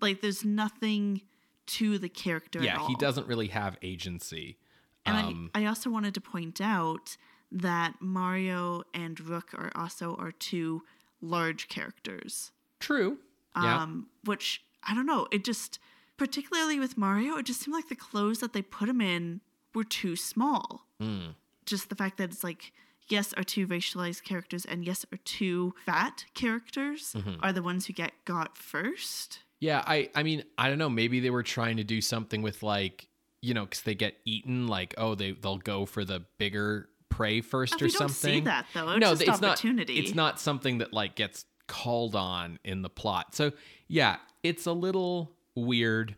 Like 0.00 0.20
there's 0.20 0.44
nothing 0.44 1.22
to 1.66 1.96
the 1.98 2.08
character 2.08 2.58
at 2.58 2.64
Yeah, 2.64 2.86
he 2.86 2.94
doesn't 2.96 3.26
really 3.26 3.48
have 3.48 3.76
agency. 3.82 4.58
And 5.06 5.16
Um, 5.16 5.50
I, 5.54 5.62
I 5.62 5.66
also 5.66 5.90
wanted 5.90 6.14
to 6.14 6.20
point 6.20 6.60
out 6.60 7.16
that 7.54 7.94
Mario 8.00 8.82
and 8.92 9.18
Rook 9.20 9.54
are 9.54 9.70
also 9.74 10.14
are 10.16 10.32
two 10.32 10.82
large 11.20 11.68
characters. 11.68 12.50
True. 12.80 13.18
Yeah. 13.56 13.82
Um, 13.82 14.08
which 14.24 14.62
I 14.82 14.94
don't 14.94 15.06
know. 15.06 15.28
It 15.30 15.44
just, 15.44 15.78
particularly 16.16 16.78
with 16.80 16.98
Mario, 16.98 17.36
it 17.36 17.46
just 17.46 17.60
seemed 17.62 17.74
like 17.74 17.88
the 17.88 17.94
clothes 17.96 18.40
that 18.40 18.52
they 18.52 18.60
put 18.62 18.88
him 18.88 19.00
in 19.00 19.40
were 19.74 19.84
too 19.84 20.16
small. 20.16 20.86
Mm. 21.00 21.34
Just 21.64 21.88
the 21.88 21.94
fact 21.94 22.18
that 22.18 22.30
it's 22.32 22.44
like, 22.44 22.72
yes, 23.08 23.32
our 23.34 23.44
two 23.44 23.66
racialized 23.66 24.24
characters 24.24 24.64
and 24.64 24.84
yes, 24.84 25.06
our 25.12 25.18
two 25.24 25.74
fat 25.86 26.24
characters 26.34 27.14
Mm-hmm. 27.16 27.36
are 27.42 27.52
the 27.52 27.62
ones 27.62 27.86
who 27.86 27.92
get 27.92 28.12
got 28.24 28.58
first. 28.58 29.38
Yeah, 29.60 29.82
I 29.86 30.10
I 30.14 30.22
mean, 30.24 30.42
I 30.58 30.68
don't 30.68 30.78
know, 30.78 30.90
maybe 30.90 31.20
they 31.20 31.30
were 31.30 31.42
trying 31.44 31.76
to 31.78 31.84
do 31.84 32.00
something 32.00 32.42
with 32.42 32.62
like, 32.62 33.06
you 33.40 33.54
know, 33.54 33.64
cuz 33.66 33.82
they 33.82 33.94
get 33.94 34.16
eaten 34.24 34.66
like, 34.66 34.94
oh, 34.98 35.14
they 35.14 35.30
they'll 35.32 35.58
go 35.58 35.86
for 35.86 36.04
the 36.04 36.24
bigger 36.38 36.88
prey 37.14 37.40
first 37.40 37.74
oh, 37.74 37.78
we 37.80 37.86
or 37.86 37.90
don't 37.90 37.98
something. 38.08 38.34
see 38.34 38.40
that 38.40 38.66
though. 38.74 38.90
It's 38.90 39.00
no, 39.00 39.10
just 39.10 39.22
it's 39.22 39.42
opportunity. 39.42 39.94
not 39.94 40.04
it's 40.04 40.14
not 40.14 40.40
something 40.40 40.78
that 40.78 40.92
like 40.92 41.14
gets 41.14 41.44
called 41.66 42.14
on 42.14 42.58
in 42.64 42.82
the 42.82 42.90
plot. 42.90 43.34
So, 43.34 43.52
yeah, 43.88 44.16
it's 44.42 44.66
a 44.66 44.72
little 44.72 45.32
weird. 45.54 46.16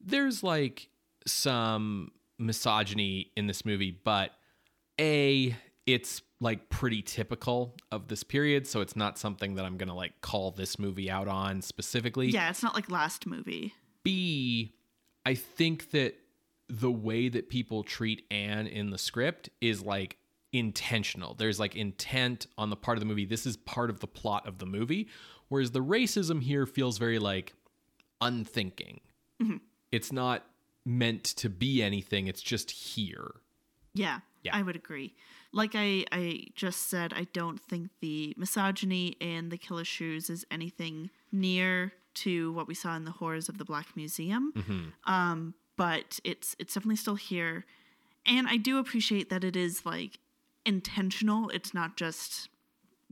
There's 0.00 0.42
like 0.42 0.88
some 1.26 2.12
misogyny 2.38 3.30
in 3.36 3.46
this 3.46 3.64
movie, 3.64 3.90
but 3.90 4.32
a 5.00 5.56
it's 5.86 6.22
like 6.40 6.68
pretty 6.70 7.02
typical 7.02 7.74
of 7.90 8.08
this 8.08 8.22
period, 8.22 8.66
so 8.66 8.80
it's 8.80 8.94
not 8.96 9.18
something 9.18 9.54
that 9.56 9.64
I'm 9.64 9.76
going 9.76 9.88
to 9.88 9.94
like 9.94 10.20
call 10.20 10.50
this 10.50 10.78
movie 10.78 11.10
out 11.10 11.28
on 11.28 11.62
specifically. 11.62 12.28
Yeah, 12.28 12.50
it's 12.50 12.62
not 12.62 12.74
like 12.74 12.90
last 12.90 13.26
movie. 13.26 13.74
B, 14.04 14.74
I 15.26 15.34
think 15.34 15.90
that 15.90 16.14
the 16.68 16.90
way 16.90 17.28
that 17.28 17.48
people 17.48 17.82
treat 17.82 18.24
Anne 18.30 18.66
in 18.66 18.90
the 18.90 18.98
script 18.98 19.48
is 19.60 19.82
like 19.82 20.18
intentional. 20.52 21.34
There's 21.34 21.58
like 21.60 21.76
intent 21.76 22.46
on 22.56 22.70
the 22.70 22.76
part 22.76 22.96
of 22.96 23.00
the 23.00 23.06
movie. 23.06 23.24
This 23.26 23.46
is 23.46 23.56
part 23.56 23.90
of 23.90 24.00
the 24.00 24.06
plot 24.06 24.46
of 24.46 24.58
the 24.58 24.66
movie. 24.66 25.08
Whereas 25.48 25.70
the 25.72 25.82
racism 25.82 26.42
here 26.42 26.66
feels 26.66 26.98
very 26.98 27.18
like 27.18 27.54
unthinking. 28.20 29.00
It's 29.92 30.12
not 30.12 30.44
meant 30.84 31.24
to 31.24 31.48
be 31.48 31.82
anything, 31.82 32.26
it's 32.28 32.42
just 32.42 32.70
here. 32.70 33.30
Yeah, 33.94 34.20
Yeah. 34.42 34.56
I 34.56 34.62
would 34.62 34.76
agree. 34.76 35.14
Like 35.52 35.72
I, 35.74 36.04
I 36.12 36.46
just 36.54 36.88
said, 36.88 37.12
I 37.14 37.26
don't 37.32 37.60
think 37.60 37.90
the 38.00 38.34
misogyny 38.36 39.16
in 39.20 39.48
The 39.48 39.56
Killer 39.58 39.84
Shrews 39.84 40.28
is 40.28 40.44
anything 40.50 41.10
near 41.32 41.92
to 42.14 42.52
what 42.52 42.66
we 42.68 42.74
saw 42.74 42.96
in 42.96 43.04
the 43.04 43.12
horrors 43.12 43.48
of 43.48 43.58
the 43.58 43.64
Black 43.64 43.96
Museum. 43.96 44.90
Um, 45.04 45.54
but 45.76 46.20
it's 46.24 46.56
it's 46.58 46.74
definitely 46.74 46.96
still 46.96 47.14
here, 47.14 47.64
and 48.26 48.48
I 48.48 48.56
do 48.56 48.78
appreciate 48.78 49.30
that 49.30 49.44
it 49.44 49.54
is 49.56 49.86
like 49.86 50.18
intentional. 50.68 51.48
It's 51.48 51.72
not 51.72 51.96
just 51.96 52.50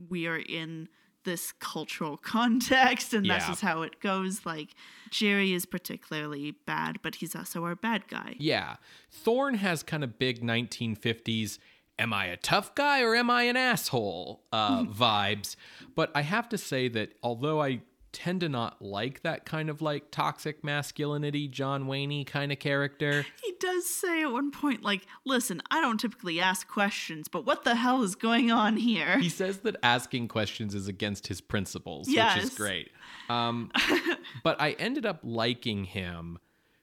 we 0.09 0.27
are 0.27 0.37
in 0.37 0.87
this 1.23 1.51
cultural 1.51 2.15
context 2.35 3.13
and 3.13 3.25
this 3.25 3.49
is 3.49 3.59
how 3.59 3.81
it 3.81 3.99
goes. 3.99 4.45
Like 4.45 4.75
Jerry 5.09 5.53
is 5.53 5.65
particularly 5.65 6.51
bad, 6.51 6.99
but 7.01 7.15
he's 7.15 7.35
also 7.35 7.65
our 7.65 7.75
bad 7.75 8.07
guy. 8.07 8.35
Yeah. 8.37 8.75
Thorn 9.11 9.55
has 9.55 9.83
kind 9.83 10.03
of 10.03 10.19
big 10.19 10.41
1950s, 10.41 11.57
am 11.99 12.13
I 12.13 12.27
a 12.27 12.37
tough 12.37 12.75
guy 12.75 13.01
or 13.01 13.15
am 13.15 13.29
I 13.29 13.43
an 13.43 13.57
asshole 13.57 14.43
uh, 14.53 14.83
vibes. 14.85 15.55
But 15.95 16.11
I 16.13 16.21
have 16.21 16.47
to 16.49 16.57
say 16.57 16.87
that 16.89 17.13
although 17.23 17.61
I 17.61 17.81
tend 18.17 18.41
to 18.41 18.49
not 18.49 18.81
like 18.81 19.21
that 19.21 19.45
kind 19.45 19.69
of 19.69 19.79
like 19.79 20.09
toxic 20.09 20.63
masculinity, 20.63 21.47
John 21.47 21.85
Wayne 21.85 22.25
kind 22.25 22.51
of 22.51 22.57
character, 22.57 23.27
He 23.43 23.53
does 23.59 23.85
say 23.85 24.23
at 24.23 24.31
one 24.31 24.49
point, 24.49 24.81
like, 24.81 25.05
listen, 25.23 25.61
I 25.69 25.81
don't 25.81 25.99
typically 25.99 26.39
ask 26.39 26.67
questions, 26.67 27.27
but 27.27 27.45
what 27.45 27.63
the 27.63 27.75
hell 27.75 28.01
is 28.01 28.15
going 28.15 28.49
on 28.49 28.75
here? 28.77 29.19
he 29.19 29.29
says 29.29 29.59
that 29.59 29.75
asking 29.83 30.29
questions 30.29 30.73
is 30.73 30.87
against 30.87 31.27
his 31.27 31.41
principles, 31.41 32.07
which 32.07 32.43
is 32.43 32.49
great. 32.49 32.89
Um, 33.29 33.71
but 34.43 34.59
I 34.59 34.71
ended 34.71 35.05
up 35.05 35.19
liking 35.21 35.83
him 35.83 36.39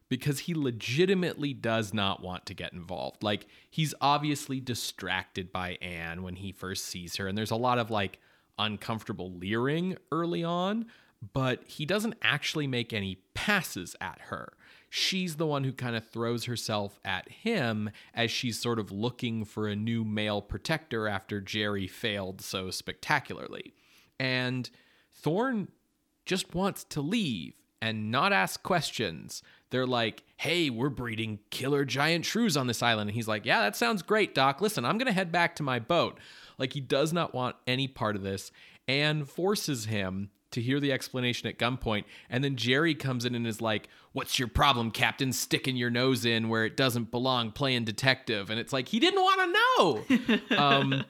because 0.08 0.40
he 0.40 0.54
legitimately 0.54 1.52
does 1.52 1.92
not 1.92 2.22
want 2.22 2.46
to 2.46 2.54
get 2.54 2.72
involved. 2.72 3.24
Like, 3.24 3.46
he's 3.68 3.92
obviously 4.00 4.60
distracted 4.60 5.50
by 5.50 5.78
Anne 5.82 6.22
when 6.22 6.36
he 6.36 6.52
first 6.52 6.84
sees 6.84 7.16
her, 7.16 7.26
and 7.26 7.36
there's 7.36 7.50
a 7.50 7.56
lot 7.56 7.80
of 7.80 7.90
like 7.90 8.20
uncomfortable 8.56 9.32
leering 9.32 9.96
early 10.12 10.44
on, 10.44 10.86
but 11.32 11.62
he 11.66 11.86
doesn't 11.86 12.16
actually 12.22 12.66
make 12.66 12.92
any 12.92 13.18
passes 13.34 13.96
at 14.00 14.20
her. 14.26 14.52
She's 14.90 15.36
the 15.36 15.46
one 15.46 15.64
who 15.64 15.72
kind 15.72 15.96
of 15.96 16.08
throws 16.08 16.44
herself 16.44 17.00
at 17.04 17.28
him 17.28 17.90
as 18.14 18.30
she's 18.30 18.60
sort 18.60 18.78
of 18.78 18.92
looking 18.92 19.44
for 19.44 19.66
a 19.66 19.74
new 19.74 20.04
male 20.04 20.40
protector 20.40 21.08
after 21.08 21.40
Jerry 21.40 21.88
failed 21.88 22.40
so 22.40 22.70
spectacularly. 22.70 23.74
And 24.20 24.70
Thorne 25.10 25.68
just 26.26 26.54
wants 26.54 26.84
to 26.84 27.00
leave 27.00 27.54
and 27.82 28.10
not 28.10 28.32
ask 28.32 28.62
questions. 28.62 29.42
They're 29.70 29.86
like, 29.86 30.22
hey, 30.36 30.70
we're 30.70 30.88
breeding 30.90 31.40
killer 31.50 31.84
giant 31.84 32.24
shrews 32.24 32.56
on 32.56 32.68
this 32.68 32.82
island. 32.82 33.10
And 33.10 33.16
he's 33.16 33.28
like, 33.28 33.44
yeah, 33.44 33.60
that 33.62 33.76
sounds 33.76 34.02
great, 34.02 34.34
Doc. 34.34 34.60
Listen, 34.60 34.84
I'm 34.84 34.96
going 34.96 35.06
to 35.06 35.12
head 35.12 35.32
back 35.32 35.56
to 35.56 35.62
my 35.62 35.80
boat. 35.80 36.18
Like, 36.56 36.72
he 36.72 36.80
does 36.80 37.12
not 37.12 37.34
want 37.34 37.56
any 37.66 37.88
part 37.88 38.14
of 38.14 38.22
this 38.22 38.52
and 38.86 39.28
forces 39.28 39.86
him 39.86 40.30
to 40.54 40.62
hear 40.62 40.80
the 40.80 40.90
explanation 40.92 41.48
at 41.48 41.58
gunpoint. 41.58 42.04
And 42.30 42.42
then 42.42 42.56
Jerry 42.56 42.94
comes 42.94 43.24
in 43.24 43.34
and 43.34 43.46
is 43.46 43.60
like, 43.60 43.88
What's 44.12 44.38
your 44.38 44.48
problem, 44.48 44.90
Captain? 44.90 45.32
Sticking 45.32 45.76
your 45.76 45.90
nose 45.90 46.24
in 46.24 46.48
where 46.48 46.64
it 46.64 46.76
doesn't 46.76 47.10
belong, 47.10 47.50
playing 47.52 47.84
detective. 47.84 48.48
And 48.50 48.58
it's 48.58 48.72
like, 48.72 48.88
he 48.88 49.00
didn't 49.00 49.20
want 49.20 49.40
to 49.40 50.38
know. 50.50 50.56
um, 50.56 51.04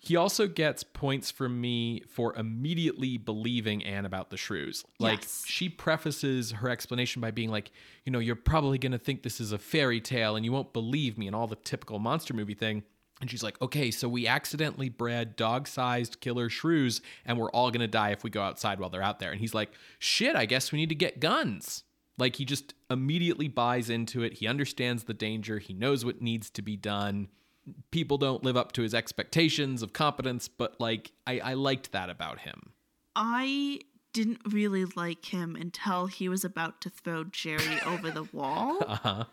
he 0.00 0.14
also 0.16 0.46
gets 0.46 0.84
points 0.84 1.30
from 1.32 1.60
me 1.60 2.02
for 2.08 2.34
immediately 2.36 3.18
believing 3.18 3.84
Anne 3.84 4.06
about 4.06 4.30
the 4.30 4.36
shrews. 4.36 4.84
Like 5.00 5.20
Yes. 5.22 5.44
she 5.46 5.68
prefaces 5.68 6.52
her 6.52 6.70
explanation 6.70 7.20
by 7.20 7.32
being 7.32 7.50
like, 7.50 7.72
you 8.04 8.12
know, 8.12 8.20
you're 8.20 8.36
probably 8.36 8.78
going 8.78 8.92
to 8.92 8.98
think 8.98 9.22
this 9.22 9.40
is 9.40 9.50
a 9.52 9.58
fairy 9.58 10.00
tale 10.00 10.36
and 10.36 10.44
you 10.44 10.52
won't 10.52 10.72
believe 10.72 11.18
me 11.18 11.26
and 11.26 11.34
all 11.34 11.46
the 11.48 11.56
typical 11.56 11.98
monster 11.98 12.32
movie 12.32 12.54
thing. 12.54 12.84
And 13.20 13.28
she's 13.30 13.42
like, 13.42 13.60
okay, 13.60 13.90
so 13.90 14.08
we 14.08 14.26
accidentally 14.28 14.88
bred 14.88 15.34
dog 15.34 15.66
sized 15.66 16.20
killer 16.20 16.48
shrews 16.48 17.00
and 17.26 17.36
we're 17.38 17.50
all 17.50 17.70
going 17.70 17.80
to 17.80 17.88
die 17.88 18.10
if 18.10 18.22
we 18.22 18.30
go 18.30 18.42
outside 18.42 18.78
while 18.78 18.90
they're 18.90 19.02
out 19.02 19.18
there. 19.18 19.32
And 19.32 19.40
he's 19.40 19.54
like, 19.54 19.70
shit, 19.98 20.36
I 20.36 20.46
guess 20.46 20.70
we 20.70 20.78
need 20.78 20.88
to 20.90 20.94
get 20.94 21.18
guns. 21.18 21.82
Like 22.16 22.36
he 22.36 22.44
just 22.44 22.74
immediately 22.90 23.48
buys 23.48 23.90
into 23.90 24.22
it. 24.22 24.34
He 24.34 24.46
understands 24.46 25.04
the 25.04 25.14
danger. 25.14 25.58
He 25.58 25.72
knows 25.72 26.04
what 26.04 26.22
needs 26.22 26.48
to 26.50 26.62
be 26.62 26.76
done. 26.76 27.28
People 27.90 28.18
don't 28.18 28.42
live 28.44 28.56
up 28.56 28.72
to 28.72 28.82
his 28.82 28.94
expectations 28.94 29.82
of 29.82 29.92
competence, 29.92 30.48
but 30.48 30.80
like 30.80 31.12
I, 31.26 31.38
I 31.40 31.54
liked 31.54 31.92
that 31.92 32.10
about 32.10 32.40
him. 32.40 32.72
I 33.16 33.80
didn't 34.12 34.40
really 34.48 34.84
like 34.84 35.26
him 35.26 35.54
until 35.54 36.06
he 36.06 36.28
was 36.28 36.44
about 36.44 36.80
to 36.82 36.90
throw 36.90 37.24
Jerry 37.24 37.80
over 37.84 38.10
the 38.10 38.24
wall 38.32 38.78
Uh-huh. 38.88 39.24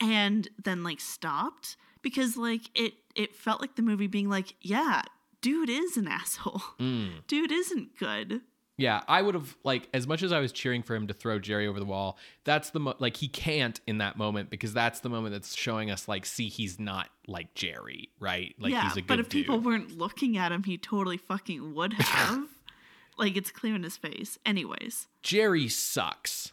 and 0.00 0.48
then 0.62 0.82
like 0.84 1.00
stopped 1.00 1.76
because 2.02 2.36
like 2.36 2.62
it 2.74 2.94
it 3.14 3.34
felt 3.34 3.60
like 3.60 3.76
the 3.76 3.82
movie 3.82 4.06
being 4.06 4.28
like, 4.28 4.54
yeah, 4.60 5.02
dude 5.40 5.68
is 5.70 5.96
an 5.96 6.08
asshole. 6.08 6.62
Mm. 6.78 7.26
Dude 7.26 7.52
isn't 7.52 7.96
good. 7.98 8.40
Yeah, 8.76 9.02
I 9.06 9.20
would 9.20 9.34
have 9.34 9.56
like 9.62 9.90
as 9.92 10.06
much 10.06 10.22
as 10.22 10.32
I 10.32 10.40
was 10.40 10.52
cheering 10.52 10.82
for 10.82 10.94
him 10.96 11.06
to 11.08 11.12
throw 11.12 11.38
Jerry 11.38 11.66
over 11.66 11.78
the 11.78 11.84
wall. 11.84 12.16
That's 12.44 12.70
the 12.70 12.80
mo- 12.80 12.94
like 12.98 13.16
he 13.18 13.28
can't 13.28 13.78
in 13.86 13.98
that 13.98 14.16
moment 14.16 14.48
because 14.48 14.72
that's 14.72 15.00
the 15.00 15.10
moment 15.10 15.34
that's 15.34 15.54
showing 15.54 15.90
us 15.90 16.08
like, 16.08 16.24
see, 16.24 16.48
he's 16.48 16.80
not 16.80 17.10
like 17.26 17.52
Jerry, 17.54 18.08
right? 18.18 18.54
Like 18.58 18.72
yeah, 18.72 18.84
he's 18.84 18.92
a 18.96 19.00
good 19.02 19.06
but 19.06 19.20
if 19.20 19.28
dude. 19.28 19.42
people 19.44 19.60
weren't 19.60 19.98
looking 19.98 20.38
at 20.38 20.50
him, 20.50 20.62
he 20.62 20.78
totally 20.78 21.18
fucking 21.18 21.74
would 21.74 21.92
have. 21.98 22.46
like 23.18 23.36
it's 23.36 23.50
clear 23.50 23.74
in 23.74 23.82
his 23.82 23.98
face. 23.98 24.38
Anyways. 24.46 25.08
Jerry 25.22 25.68
sucks, 25.68 26.52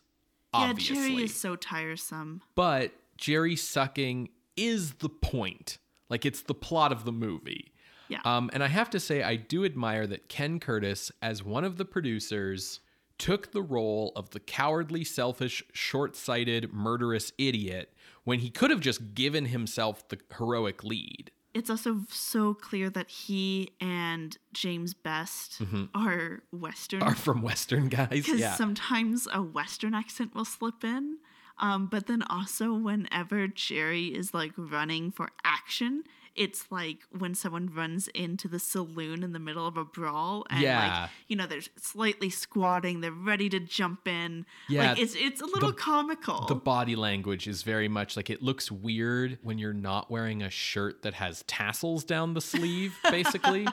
obviously. 0.54 0.96
Yeah, 0.98 1.08
Jerry 1.08 1.24
is 1.24 1.34
so 1.34 1.56
tiresome. 1.56 2.42
but 2.56 2.92
Jerry 3.16 3.56
sucking 3.56 4.28
is 4.58 4.94
the 4.96 5.10
point. 5.10 5.78
Like 6.10 6.26
it's 6.26 6.42
the 6.42 6.54
plot 6.54 6.92
of 6.92 7.06
the 7.06 7.12
movie. 7.12 7.72
Yeah. 8.10 8.20
Um, 8.26 8.50
and 8.54 8.64
I 8.64 8.68
have 8.68 8.90
to 8.92 9.00
say, 9.00 9.22
I 9.24 9.36
do 9.36 9.66
admire 9.66 10.08
that 10.08 10.30
Ken 10.30 10.60
Curtis, 10.60 11.12
as 11.22 11.44
one 11.44 11.64
of 11.66 11.78
the 11.78 11.84
producers, 11.86 12.80
took 13.18 13.52
the 13.52 13.62
role 13.62 14.14
of 14.16 14.30
the 14.30 14.40
cowardly, 14.40 15.04
selfish, 15.04 15.62
short 15.74 16.16
sighted, 16.16 16.72
murderous 16.72 17.34
idiot 17.38 17.94
when 18.24 18.40
he 18.40 18.50
could 18.50 18.70
have 18.72 18.80
just 18.80 19.14
given 19.14 19.46
himself 19.48 20.08
the 20.08 20.18
heroic 20.38 20.84
lead. 20.84 21.32
it's 21.54 21.70
also 21.70 22.02
so 22.10 22.54
clear 22.54 22.90
that 22.90 23.10
he 23.10 23.72
and 23.82 24.38
James 24.54 24.94
Best 24.94 25.60
are 25.96 26.44
Western 26.52 27.02
Are 27.02 27.16
from 27.16 27.42
Western 27.42 27.90
guys. 27.90 28.08
because 28.26 28.40
Yeah. 28.40 28.54
sometimes 28.56 29.28
a 29.34 29.42
Western 29.42 29.94
accent 29.96 30.36
will 30.36 30.46
slip 30.46 30.84
in. 30.84 31.18
Um, 31.60 31.88
but 31.88 32.08
then 32.08 32.22
also, 32.30 32.74
whenever 32.74 33.48
Jerry 33.48 34.08
is 34.08 34.34
like 34.34 34.52
running 34.58 35.12
for 35.12 35.30
action, 35.44 36.04
it's 36.36 36.72
like 36.72 37.00
when 37.18 37.34
someone 37.34 37.72
runs 37.74 38.08
into 38.10 38.48
the 38.48 38.60
saloon 38.60 39.24
in 39.24 39.34
the 39.34 39.40
middle 39.40 39.66
of 39.66 39.76
a 39.76 39.84
brawl, 39.84 40.46
and 40.52 40.62
Yeah. 40.62 41.02
like 41.02 41.10
you 41.28 41.36
know 41.36 41.48
they're 41.48 41.62
slightly 41.78 42.30
squatting, 42.30 43.02
they're 43.02 43.12
ready 43.12 43.50
to 43.50 43.60
jump 43.60 44.08
in. 44.08 44.46
Yeah, 44.70 44.90
like 44.92 45.00
it's 45.00 45.16
it's 45.16 45.42
a 45.42 45.48
little 45.48 45.74
comical. 45.74 46.46
the 46.46 46.54
body 46.54 46.96
language 46.96 47.48
is 47.48 47.64
very 47.64 47.88
much 47.88 48.16
like 48.16 48.30
it 48.30 48.44
looks 48.44 48.72
weird 48.72 49.40
when 49.42 49.58
you're 49.58 49.74
not 49.74 50.12
wearing 50.12 50.44
a 50.44 50.52
shirt 50.52 51.02
that 51.02 51.16
has 51.16 51.44
tassels 51.48 52.04
down 52.04 52.36
the 52.36 52.42
sleeve, 52.42 52.96
basically. 53.10 53.68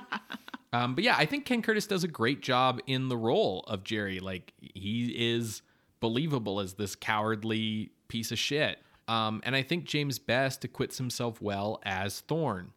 um, 0.72 0.94
but 0.94 1.04
yeah, 1.04 1.16
I 1.18 1.26
think 1.26 1.44
Ken 1.44 1.60
Curtis 1.60 1.86
does 1.86 2.02
a 2.02 2.08
great 2.08 2.40
job 2.40 2.80
in 2.86 3.08
the 3.08 3.16
role 3.18 3.64
of 3.68 3.84
Jerry. 3.84 4.20
Like 4.20 4.54
he 4.60 5.08
is 5.36 5.60
believable 6.08 6.60
as 6.60 6.74
this 6.74 6.94
cowardly 6.94 7.90
piece 8.08 8.30
of 8.30 8.38
shit. 8.38 8.78
Um, 9.08 9.40
and 9.46 9.56
I 9.56 9.62
think 9.62 9.84
James 9.86 10.18
Best 10.18 10.62
acquits 10.64 10.98
himself 10.98 11.40
well 11.40 11.80
as 11.84 12.20
Thorn. 12.20 12.72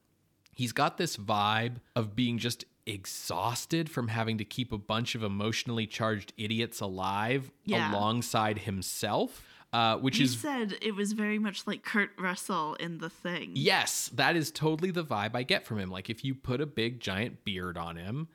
He's 0.55 0.71
got 0.71 0.97
this 0.97 1.17
vibe 1.17 1.75
of 1.93 2.15
being 2.15 2.37
just 2.37 2.63
exhausted 2.85 3.89
from 3.89 4.07
having 4.09 4.37
to 4.37 4.45
keep 4.45 4.71
a 4.71 4.77
bunch 4.77 5.15
of 5.15 5.23
emotionally 5.23 5.85
charged 5.87 6.31
idiots 6.37 6.79
alive 6.79 7.51
Yeah. 7.65 7.91
alongside 7.91 8.59
himself, 8.59 9.43
uh, 9.73 9.97
which 9.97 10.19
you 10.19 10.25
is 10.25 10.39
said 10.39 10.77
it 10.81 10.95
was 10.95 11.11
very 11.13 11.39
much 11.39 11.67
like 11.67 11.83
Kurt 11.83 12.11
Russell 12.17 12.75
in 12.75 12.99
the 12.99 13.09
thing. 13.09 13.51
yes, 13.55 14.09
that 14.13 14.35
is 14.35 14.51
totally 14.51 14.91
the 14.91 15.03
vibe 15.03 15.35
I 15.35 15.43
get 15.43 15.65
from 15.65 15.79
him. 15.79 15.89
Like 15.89 16.09
if 16.09 16.23
you 16.23 16.33
put 16.35 16.61
a 16.61 16.65
big 16.65 16.99
giant 16.99 17.43
beard 17.43 17.77
on 17.77 17.97
him, 17.97 18.27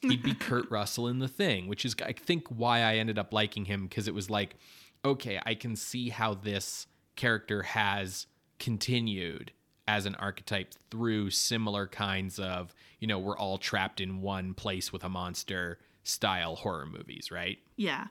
he'd 0.00 0.22
be 0.22 0.34
Kurt 0.34 0.70
Russell 0.70 1.08
in 1.08 1.18
the 1.18 1.28
thing, 1.28 1.68
which 1.68 1.84
is 1.84 1.94
I 2.04 2.12
think 2.12 2.48
why 2.48 2.80
I 2.80 2.96
ended 2.96 3.18
up 3.18 3.32
liking 3.32 3.64
him 3.64 3.86
because 3.86 4.08
it 4.08 4.14
was 4.14 4.30
like, 4.30 4.56
okay, 5.04 5.40
I 5.44 5.54
can 5.54 5.76
see 5.76 6.08
how 6.08 6.34
this 6.34 6.86
character 7.16 7.62
has 7.62 8.26
continued 8.58 9.52
as 9.88 10.06
an 10.06 10.14
archetype 10.16 10.74
through 10.90 11.30
similar 11.30 11.86
kinds 11.86 12.38
of, 12.38 12.74
you 12.98 13.06
know, 13.06 13.18
we're 13.18 13.38
all 13.38 13.58
trapped 13.58 14.00
in 14.00 14.20
one 14.20 14.52
place 14.54 14.92
with 14.92 15.04
a 15.04 15.08
monster 15.08 15.78
style 16.02 16.56
horror 16.56 16.86
movies, 16.86 17.30
right? 17.30 17.58
Yeah. 17.76 18.06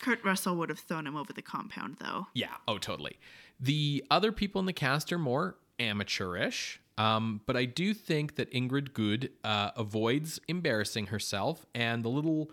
Kurt 0.00 0.22
Russell 0.24 0.56
would 0.56 0.68
have 0.68 0.78
thrown 0.78 1.06
him 1.06 1.16
over 1.16 1.32
the 1.32 1.42
compound, 1.42 1.96
though. 2.00 2.26
Yeah. 2.34 2.54
Oh, 2.68 2.78
totally. 2.78 3.18
The 3.58 4.04
other 4.10 4.30
people 4.30 4.60
in 4.60 4.66
the 4.66 4.72
cast 4.72 5.12
are 5.12 5.18
more 5.18 5.56
amateurish, 5.80 6.80
um, 6.98 7.40
but 7.46 7.56
I 7.56 7.64
do 7.64 7.92
think 7.94 8.36
that 8.36 8.50
Ingrid 8.52 8.92
Goude 8.92 9.30
uh, 9.44 9.70
avoids 9.76 10.40
embarrassing 10.48 11.08
herself, 11.08 11.66
and 11.74 12.02
the 12.04 12.08
little 12.08 12.50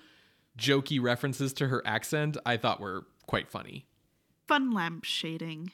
jokey 0.57 1.01
references 1.01 1.53
to 1.53 1.67
her 1.69 1.81
accent 1.85 2.37
I 2.45 2.57
thought 2.57 2.79
were 2.79 3.05
quite 3.25 3.49
funny. 3.49 3.85
Fun 4.47 4.71
lamp 4.71 5.03
shading. 5.05 5.71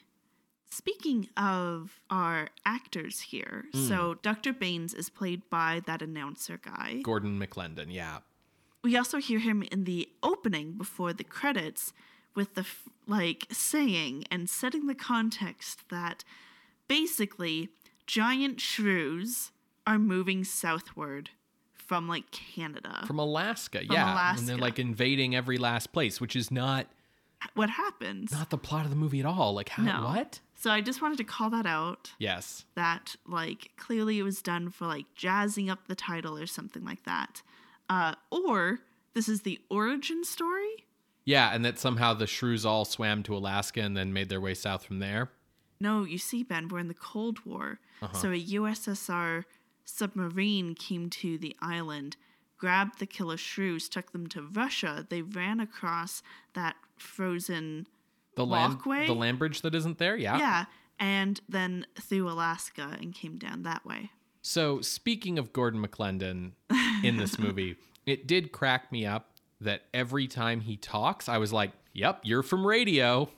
Speaking 0.70 1.28
of 1.36 2.00
our 2.10 2.48
actors 2.64 3.20
here, 3.20 3.64
Hmm. 3.72 3.88
so 3.88 4.14
Dr. 4.22 4.52
Baines 4.52 4.94
is 4.94 5.10
played 5.10 5.42
by 5.50 5.82
that 5.86 6.00
announcer 6.00 6.58
guy. 6.58 7.00
Gordon 7.02 7.38
McLendon, 7.40 7.86
yeah. 7.92 8.18
We 8.84 8.96
also 8.96 9.18
hear 9.18 9.40
him 9.40 9.62
in 9.64 9.84
the 9.84 10.08
opening 10.22 10.72
before 10.78 11.12
the 11.12 11.24
credits 11.24 11.92
with 12.36 12.54
the 12.54 12.64
like 13.08 13.46
saying 13.50 14.24
and 14.30 14.48
setting 14.48 14.86
the 14.86 14.94
context 14.94 15.88
that 15.90 16.22
basically 16.86 17.68
giant 18.10 18.60
shrews 18.60 19.52
are 19.86 19.98
moving 19.98 20.42
southward 20.42 21.30
from 21.72 22.08
like 22.08 22.30
Canada. 22.32 23.04
From 23.06 23.18
Alaska, 23.20 23.82
yeah. 23.88 24.34
And 24.36 24.48
they're 24.48 24.56
like 24.56 24.78
invading 24.80 25.36
every 25.36 25.58
last 25.58 25.92
place, 25.92 26.20
which 26.20 26.34
is 26.34 26.50
not 26.50 26.86
what 27.54 27.70
happens? 27.70 28.32
not 28.32 28.50
the 28.50 28.58
plot 28.58 28.84
of 28.84 28.90
the 28.90 28.96
movie 28.96 29.20
at 29.20 29.26
all. 29.26 29.54
Like 29.54 29.68
how 29.70 29.82
No. 29.84 30.02
what? 30.08 30.40
So 30.56 30.70
I 30.70 30.80
just 30.80 31.00
wanted 31.00 31.18
to 31.18 31.24
call 31.24 31.50
that 31.50 31.66
out. 31.66 32.12
Yes. 32.18 32.64
that 32.74 33.14
like 33.26 33.70
clearly 33.76 34.18
it 34.18 34.24
was 34.24 34.42
done 34.42 34.70
for 34.70 34.86
like 34.86 35.06
jazzing 35.14 35.70
up 35.70 35.86
the 35.86 35.94
title 35.94 36.36
or 36.36 36.46
something 36.46 36.84
like 36.84 37.04
that 37.04 37.42
uh 37.88 38.14
or 38.30 38.80
this 39.14 39.28
is 39.28 39.42
the 39.42 39.58
origin 39.70 40.24
story 40.24 40.86
Yeah, 41.24 41.54
and 41.54 41.64
that 41.64 41.78
somehow 41.78 42.14
the 42.14 42.26
shrews 42.26 42.66
all 42.66 42.84
swam 42.84 43.22
to 43.24 43.36
Alaska 43.36 43.80
and 43.80 43.96
then 43.96 44.12
made 44.12 44.28
their 44.28 44.40
way 44.40 44.54
south 44.54 44.84
from 44.84 44.98
there. 44.98 45.30
No 45.80 46.04
you 46.04 46.18
see 46.18 46.42
ben 46.42 46.68
we're 46.68 46.78
in 46.78 46.88
the 46.88 46.94
cold 46.94 47.44
war. 47.44 47.80
Uh-huh. 48.02 48.16
So 48.16 48.30
a 48.30 48.42
ussr 48.42 49.44
submarine 49.84 50.74
came 50.74 51.10
to 51.10 51.38
the 51.38 51.56
island 51.60 52.16
grabbed 52.58 52.98
the 53.00 53.06
killer 53.06 53.38
shrews 53.38 53.88
took 53.88 54.12
them 54.12 54.26
to 54.28 54.42
russia. 54.42 55.06
They 55.08 55.22
ran 55.22 55.60
across 55.60 56.22
that 56.54 56.76
frozen 56.96 57.86
The 58.36 58.46
land 58.46 58.78
the 58.84 59.14
land 59.14 59.38
bridge 59.38 59.62
that 59.62 59.74
isn't 59.74 59.98
there, 59.98 60.16
yeah. 60.16 60.38
yeah 60.38 60.64
and 60.98 61.40
then 61.48 61.86
through 61.98 62.28
alaska 62.28 62.96
and 63.00 63.14
came 63.14 63.38
down 63.38 63.62
that 63.62 63.84
way. 63.84 64.10
So, 64.42 64.80
speaking 64.80 65.38
of 65.38 65.52
Gordon 65.52 65.84
McLendon 65.84 66.52
in 67.02 67.16
this 67.16 67.38
movie, 67.38 67.76
it 68.06 68.26
did 68.26 68.52
crack 68.52 68.90
me 68.90 69.04
up 69.04 69.32
that 69.60 69.82
every 69.92 70.26
time 70.26 70.60
he 70.60 70.76
talks, 70.76 71.28
I 71.28 71.38
was 71.38 71.52
like, 71.52 71.72
"Yep, 71.92 72.20
you're 72.22 72.42
from 72.42 72.66
radio." 72.66 73.28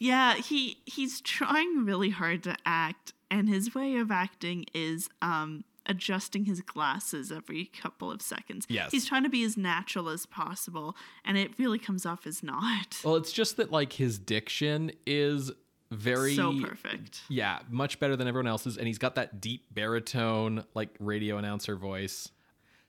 Yeah, 0.00 0.34
he 0.36 0.78
he's 0.86 1.20
trying 1.20 1.84
really 1.84 2.10
hard 2.10 2.42
to 2.44 2.56
act, 2.66 3.12
and 3.30 3.48
his 3.48 3.74
way 3.74 3.96
of 3.96 4.10
acting 4.10 4.64
is 4.74 5.08
um 5.22 5.62
adjusting 5.86 6.46
his 6.46 6.60
glasses 6.62 7.30
every 7.30 7.66
couple 7.66 8.10
of 8.10 8.22
seconds. 8.22 8.66
Yes. 8.68 8.90
He's 8.92 9.06
trying 9.06 9.24
to 9.24 9.28
be 9.28 9.44
as 9.44 9.56
natural 9.56 10.08
as 10.08 10.24
possible, 10.24 10.96
and 11.24 11.36
it 11.36 11.52
really 11.58 11.78
comes 11.78 12.06
off 12.06 12.26
as 12.26 12.42
not. 12.42 12.98
Well, 13.04 13.16
it's 13.16 13.32
just 13.32 13.58
that 13.58 13.70
like 13.70 13.92
his 13.92 14.18
diction 14.18 14.90
is 15.06 15.52
very 15.90 16.34
so 16.34 16.58
perfect. 16.60 17.20
Yeah, 17.28 17.58
much 17.68 18.00
better 18.00 18.16
than 18.16 18.26
everyone 18.26 18.46
else's 18.46 18.78
and 18.78 18.86
he's 18.86 18.98
got 18.98 19.16
that 19.16 19.40
deep 19.40 19.66
baritone 19.72 20.64
like 20.74 20.90
radio 20.98 21.36
announcer 21.36 21.76
voice. 21.76 22.30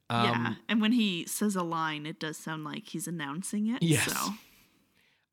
Um, 0.10 0.26
yeah, 0.26 0.54
and 0.70 0.82
when 0.82 0.92
he 0.92 1.26
says 1.26 1.56
a 1.56 1.64
line, 1.64 2.06
it 2.06 2.20
does 2.20 2.38
sound 2.38 2.64
like 2.64 2.88
he's 2.88 3.08
announcing 3.08 3.68
it. 3.68 3.82
Yes. 3.82 4.12
So 4.12 4.34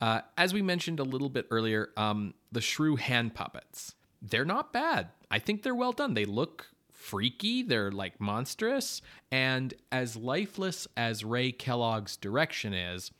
Uh, 0.00 0.20
as 0.36 0.54
we 0.54 0.62
mentioned 0.62 1.00
a 1.00 1.04
little 1.04 1.28
bit 1.28 1.46
earlier, 1.50 1.90
um, 1.96 2.34
the 2.52 2.60
shrew 2.60 2.96
hand 2.96 3.34
puppets, 3.34 3.94
they're 4.22 4.44
not 4.44 4.72
bad. 4.72 5.08
I 5.30 5.38
think 5.38 5.62
they're 5.62 5.74
well 5.74 5.92
done. 5.92 6.14
They 6.14 6.24
look 6.24 6.68
freaky, 6.92 7.62
they're 7.62 7.90
like 7.90 8.20
monstrous. 8.20 9.02
And 9.30 9.74
as 9.90 10.16
lifeless 10.16 10.86
as 10.96 11.24
Ray 11.24 11.52
Kellogg's 11.52 12.16
direction 12.16 12.74
is, 12.74 13.10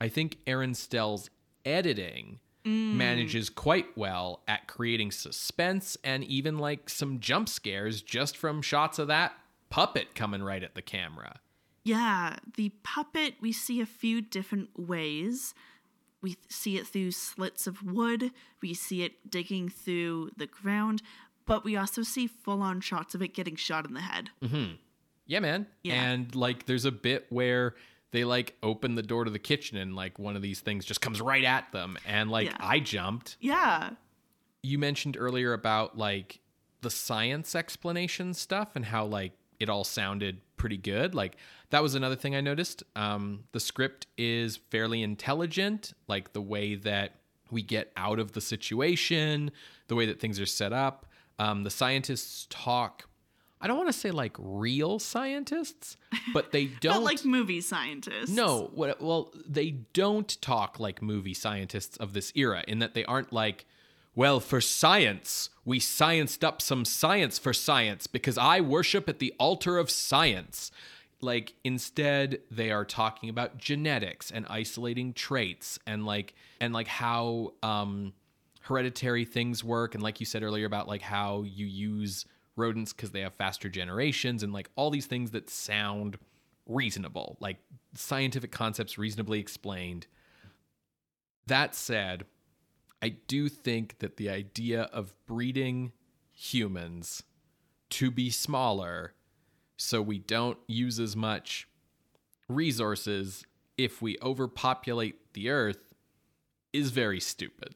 I 0.00 0.08
think 0.08 0.38
Aaron 0.46 0.74
Stell's 0.74 1.30
editing 1.64 2.40
manages 2.64 3.48
quite 3.48 3.96
well 3.96 4.42
at 4.46 4.66
creating 4.68 5.10
suspense 5.10 5.96
and 6.04 6.22
even 6.24 6.58
like 6.58 6.90
some 6.90 7.18
jump 7.18 7.48
scares 7.48 8.02
just 8.02 8.36
from 8.36 8.60
shots 8.60 8.98
of 8.98 9.08
that 9.08 9.32
puppet 9.70 10.14
coming 10.14 10.42
right 10.42 10.62
at 10.62 10.74
the 10.74 10.82
camera. 10.82 11.40
Yeah, 11.84 12.36
the 12.56 12.70
puppet, 12.82 13.34
we 13.40 13.52
see 13.52 13.80
a 13.80 13.86
few 13.86 14.20
different 14.20 14.68
ways. 14.78 15.54
We 16.20 16.36
see 16.48 16.76
it 16.76 16.86
through 16.86 17.12
slits 17.12 17.66
of 17.66 17.82
wood, 17.82 18.32
we 18.60 18.74
see 18.74 19.02
it 19.02 19.30
digging 19.30 19.68
through 19.68 20.30
the 20.36 20.46
ground, 20.46 21.02
but 21.46 21.64
we 21.64 21.76
also 21.76 22.02
see 22.02 22.26
full 22.26 22.60
on 22.62 22.80
shots 22.80 23.14
of 23.14 23.22
it 23.22 23.34
getting 23.34 23.56
shot 23.56 23.86
in 23.86 23.94
the 23.94 24.00
head. 24.00 24.30
Mm-hmm. 24.42 24.72
Yeah, 25.26 25.40
man. 25.40 25.66
Yeah. 25.82 25.94
And 25.94 26.34
like 26.34 26.66
there's 26.66 26.84
a 26.84 26.90
bit 26.92 27.26
where 27.28 27.74
they 28.10 28.24
like 28.24 28.56
open 28.62 28.94
the 28.94 29.02
door 29.02 29.24
to 29.24 29.30
the 29.30 29.38
kitchen 29.38 29.76
and 29.76 29.94
like 29.94 30.18
one 30.18 30.34
of 30.34 30.42
these 30.42 30.60
things 30.60 30.84
just 30.84 31.00
comes 31.00 31.20
right 31.20 31.44
at 31.44 31.70
them 31.72 31.98
and 32.06 32.30
like 32.30 32.46
Yeah. 32.48 32.56
I 32.58 32.80
jumped. 32.80 33.36
Yeah, 33.40 33.90
You 34.62 34.78
mentioned 34.78 35.16
earlier 35.18 35.52
about 35.52 35.96
like 35.96 36.40
the 36.80 36.90
science 36.90 37.54
explanation 37.54 38.34
stuff 38.34 38.70
and 38.74 38.84
how 38.86 39.04
like 39.04 39.32
it 39.60 39.68
all 39.68 39.84
sounded 39.84 40.40
pretty 40.56 40.76
good. 40.76 41.14
Like 41.14 41.36
that 41.70 41.82
was 41.82 41.94
another 41.94 42.16
thing 42.16 42.34
I 42.34 42.40
noticed. 42.40 42.82
Um 42.96 43.44
the 43.52 43.60
script 43.60 44.06
is 44.16 44.56
fairly 44.56 45.02
intelligent, 45.02 45.92
like 46.06 46.32
the 46.32 46.42
way 46.42 46.74
that 46.76 47.16
we 47.50 47.62
get 47.62 47.92
out 47.96 48.18
of 48.18 48.32
the 48.32 48.40
situation, 48.40 49.50
the 49.86 49.94
way 49.94 50.06
that 50.06 50.20
things 50.20 50.40
are 50.40 50.46
set 50.46 50.72
up. 50.72 51.06
Um 51.38 51.64
the 51.64 51.70
scientists 51.70 52.46
talk 52.50 53.08
I 53.60 53.66
don't 53.66 53.76
want 53.76 53.88
to 53.88 53.92
say 53.92 54.10
like 54.10 54.36
real 54.38 54.98
scientists, 54.98 55.96
but 56.32 56.52
they 56.52 56.66
don't 56.80 57.02
like 57.02 57.24
movie 57.24 57.60
scientists. 57.60 58.30
no, 58.30 58.70
what, 58.72 59.00
well, 59.00 59.32
they 59.48 59.70
don't 59.92 60.40
talk 60.40 60.78
like 60.78 61.02
movie 61.02 61.34
scientists 61.34 61.96
of 61.96 62.12
this 62.12 62.32
era 62.36 62.62
in 62.68 62.78
that 62.78 62.94
they 62.94 63.04
aren't 63.04 63.32
like, 63.32 63.66
well, 64.14 64.40
for 64.40 64.60
science, 64.60 65.50
we 65.64 65.78
scienced 65.78 66.42
up 66.42 66.60
some 66.60 66.84
science 66.84 67.38
for 67.38 67.52
science 67.52 68.06
because 68.06 68.36
I 68.38 68.60
worship 68.60 69.08
at 69.08 69.18
the 69.18 69.34
altar 69.38 69.78
of 69.78 69.90
science. 69.90 70.70
Like, 71.20 71.54
instead, 71.64 72.40
they 72.50 72.70
are 72.70 72.84
talking 72.84 73.28
about 73.28 73.58
genetics 73.58 74.30
and 74.30 74.46
isolating 74.48 75.12
traits 75.12 75.78
and 75.86 76.06
like, 76.06 76.34
and 76.60 76.72
like 76.72 76.88
how, 76.88 77.54
um, 77.62 78.12
hereditary 78.68 79.24
things 79.24 79.64
work. 79.64 79.94
And 79.94 80.02
like 80.02 80.20
you 80.20 80.26
said 80.26 80.42
earlier 80.42 80.66
about 80.66 80.86
like 80.86 81.00
how 81.00 81.42
you 81.42 81.66
use 81.66 82.26
rodents 82.54 82.92
because 82.92 83.12
they 83.12 83.22
have 83.22 83.34
faster 83.34 83.68
generations 83.68 84.42
and 84.42 84.52
like 84.52 84.68
all 84.76 84.90
these 84.90 85.06
things 85.06 85.30
that 85.30 85.48
sound 85.48 86.18
reasonable, 86.66 87.38
like 87.40 87.56
scientific 87.94 88.52
concepts 88.52 88.98
reasonably 88.98 89.40
explained. 89.40 90.06
That 91.46 91.74
said, 91.74 92.26
I 93.00 93.10
do 93.10 93.48
think 93.48 93.98
that 94.00 94.16
the 94.16 94.28
idea 94.28 94.82
of 94.92 95.14
breeding 95.26 95.92
humans 96.34 97.22
to 97.90 98.10
be 98.10 98.30
smaller 98.30 99.14
so 99.76 100.02
we 100.02 100.18
don't 100.18 100.58
use 100.66 100.98
as 100.98 101.14
much 101.14 101.68
resources 102.48 103.44
if 103.76 104.02
we 104.02 104.18
overpopulate 104.20 105.32
the 105.34 105.48
earth 105.48 105.94
is 106.72 106.90
very 106.90 107.20
stupid. 107.20 107.74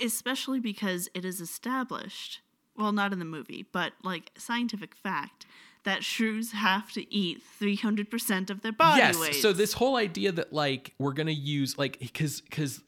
Especially 0.00 0.60
because 0.60 1.08
it 1.14 1.24
is 1.24 1.40
established, 1.40 2.40
well, 2.76 2.92
not 2.92 3.12
in 3.12 3.18
the 3.18 3.24
movie, 3.24 3.66
but 3.70 3.92
like 4.02 4.32
scientific 4.36 4.94
fact, 4.94 5.46
that 5.84 6.02
shrews 6.02 6.52
have 6.52 6.90
to 6.92 7.14
eat 7.14 7.40
300% 7.60 8.50
of 8.50 8.62
their 8.62 8.72
body 8.72 8.98
yes, 8.98 9.18
weight. 9.18 9.34
so 9.34 9.52
this 9.52 9.74
whole 9.74 9.96
idea 9.96 10.32
that 10.32 10.52
like 10.52 10.94
we're 10.98 11.12
going 11.12 11.28
to 11.28 11.32
use 11.32 11.78
like 11.78 12.12
cuz 12.12 12.42
cuz 12.50 12.82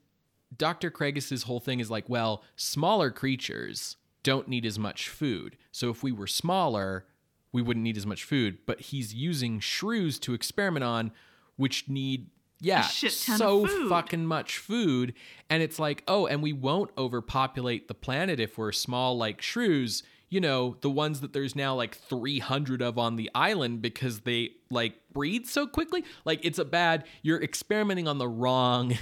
Dr. 0.56 0.90
Cragis's 0.90 1.44
whole 1.44 1.60
thing 1.60 1.80
is 1.80 1.90
like, 1.90 2.08
well, 2.08 2.42
smaller 2.56 3.10
creatures 3.10 3.96
don't 4.22 4.48
need 4.48 4.66
as 4.66 4.78
much 4.78 5.08
food. 5.08 5.56
So 5.72 5.90
if 5.90 6.02
we 6.02 6.12
were 6.12 6.26
smaller, 6.26 7.06
we 7.52 7.62
wouldn't 7.62 7.84
need 7.84 7.96
as 7.96 8.06
much 8.06 8.24
food, 8.24 8.58
but 8.66 8.80
he's 8.80 9.14
using 9.14 9.60
shrews 9.60 10.18
to 10.20 10.34
experiment 10.34 10.84
on 10.84 11.12
which 11.56 11.88
need 11.88 12.30
yeah, 12.60 12.82
shit 12.82 13.16
ton 13.24 13.34
of 13.34 13.38
so 13.38 13.88
fucking 13.88 14.26
much 14.26 14.58
food. 14.58 15.14
And 15.48 15.62
it's 15.62 15.78
like, 15.78 16.02
oh, 16.08 16.26
and 16.26 16.42
we 16.42 16.52
won't 16.52 16.90
overpopulate 16.98 17.88
the 17.88 17.94
planet 17.94 18.40
if 18.40 18.58
we're 18.58 18.72
small 18.72 19.16
like 19.16 19.40
shrews. 19.40 20.02
You 20.28 20.40
know, 20.40 20.76
the 20.80 20.90
ones 20.90 21.20
that 21.20 21.32
there's 21.32 21.56
now 21.56 21.74
like 21.74 21.94
300 21.94 22.82
of 22.82 22.98
on 22.98 23.16
the 23.16 23.30
island 23.34 23.80
because 23.80 24.20
they 24.20 24.50
like 24.70 24.94
breed 25.12 25.46
so 25.46 25.66
quickly. 25.66 26.04
Like, 26.24 26.44
it's 26.44 26.58
a 26.58 26.64
bad, 26.64 27.04
you're 27.22 27.42
experimenting 27.42 28.08
on 28.08 28.18
the 28.18 28.28
wrong 28.28 28.98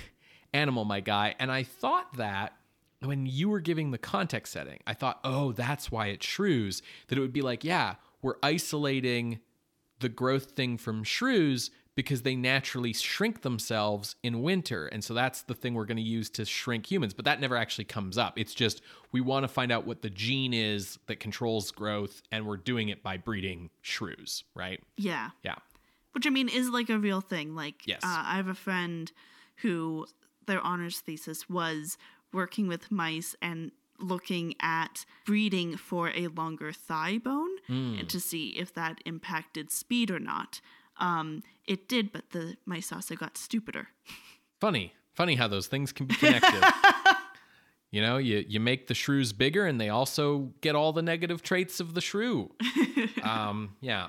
animal, 0.57 0.85
my 0.85 1.01
guy. 1.01 1.35
And 1.39 1.53
I 1.53 1.63
thought 1.63 2.17
that 2.17 2.55
when 3.01 3.27
you 3.27 3.49
were 3.49 3.61
giving 3.61 3.91
the 3.91 3.99
context 3.99 4.53
setting, 4.53 4.81
I 4.87 4.95
thought, 4.95 5.21
oh, 5.23 5.53
that's 5.53 5.91
why 5.93 6.07
it's 6.09 6.27
shrews. 6.27 6.83
That 7.09 7.19
it 7.19 7.21
would 7.21 7.33
be 7.33 7.43
like, 7.43 7.63
yeah, 7.63 7.95
we're 8.23 8.37
isolating 8.43 9.41
the 10.01 10.09
growth 10.09 10.53
thing 10.53 10.77
from 10.79 11.05
shrews 11.05 11.71
because 11.95 12.23
they 12.23 12.37
naturally 12.37 12.93
shrink 12.93 13.41
themselves 13.41 14.17
in 14.23 14.43
winter. 14.43 14.87
And 14.89 15.03
so 15.03 15.15
that's 15.15 15.43
the 15.43 15.55
thing 15.55 15.73
we're 15.73 15.87
going 15.87 15.97
to 15.97 16.03
use 16.03 16.29
to 16.31 16.45
shrink 16.45 16.91
humans. 16.91 17.15
But 17.15 17.25
that 17.25 17.41
never 17.41 17.57
actually 17.57 17.85
comes 17.87 18.19
up. 18.19 18.39
It's 18.39 18.53
just 18.55 18.83
we 19.13 19.23
want 19.23 19.45
to 19.45 19.49
find 19.49 19.73
out 19.73 19.87
what 19.87 20.03
the 20.03 20.11
gene 20.11 20.53
is 20.53 20.99
that 21.07 21.21
controls 21.21 21.71
growth, 21.71 22.21
and 22.31 22.47
we're 22.47 22.59
doing 22.59 22.91
it 22.91 23.03
by 23.03 23.17
breeding 23.17 23.71
shrews, 23.81 24.45
right? 24.55 24.83
yeah. 24.99 25.31
Yeah. 25.43 25.55
Which 26.13 26.27
I 26.27 26.31
mean 26.31 26.49
is 26.49 26.69
like 26.71 26.89
a 26.91 26.99
real 26.99 27.21
thing. 27.21 27.55
Like, 27.55 27.87
Yes. 27.87 28.01
uh, 28.03 28.23
I 28.27 28.37
have 28.37 28.49
a 28.49 28.55
friend 28.55 29.11
who 29.57 30.07
their 30.47 30.61
honors 30.61 31.01
thesis 31.01 31.49
was 31.49 31.99
working 32.33 32.67
with 32.69 32.91
mice 32.91 33.35
and 33.43 33.71
looking 33.99 34.55
at 34.61 35.05
breeding 35.25 35.77
for 35.77 36.11
a 36.11 36.27
longer 36.29 36.73
thigh 36.73 37.19
bone 37.19 37.49
Hmm. 37.67 37.99
to 38.07 38.21
see 38.21 38.49
if 38.51 38.73
that 38.75 39.01
impacted 39.07 39.71
speed 39.71 40.11
or 40.11 40.19
not. 40.21 40.61
Um, 40.99 41.43
it 41.67 41.89
did, 41.89 42.13
but 42.13 42.31
the 42.31 42.57
mice 42.67 42.93
also 42.93 43.15
got 43.17 43.37
stupider. 43.39 43.89
Funny. 44.61 44.93
Funny 45.15 45.35
how 45.37 45.49
those 45.49 45.67
things 45.67 45.93
can 45.93 46.07
be 46.07 46.15
connected. 46.23 46.63
you 47.91 48.01
know, 48.03 48.19
you, 48.19 48.45
you 48.47 48.61
make 48.61 48.87
the 48.87 48.95
shrews 48.95 49.33
bigger 49.33 49.65
and 49.67 49.81
they 49.81 49.89
also 49.89 50.53
get 50.61 50.75
all 50.75 50.93
the 50.93 51.03
negative 51.03 51.43
traits 51.43 51.81
of 51.81 51.95
the 51.95 52.01
shrew. 52.03 52.51
um, 53.23 53.77
yeah. 53.81 54.09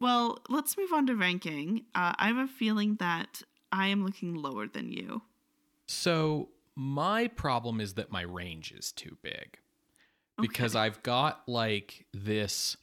Well, 0.00 0.38
let's 0.48 0.76
move 0.78 0.92
on 0.92 1.06
to 1.08 1.14
ranking. 1.16 1.84
Uh, 1.94 2.12
I 2.18 2.28
have 2.28 2.36
a 2.38 2.46
feeling 2.46 2.96
that 2.96 3.42
I 3.72 3.88
am 3.88 4.04
looking 4.04 4.34
lower 4.34 4.66
than 4.66 4.92
you. 4.92 5.22
So 5.86 6.50
my 6.74 7.28
problem 7.28 7.80
is 7.80 7.94
that 7.94 8.10
my 8.10 8.22
range 8.22 8.72
is 8.72 8.92
too 8.92 9.16
big 9.22 9.58
because 10.38 10.76
I've 10.76 11.02
got 11.02 11.42
like 11.46 12.06
this 12.12 12.76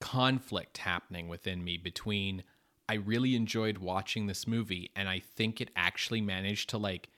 conflict 0.00 0.78
happening 0.78 1.28
within 1.28 1.62
me 1.62 1.76
between 1.76 2.42
I 2.88 2.94
really 2.94 3.36
enjoyed 3.36 3.78
watching 3.78 4.26
this 4.26 4.48
movie 4.48 4.90
and 4.96 5.08
I 5.08 5.20
think 5.20 5.60
it 5.60 5.70
actually 5.76 6.20
managed 6.20 6.70
to 6.70 6.78
like 6.78 7.08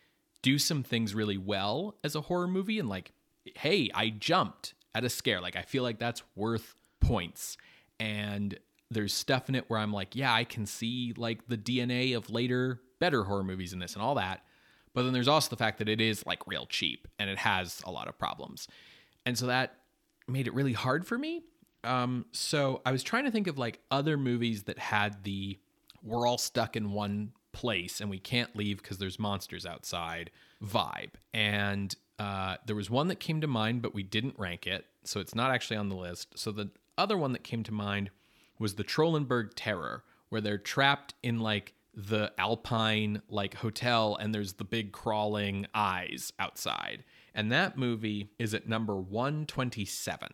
do 0.43 0.59
some 0.59 0.83
things 0.83 1.15
really 1.15 1.39
well 1.39 1.95
as 2.05 2.15
a 2.15 2.21
horror 2.23 2.49
movie 2.49 2.79
and 2.79 2.89
like 2.89 3.13
hey, 3.57 3.91
I 3.95 4.11
jumped 4.11 4.75
at 4.95 5.05
a 5.05 5.09
scare. 5.09 5.41
Like 5.41 5.57
I 5.57 5.63
feel 5.63 5.83
like 5.83 5.99
that's 5.99 6.23
worth 6.37 6.75
points. 7.01 7.57
And 7.99 8.59
there's 8.91 9.15
stuff 9.15 9.49
in 9.49 9.55
it 9.55 9.65
where 9.69 9.79
I'm 9.79 9.93
like, 9.93 10.15
yeah, 10.15 10.33
I 10.33 10.45
can 10.45 10.67
see 10.67 11.15
like 11.17 11.49
the 11.49 11.57
DNA 11.57 12.17
of 12.17 12.31
later 12.31 12.81
better 12.99 13.25
horror 13.25 13.45
movies 13.45 13.73
in 13.73 13.79
this 13.79 13.95
and 13.95 14.03
all 14.03 14.17
that. 14.17 14.45
But 14.95 15.05
then 15.05 15.13
there's 15.13 15.29
also 15.29 15.51
the 15.51 15.57
fact 15.57 15.79
that 15.79 15.89
it 15.89 16.01
is 16.01 16.25
like 16.27 16.47
real 16.47 16.67
cheap 16.67 17.09
and 17.19 17.31
it 17.31 17.39
has 17.39 17.81
a 17.85 17.91
lot 17.91 18.09
of 18.09 18.19
problems. 18.19 18.69
And 19.25 19.39
so 19.39 19.47
that 19.47 19.77
made 20.29 20.47
it 20.47 20.55
really 20.55 20.73
hard 20.73 21.07
for 21.07 21.17
me. 21.17 21.43
Um, 21.85 22.27
so 22.33 22.81
I 22.85 22.93
was 22.93 23.03
trying 23.03 23.25
to 23.25 23.31
think 23.31 23.47
of 23.47 23.59
like 23.59 23.81
other 23.91 24.17
movies 24.17 24.65
that 24.65 24.79
had 24.79 25.25
the 25.25 25.59
we're 26.03 26.27
all 26.27 26.39
stuck 26.39 26.77
in 26.77 26.93
one 26.93 27.33
place 27.53 28.01
and 28.01 28.11
we 28.11 28.19
can't 28.19 28.55
leave 28.57 28.83
because 28.83 28.99
there's 28.99 29.19
monsters 29.19 29.65
outside 29.65 30.31
vibe. 30.65 31.13
And 31.33 31.95
uh, 32.19 32.57
there 32.67 32.77
was 32.77 32.91
one 32.91 33.09
that 33.09 33.21
came 33.21 33.41
to 33.41 33.47
mind, 33.47 33.83
but 33.83 33.95
we 33.95 34.03
didn't 34.03 34.39
rank 34.39 34.67
it. 34.67 34.87
So 35.05 35.21
it's 35.21 35.35
not 35.35 35.51
actually 35.51 35.77
on 35.77 35.89
the 35.89 35.97
list. 35.97 36.39
So 36.39 36.51
the 36.51 36.71
other 36.99 37.17
one 37.17 37.33
that 37.33 37.45
came 37.45 37.63
to 37.65 37.73
mind 37.73 38.11
was 38.59 38.75
the 38.75 38.85
Trollenberg 38.85 39.51
Terror, 39.55 40.05
where 40.29 40.41
they're 40.41 40.59
trapped 40.59 41.15
in 41.23 41.41
like 41.41 41.75
the 41.95 42.33
alpine 42.39 43.23
like 43.29 43.55
hotel 43.55 44.17
and 44.17 44.35
there's 44.35 44.55
the 44.55 44.65
big 44.65 44.93
crawling 44.93 45.67
eyes 45.75 46.33
outside. 46.39 47.05
And 47.35 47.53
that 47.53 47.77
movie 47.77 48.31
is 48.39 48.55
at 48.55 48.69
number 48.69 48.97
127. 48.97 50.29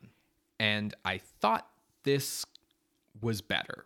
And 0.60 0.94
I 1.04 1.18
thought 1.18 1.68
this 2.04 2.44
was 3.20 3.40
better. 3.40 3.84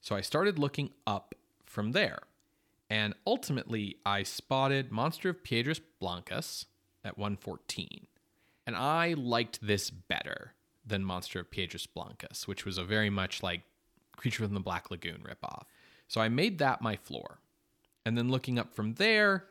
So 0.00 0.14
I 0.16 0.20
started 0.20 0.58
looking 0.58 0.90
up 1.06 1.34
from 1.66 1.92
there. 1.92 2.20
And 2.88 3.14
ultimately, 3.26 3.96
I 4.04 4.24
spotted 4.24 4.90
Monster 4.90 5.28
of 5.30 5.44
Piedras 5.44 5.80
Blancas 6.00 6.66
at 7.04 7.16
114. 7.16 8.06
And 8.66 8.74
I 8.74 9.14
liked 9.16 9.64
this 9.64 9.90
better 9.90 10.54
than 10.84 11.04
Monster 11.04 11.40
of 11.40 11.50
Piedras 11.50 11.86
Blancas, 11.86 12.48
which 12.48 12.64
was 12.64 12.78
a 12.78 12.84
very 12.84 13.10
much 13.10 13.42
like 13.42 13.62
Creature 14.16 14.44
from 14.44 14.54
the 14.54 14.60
Black 14.60 14.90
Lagoon 14.90 15.22
ripoff. 15.22 15.62
So 16.10 16.20
I 16.20 16.28
made 16.28 16.58
that 16.58 16.82
my 16.82 16.96
floor. 16.96 17.38
And 18.04 18.18
then 18.18 18.30
looking 18.30 18.58
up 18.58 18.74
from 18.74 18.94
there, 18.94 19.44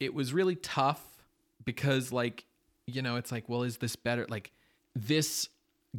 it 0.00 0.12
was 0.12 0.32
really 0.32 0.56
tough 0.56 1.22
because, 1.64 2.10
like, 2.10 2.46
you 2.84 3.00
know, 3.00 3.14
it's 3.14 3.30
like, 3.30 3.48
well, 3.48 3.62
is 3.62 3.76
this 3.76 3.94
better? 3.94 4.26
Like, 4.28 4.50
this 4.96 5.48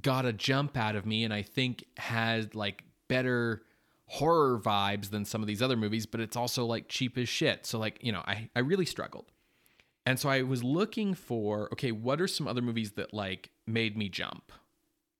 got 0.01 0.25
a 0.25 0.33
jump 0.33 0.75
out 0.75 0.97
of 0.97 1.05
me 1.05 1.23
and 1.23 1.33
I 1.33 1.43
think 1.43 1.85
had 1.95 2.55
like 2.55 2.83
better 3.07 3.63
horror 4.07 4.59
vibes 4.59 5.11
than 5.11 5.23
some 5.23 5.39
of 5.39 5.47
these 5.47 5.61
other 5.61 5.77
movies, 5.77 6.05
but 6.05 6.19
it's 6.19 6.35
also 6.35 6.65
like 6.65 6.89
cheap 6.89 7.17
as 7.17 7.29
shit. 7.29 7.65
So, 7.65 7.79
like, 7.79 7.97
you 8.01 8.11
know, 8.11 8.23
I, 8.25 8.49
I 8.53 8.59
really 8.59 8.85
struggled. 8.85 9.31
And 10.05 10.19
so 10.19 10.27
I 10.27 10.41
was 10.41 10.61
looking 10.61 11.13
for, 11.13 11.69
okay, 11.71 11.93
what 11.93 12.19
are 12.19 12.27
some 12.27 12.49
other 12.49 12.61
movies 12.61 12.91
that 12.93 13.13
like 13.13 13.51
made 13.65 13.95
me 13.95 14.09
jump? 14.09 14.51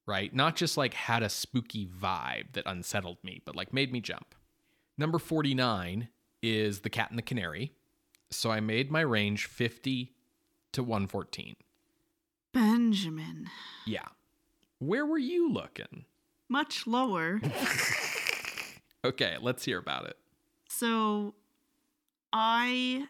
Right? 0.06 0.36
Not 0.36 0.58
just 0.58 0.76
like 0.76 0.96
had 0.96 1.24
a 1.24 1.30
spooky 1.30 1.88
vibe 1.88 2.52
that 2.54 2.66
unsettled 2.66 3.24
me, 3.24 3.42
but 3.46 3.56
like 3.56 3.72
made 3.72 3.94
me 3.94 4.02
jump. 4.02 4.36
Number 4.98 5.20
49 5.20 6.10
is 6.42 6.82
The 6.82 6.90
Cat 6.90 7.10
and 7.10 7.18
the 7.18 7.24
Canary. 7.24 7.72
So 8.30 8.52
I 8.52 8.60
made 8.60 8.92
my 8.92 9.02
range 9.02 9.46
50 9.46 10.14
to 10.74 10.84
114. 10.84 11.56
Benjamin. 12.54 13.48
Yeah. 13.86 14.08
Where 14.80 15.06
were 15.06 15.18
you 15.18 15.52
looking? 15.52 16.06
Much 16.50 16.86
lower. 16.88 17.42
Okay, 19.04 19.36
let's 19.42 19.66
hear 19.66 19.80
about 19.80 20.06
it. 20.06 20.16
So 20.70 21.34
I 22.32 23.08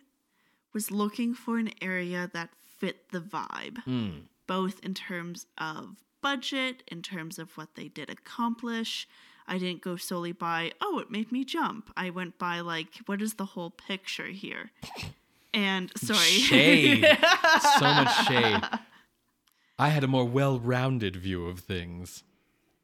was 0.73 0.89
looking 0.89 1.33
for 1.33 1.57
an 1.57 1.71
area 1.81 2.29
that 2.33 2.51
fit 2.77 3.09
the 3.11 3.19
vibe, 3.19 3.79
Hmm. 3.83 4.19
both 4.47 4.79
in 4.85 4.93
terms 4.93 5.47
of 5.57 5.97
budget, 6.21 6.83
in 6.87 7.01
terms 7.01 7.37
of 7.37 7.57
what 7.57 7.75
they 7.75 7.89
did 7.89 8.09
accomplish. 8.09 9.05
I 9.51 9.57
didn't 9.57 9.81
go 9.81 9.97
solely 9.97 10.31
by, 10.31 10.71
oh, 10.81 10.97
it 10.99 11.11
made 11.11 11.31
me 11.31 11.43
jump. 11.43 11.91
I 11.97 12.09
went 12.09 12.39
by, 12.39 12.61
like, 12.61 12.87
what 13.05 13.21
is 13.21 13.33
the 13.35 13.45
whole 13.45 13.69
picture 13.69 14.27
here? 14.27 14.71
And 15.53 15.91
sorry. 15.97 16.17
Shade. 16.19 17.03
so 17.77 17.85
much 17.85 18.27
shade. 18.27 18.61
I 19.77 19.89
had 19.89 20.03
a 20.03 20.07
more 20.07 20.25
well 20.25 20.57
rounded 20.59 21.15
view 21.17 21.47
of 21.47 21.59
things. 21.59 22.23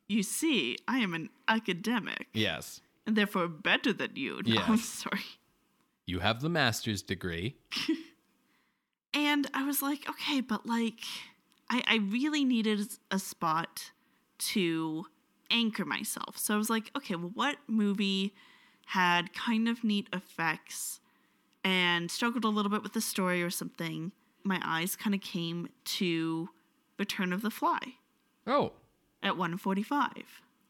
You 0.10 0.24
see, 0.24 0.78
I 0.88 1.00
am 1.00 1.14
an 1.14 1.30
academic, 1.48 2.28
Yes. 2.34 2.82
and 3.06 3.16
therefore 3.16 3.48
better 3.48 3.92
than 3.94 4.16
you. 4.16 4.42
No, 4.46 4.62
I'm 4.62 4.72
Yes. 4.76 4.84
sorry. 4.86 5.22
You 6.06 6.20
have 6.20 6.42
the 6.42 6.50
master's 6.50 7.02
degree. 7.02 7.56
And 9.14 9.48
I 9.54 9.64
was 9.64 9.82
like, 9.82 10.08
okay, 10.10 10.42
but 10.42 10.66
like, 10.68 11.00
I, 11.70 11.82
I 11.88 11.96
really 11.98 12.44
needed 12.46 12.88
a 13.10 13.18
spot 13.18 13.92
to 14.40 15.06
anchor 15.52 15.86
myself. 15.86 16.38
So 16.38 16.54
I 16.54 16.58
was 16.58 16.70
like, 16.70 16.92
okay, 16.96 17.16
well, 17.16 17.32
what 17.34 17.58
movie 17.68 18.34
had 18.88 19.34
kind 19.34 19.68
of 19.68 19.84
neat 19.84 20.08
effects 20.14 21.00
and 21.64 22.10
struggled 22.10 22.46
a 22.46 22.50
little 22.50 22.72
bit 22.72 22.84
with 22.84 22.94
the 22.94 23.02
story 23.02 23.42
or 23.44 23.50
something? 23.50 24.12
My 24.44 24.62
eyes 24.64 24.96
kind 24.96 25.14
of 25.14 25.22
came 25.22 25.70
to 25.86 26.50
Return 26.98 27.34
of 27.34 27.42
the 27.42 27.52
Fly 27.52 27.80
Oh. 28.46 28.72
at 29.22 29.36
145. 29.38 30.12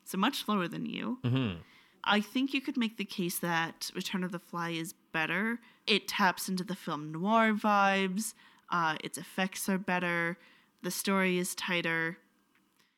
So 0.04 0.18
much 0.18 0.48
lower 0.48 0.68
than 0.68 0.86
you. 0.86 1.20
Mm-hmm. 1.24 1.58
I 2.04 2.22
think 2.22 2.54
you 2.54 2.62
could 2.62 2.78
make 2.78 2.98
the 2.98 3.06
case 3.06 3.38
that 3.40 3.92
Return 3.94 4.24
of 4.24 4.32
the 4.32 4.40
Fly 4.40 4.70
is 4.70 4.94
better. 5.12 5.60
It 5.86 6.08
taps 6.08 6.48
into 6.48 6.64
the 6.64 6.76
film 6.76 7.12
noir 7.12 7.54
vibes. 7.54 8.34
Uh, 8.70 8.96
its 9.04 9.18
effects 9.18 9.68
are 9.70 9.78
better. 9.78 10.38
The 10.82 10.92
story 10.92 11.38
is 11.38 11.54
tighter. 11.54 12.18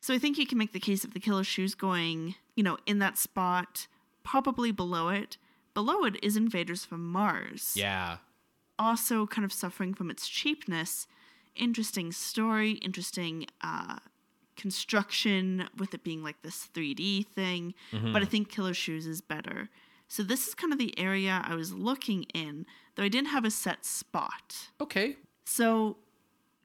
So 0.02 0.14
I 0.14 0.18
think 0.18 0.38
you 0.38 0.47
can 0.47 0.58
make 0.58 0.72
the 0.72 0.80
case 0.80 1.04
of 1.04 1.14
the 1.14 1.20
Killer 1.20 1.43
Shrews 1.43 1.76
going, 1.76 2.36
you 2.56 2.64
know, 2.64 2.78
in 2.86 3.00
that 3.00 3.18
spot, 3.18 3.88
probably 4.24 4.72
below 4.72 5.10
it. 5.10 5.38
Below 5.74 6.04
it 6.06 6.16
is 6.24 6.36
Invaders 6.38 6.86
from 6.86 7.06
Mars. 7.06 7.74
Yeah. 7.76 8.18
Also, 8.78 9.28
kind 9.28 9.43
of 9.45 9.52
suffering 9.52 9.93
from 9.93 10.10
its 10.10 10.28
cheapness. 10.28 11.06
Interesting 11.56 12.12
story, 12.12 12.72
interesting 12.74 13.45
uh, 13.62 13.97
construction 14.56 15.70
with 15.78 15.93
it 15.93 16.04
being 16.04 16.22
like 16.24 16.41
this 16.43 16.68
3D 16.74 17.26
thing, 17.28 17.74
but 18.14 18.22
I 18.22 18.26
think 18.26 18.50
Killer 18.50 18.74
Shrews 18.74 19.08
is 19.08 19.22
better. 19.22 19.70
So 20.08 20.22
this 20.24 20.47
is 20.47 20.56
kind 20.56 20.74
of 20.74 20.80
the 20.80 20.97
area 21.00 21.41
I 21.45 21.56
was 21.56 21.74
looking 21.74 22.24
in, 22.34 22.66
though 22.95 23.04
I 23.04 23.10
didn't 23.10 23.30
have 23.30 23.45
a 23.45 23.52
set 23.52 23.86
spot. 23.86 24.70
Okay. 24.82 25.18
So 25.45 25.97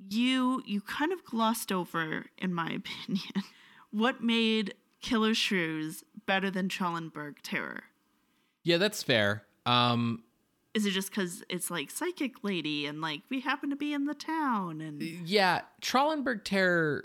you 0.09 0.63
you 0.67 0.81
kind 0.81 1.13
of 1.13 1.25
glossed 1.25 1.73
over, 1.73 2.27
in 2.39 2.55
my 2.55 2.67
opinion, 2.71 3.45
what 3.91 4.23
made 4.23 4.75
Killer 5.01 5.35
Shrews 5.35 6.05
better 6.27 6.51
than 6.51 6.69
Trollenberg 6.69 7.37
Terror. 7.43 7.85
Yeah, 8.63 8.79
that's 8.79 9.03
fair. 9.03 9.45
Um, 9.67 10.23
Is 10.73 10.87
it 10.87 10.93
just 10.93 11.11
because 11.11 11.45
it's 11.49 11.71
like 11.71 11.91
psychic 11.91 12.43
lady 12.43 12.87
and 12.87 13.01
like 13.01 13.21
we 13.29 13.41
happen 13.41 13.71
to 13.71 13.77
be 13.77 13.93
in 13.93 14.07
the 14.07 14.15
town 14.15 14.81
and 14.81 15.03
yeah, 15.03 15.63
Trollenberg 15.83 16.45
Terror, 16.45 17.05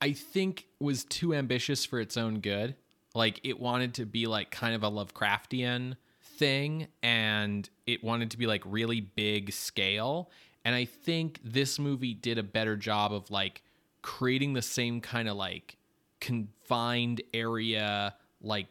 I 0.00 0.12
think, 0.12 0.66
was 0.78 1.04
too 1.04 1.34
ambitious 1.34 1.84
for 1.84 2.00
its 2.00 2.16
own 2.16 2.40
good. 2.40 2.76
Like, 3.14 3.40
it 3.44 3.60
wanted 3.60 3.94
to 3.94 4.06
be 4.06 4.26
like 4.26 4.50
kind 4.50 4.74
of 4.74 4.82
a 4.82 4.90
Lovecraftian 4.90 5.96
thing, 6.20 6.88
and 7.02 7.68
it 7.86 8.02
wanted 8.02 8.32
to 8.32 8.38
be 8.38 8.46
like 8.46 8.62
really 8.66 9.00
big 9.00 9.52
scale. 9.52 10.30
And 10.64 10.74
I 10.74 10.84
think 10.84 11.40
this 11.44 11.78
movie 11.78 12.14
did 12.14 12.38
a 12.38 12.42
better 12.42 12.76
job 12.76 13.12
of 13.12 13.30
like 13.30 13.62
creating 14.02 14.54
the 14.54 14.62
same 14.62 15.00
kind 15.00 15.28
of 15.28 15.36
like 15.36 15.76
confined 16.20 17.22
area, 17.32 18.14
like 18.40 18.66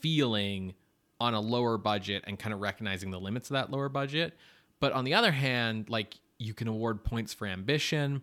feeling 0.00 0.74
on 1.20 1.34
a 1.34 1.40
lower 1.40 1.78
budget 1.78 2.24
and 2.26 2.38
kind 2.38 2.52
of 2.52 2.60
recognizing 2.60 3.10
the 3.10 3.20
limits 3.20 3.50
of 3.50 3.54
that 3.54 3.70
lower 3.70 3.88
budget. 3.88 4.36
But 4.80 4.92
on 4.92 5.04
the 5.04 5.14
other 5.14 5.30
hand, 5.32 5.88
like 5.88 6.16
you 6.38 6.54
can 6.54 6.68
award 6.68 7.04
points 7.04 7.32
for 7.32 7.46
ambition. 7.46 8.22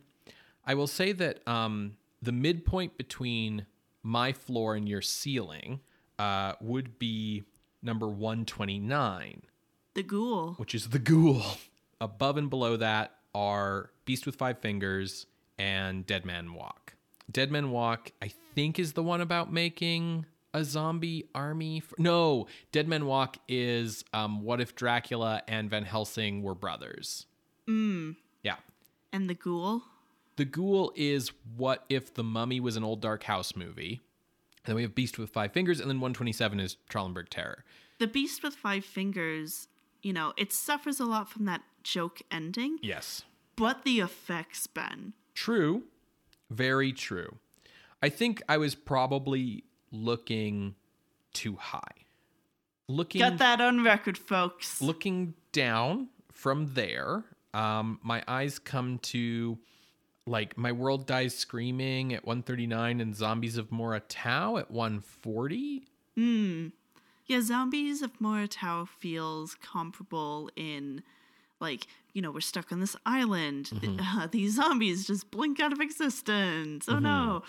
I 0.66 0.76
will 0.76 0.88
say 0.88 1.14
that 1.14 1.48
um, 1.48 1.98
the 2.22 2.32
midpoint 2.32 2.98
between 2.98 3.66
my 4.04 4.34
floor 4.34 4.76
and 4.76 4.88
your 4.88 5.02
ceiling 5.02 5.80
uh, 6.18 6.54
would 6.62 7.00
be 7.00 7.44
number 7.82 8.08
129, 8.08 9.44
the 9.94 10.04
ghoul. 10.04 10.54
which 10.58 10.76
is 10.76 10.90
the 10.90 11.00
ghoul. 11.00 11.44
Above 12.02 12.38
and 12.38 12.50
below 12.50 12.78
that 12.78 13.16
are 13.34 13.92
Beast 14.06 14.26
with 14.26 14.36
Five 14.36 14.60
Fingers 14.60 15.26
and 15.58 16.06
Dead 16.06 16.26
Man 16.26 16.54
Walk. 16.54 16.96
Dead 17.32 17.52
Man 17.52 17.72
Walk, 17.72 18.12
I 18.22 18.32
think, 18.56 18.80
is 18.80 18.94
the 18.94 19.04
one 19.04 19.22
about 19.22 19.52
making 19.52 20.26
a 20.54 20.64
zombie 20.64 21.26
army. 21.36 21.80
For, 21.82 21.96
no, 22.00 22.48
Dead 22.72 22.88
Man 22.88 23.06
Walk 23.06 23.38
is 23.48 24.04
um, 24.14 24.42
what 24.44 24.62
if 24.62 24.76
Dracula 24.76 25.44
and 25.48 25.70
Van 25.70 25.84
Helsing 25.84 26.42
were 26.42 26.56
brothers? 26.56 27.26
Mm. 27.68 28.16
Yeah. 28.44 28.56
And 29.14 29.30
the 29.30 29.36
ghoul. 29.36 29.84
The 30.38 30.46
Ghoul 30.46 30.94
is 30.96 31.34
what 31.58 31.84
if 31.90 32.14
the 32.14 32.24
Mummy 32.24 32.62
was 32.62 32.78
an 32.78 32.84
old 32.86 33.02
Dark 33.02 33.24
House 33.24 33.58
movie. 33.58 34.00
And 34.64 34.72
then 34.72 34.76
we 34.78 34.84
have 34.84 34.96
Beast 34.96 35.20
with 35.20 35.32
Five 35.32 35.52
Fingers, 35.52 35.82
and 35.82 35.90
then 35.90 35.98
127 35.98 36.62
is 36.62 36.78
Trollenberg 36.90 37.28
Terror. 37.30 37.66
The 38.00 38.08
beast 38.08 38.42
with 38.42 38.56
five 38.56 38.86
fingers, 38.86 39.68
you 40.02 40.14
know, 40.14 40.32
it 40.38 40.54
suffers 40.54 41.02
a 41.02 41.06
lot 41.06 41.30
from 41.30 41.44
that 41.46 41.62
joke 41.92 42.22
ending, 42.32 42.78
Yes. 42.82 43.24
but 43.56 43.84
the 43.84 44.00
effects, 44.00 44.68
Ben. 44.68 45.14
True. 45.34 45.84
Very 46.50 46.92
true. 46.94 47.38
I 48.02 48.10
think 48.10 48.42
I 48.48 48.58
was 48.58 48.76
probably 48.76 49.64
looking 49.92 50.76
too 51.34 51.56
high. 51.56 52.06
Looking 52.88 53.20
Got 53.20 53.38
that 53.38 53.62
on 53.62 53.84
record, 53.84 54.18
folks. 54.18 54.82
looking 54.82 55.34
down 55.52 56.10
from 56.32 56.74
there, 56.74 57.24
um, 57.54 58.00
my 58.02 58.24
eyes 58.28 58.58
come 58.60 58.98
to 59.00 59.58
like 60.26 60.58
My 60.58 60.72
World 60.72 61.06
Dies 61.08 61.36
Screaming 61.38 62.14
at 62.14 62.26
139 62.26 63.02
and 63.02 63.16
Zombies 63.16 63.58
of 63.58 63.72
Mora 63.72 64.00
Tau 64.02 64.58
at 64.58 64.70
140. 64.72 65.86
Hmm. 66.16 66.68
Yeah, 67.26 67.42
Zombies 67.42 68.02
of 68.02 68.20
Mora 68.20 68.48
Tau 68.48 68.86
feels 68.86 69.56
comparable 69.56 70.50
in, 70.56 71.04
like, 71.60 71.88
you 72.14 72.22
know, 72.22 72.32
we're 72.32 72.42
stuck 72.42 72.72
on 72.72 72.80
this 72.80 72.96
island. 73.06 73.68
Th- 73.68 73.82
mm-hmm. 73.82 74.20
uh, 74.20 74.28
these 74.28 74.56
zombies 74.56 75.06
just 75.08 75.32
blink 75.32 75.60
out 75.60 75.74
of 75.74 75.80
existence. 75.80 76.86
Oh 76.88 77.00
no. 77.00 77.10
Mm-hmm. 77.10 77.46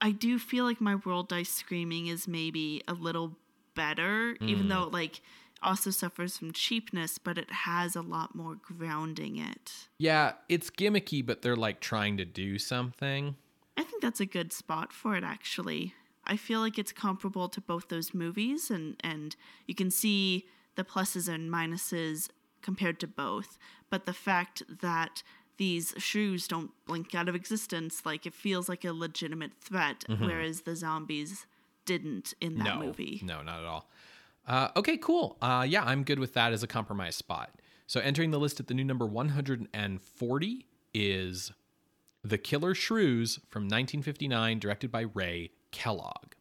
I 0.00 0.10
do 0.10 0.38
feel 0.38 0.64
like 0.64 0.80
My 0.80 0.96
World 0.96 1.28
Dies 1.28 1.48
Screaming 1.48 2.08
is 2.08 2.28
maybe 2.28 2.82
a 2.86 2.92
little 2.92 3.36
better, 3.74 4.36
even 4.40 4.66
mm. 4.66 4.68
though, 4.68 4.88
like, 4.92 5.22
also 5.64 5.90
suffers 5.90 6.36
from 6.36 6.52
cheapness, 6.52 7.18
but 7.18 7.38
it 7.38 7.50
has 7.50 7.96
a 7.96 8.02
lot 8.02 8.34
more 8.34 8.56
grounding 8.56 9.38
it. 9.38 9.88
Yeah, 9.98 10.32
it's 10.48 10.70
gimmicky, 10.70 11.24
but 11.24 11.42
they're 11.42 11.56
like 11.56 11.80
trying 11.80 12.16
to 12.18 12.24
do 12.24 12.58
something. 12.58 13.36
I 13.76 13.82
think 13.82 14.02
that's 14.02 14.20
a 14.20 14.26
good 14.26 14.52
spot 14.52 14.92
for 14.92 15.16
it 15.16 15.24
actually. 15.24 15.94
I 16.26 16.36
feel 16.36 16.60
like 16.60 16.78
it's 16.78 16.92
comparable 16.92 17.48
to 17.48 17.60
both 17.60 17.88
those 17.88 18.14
movies 18.14 18.70
and 18.70 18.96
and 19.00 19.34
you 19.66 19.74
can 19.74 19.90
see 19.90 20.46
the 20.76 20.84
pluses 20.84 21.32
and 21.32 21.50
minuses 21.50 22.28
compared 22.64 22.98
to 23.00 23.06
both, 23.06 23.58
but 23.90 24.06
the 24.06 24.12
fact 24.12 24.62
that 24.80 25.22
these 25.56 25.94
shrews 25.98 26.48
don't 26.48 26.72
blink 26.84 27.14
out 27.14 27.28
of 27.28 27.36
existence 27.36 28.04
like 28.04 28.26
it 28.26 28.34
feels 28.34 28.68
like 28.68 28.84
a 28.84 28.92
legitimate 28.92 29.52
threat 29.60 30.04
whereas 30.18 30.62
the 30.62 30.74
zombies 30.74 31.46
didn't 31.84 32.34
in 32.40 32.58
that 32.58 32.64
no, 32.64 32.78
movie. 32.80 33.20
No, 33.22 33.40
not 33.42 33.60
at 33.60 33.66
all. 33.66 33.88
Uh, 34.46 34.68
okay, 34.76 34.96
cool. 34.96 35.36
Uh, 35.40 35.64
yeah, 35.68 35.84
I'm 35.84 36.02
good 36.02 36.18
with 36.18 36.34
that 36.34 36.52
as 36.52 36.62
a 36.62 36.66
compromise 36.66 37.16
spot. 37.16 37.50
So 37.86 38.00
entering 38.00 38.30
the 38.30 38.38
list 38.38 38.60
at 38.60 38.66
the 38.66 38.74
new 38.74 38.84
number 38.84 39.06
140 39.06 40.66
is 40.92 41.52
The 42.22 42.38
Killer 42.38 42.74
Shrews 42.74 43.36
from 43.48 43.64
1959, 43.64 44.58
directed 44.58 44.90
by 44.90 45.02
Ray 45.02 45.50
Kellogg. 45.70 46.34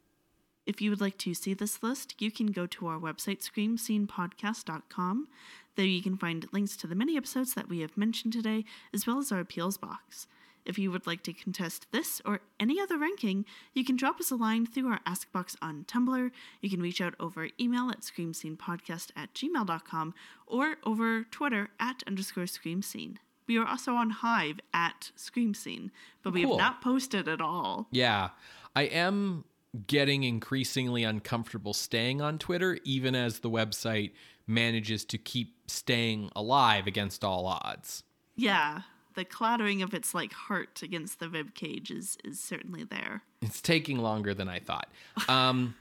If 0.66 0.82
you 0.82 0.90
would 0.90 1.02
like 1.02 1.18
to 1.20 1.34
see 1.34 1.54
this 1.54 1.84
list, 1.84 2.16
you 2.20 2.32
can 2.32 2.48
go 2.48 2.66
to 2.68 2.88
our 2.88 2.98
website, 2.98 3.42
screamscenepodcast.com. 3.42 5.28
There 5.76 5.86
you 5.86 6.02
can 6.04 6.18
find 6.18 6.46
links 6.52 6.78
to 6.78 6.88
the 6.88 6.96
many 6.96 7.18
episodes 7.18 7.54
that 7.56 7.68
we 7.70 7.80
have 7.80 7.98
mentioned 7.98 8.34
today, 8.34 8.66
as 8.94 9.08
well 9.08 9.18
as 9.20 9.32
our 9.32 9.40
appeals 9.40 9.78
box. 9.78 10.28
If 10.66 10.78
you 10.80 10.92
would 10.92 11.06
like 11.06 11.24
to 11.24 11.34
contest 11.34 11.88
this 11.92 12.22
or 12.24 12.40
any 12.60 12.80
other 12.80 12.98
ranking, 12.98 13.44
you 13.74 13.84
can 13.84 13.98
drop 13.98 14.20
us 14.22 14.32
a 14.32 14.36
line 14.36 14.66
through 14.66 14.88
our 14.88 15.02
Ask 15.06 15.30
Box 15.34 15.58
on 15.62 15.84
Tumblr. 15.90 16.32
You 16.62 16.70
can 16.70 16.82
reach 16.82 17.02
out 17.02 17.16
over 17.20 17.50
email 17.60 17.90
at 17.90 18.02
screamscenepodcast 18.02 19.12
at 19.16 19.34
gmail.com 19.34 20.14
or 20.48 20.76
over 20.86 21.24
Twitter 21.26 21.70
at 21.80 22.02
underscore 22.08 22.46
screamscene. 22.46 23.18
We 23.46 23.58
are 23.58 23.68
also 23.68 23.94
on 23.96 24.10
Hive 24.12 24.62
at 24.74 25.12
Screamscene, 25.18 25.90
but 26.24 26.32
we 26.32 26.44
Cool. 26.44 26.58
have 26.58 26.66
not 26.76 26.82
posted 26.82 27.28
at 27.28 27.42
all. 27.42 27.88
Yeah, 27.92 28.30
I 28.74 28.84
am 28.84 29.44
getting 29.88 30.24
increasingly 30.24 31.04
uncomfortable 31.04 31.74
staying 31.74 32.22
on 32.22 32.38
Twitter, 32.40 32.80
even 32.86 33.16
as 33.16 33.40
the 33.40 33.50
website 33.50 34.12
manages 34.48 35.06
to 35.06 35.18
keep 35.18 35.56
staying 35.68 36.30
alive 36.36 36.88
against 36.88 37.24
all 37.24 37.46
odds. 37.46 38.04
Yeah, 38.36 38.82
the 39.16 39.26
clattering 39.26 39.82
of 39.82 39.94
its 39.94 40.14
like 40.14 40.34
heart 40.34 40.82
against 40.84 41.20
the 41.20 41.30
rib 41.30 41.54
cage 41.54 41.92
is 41.92 42.18
is 42.24 42.40
certainly 42.40 42.84
there. 42.84 43.22
It's 43.42 43.62
taking 43.62 44.00
longer 44.00 44.34
than 44.34 44.50
I 44.50 44.60
thought. 44.60 44.90
Um, 45.30 45.76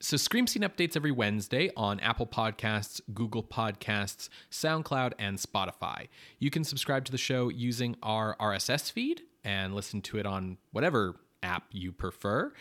So, 0.00 0.16
Scream 0.16 0.46
Scene 0.46 0.62
updates 0.62 0.96
every 0.96 1.10
Wednesday 1.12 1.70
on 1.76 2.00
Apple 2.00 2.26
Podcasts, 2.26 3.02
Google 3.12 3.42
Podcasts, 3.42 4.30
SoundCloud, 4.50 5.12
and 5.18 5.36
Spotify. 5.38 6.08
You 6.38 6.50
can 6.50 6.64
subscribe 6.64 7.04
to 7.04 7.12
the 7.12 7.18
show 7.18 7.50
using 7.50 7.94
our 8.02 8.34
RSS 8.40 8.90
feed 8.90 9.22
and 9.44 9.74
listen 9.74 10.00
to 10.02 10.16
it 10.16 10.24
on 10.24 10.56
whatever 10.72 11.16
app 11.42 11.64
you 11.70 11.92
prefer. 11.92 12.54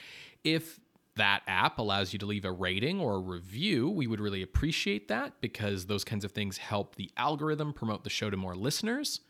If 0.43 0.81
that 1.15 1.41
app 1.47 1.77
allows 1.77 2.13
you 2.13 2.19
to 2.19 2.25
leave 2.25 2.45
a 2.45 2.51
rating 2.51 2.99
or 2.99 3.15
a 3.15 3.19
review, 3.19 3.89
we 3.89 4.07
would 4.07 4.19
really 4.19 4.41
appreciate 4.41 5.07
that 5.09 5.33
because 5.41 5.85
those 5.85 6.03
kinds 6.03 6.25
of 6.25 6.31
things 6.31 6.57
help 6.57 6.95
the 6.95 7.11
algorithm 7.17 7.73
promote 7.73 8.03
the 8.03 8.09
show 8.09 8.29
to 8.29 8.37
more 8.37 8.55
listeners. 8.55 9.21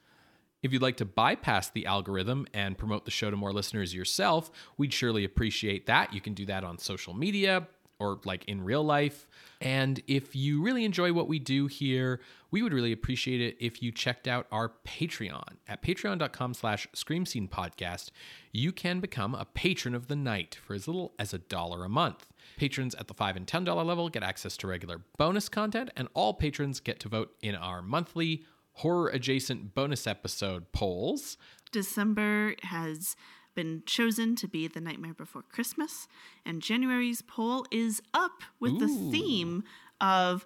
If 0.62 0.72
you'd 0.72 0.82
like 0.82 0.98
to 0.98 1.06
bypass 1.06 1.70
the 1.70 1.86
algorithm 1.86 2.48
and 2.54 2.78
promote 2.78 3.04
the 3.04 3.12
show 3.12 3.30
to 3.30 3.36
more 3.36 3.52
listeners 3.52 3.94
yourself, 3.94 4.50
we'd 4.78 4.94
surely 4.94 5.26
appreciate 5.26 5.88
that. 5.88 6.14
You 6.14 6.22
can 6.22 6.34
do 6.34 6.46
that 6.46 6.64
on 6.64 6.78
social 6.78 7.14
media 7.14 7.68
or 8.04 8.20
like 8.26 8.44
in 8.46 8.62
real 8.62 8.84
life. 8.84 9.28
And 9.62 10.02
if 10.08 10.36
you 10.36 10.62
really 10.62 10.84
enjoy 10.84 11.14
what 11.14 11.30
we 11.30 11.40
do 11.40 11.68
here, 11.68 12.20
we 12.52 12.62
would 12.62 12.74
really 12.74 12.92
appreciate 12.92 13.40
it 13.40 13.56
if 13.62 13.82
you 13.82 13.94
checked 13.94 14.28
out 14.28 14.46
our 14.52 14.74
Patreon. 14.86 15.58
At 15.70 15.82
patreon.com 15.82 16.54
slash 16.54 16.86
scream 16.94 17.26
scene 17.26 17.48
podcast, 17.48 18.12
you 18.52 18.74
can 18.74 19.00
become 19.00 19.34
a 19.34 19.46
patron 19.46 19.96
of 19.96 20.08
the 20.08 20.18
night 20.18 20.58
for 20.66 20.74
as 20.74 20.86
little 20.86 21.14
as 21.18 21.34
a 21.34 21.38
dollar 21.38 21.86
a 21.86 21.90
month. 21.90 22.28
Patrons 22.58 22.94
at 22.96 23.08
the 23.08 23.14
$5 23.14 23.38
and 23.38 23.48
$10 23.48 23.86
level 23.86 24.10
get 24.10 24.22
access 24.22 24.58
to 24.58 24.68
regular 24.68 25.02
bonus 25.18 25.48
content, 25.48 25.90
and 25.96 26.10
all 26.14 26.34
patrons 26.34 26.82
get 26.82 27.00
to 27.00 27.10
vote 27.10 27.32
in 27.42 27.56
our 27.56 27.82
monthly 27.82 28.44
horror 28.74 29.08
adjacent 29.08 29.74
bonus 29.74 30.06
episode 30.06 30.72
polls. 30.74 31.38
December 31.72 32.56
has 32.64 33.16
been 33.56 33.84
chosen 33.86 34.36
to 34.38 34.48
be 34.48 34.68
the 34.68 34.82
Nightmare 34.82 35.14
Before 35.14 35.44
Christmas, 35.44 36.08
and 36.46 36.62
January's 36.62 37.22
poll 37.22 37.66
is 37.72 38.02
up 38.14 38.42
with 38.60 38.80
the 38.80 38.88
theme 38.88 39.64
of 40.02 40.46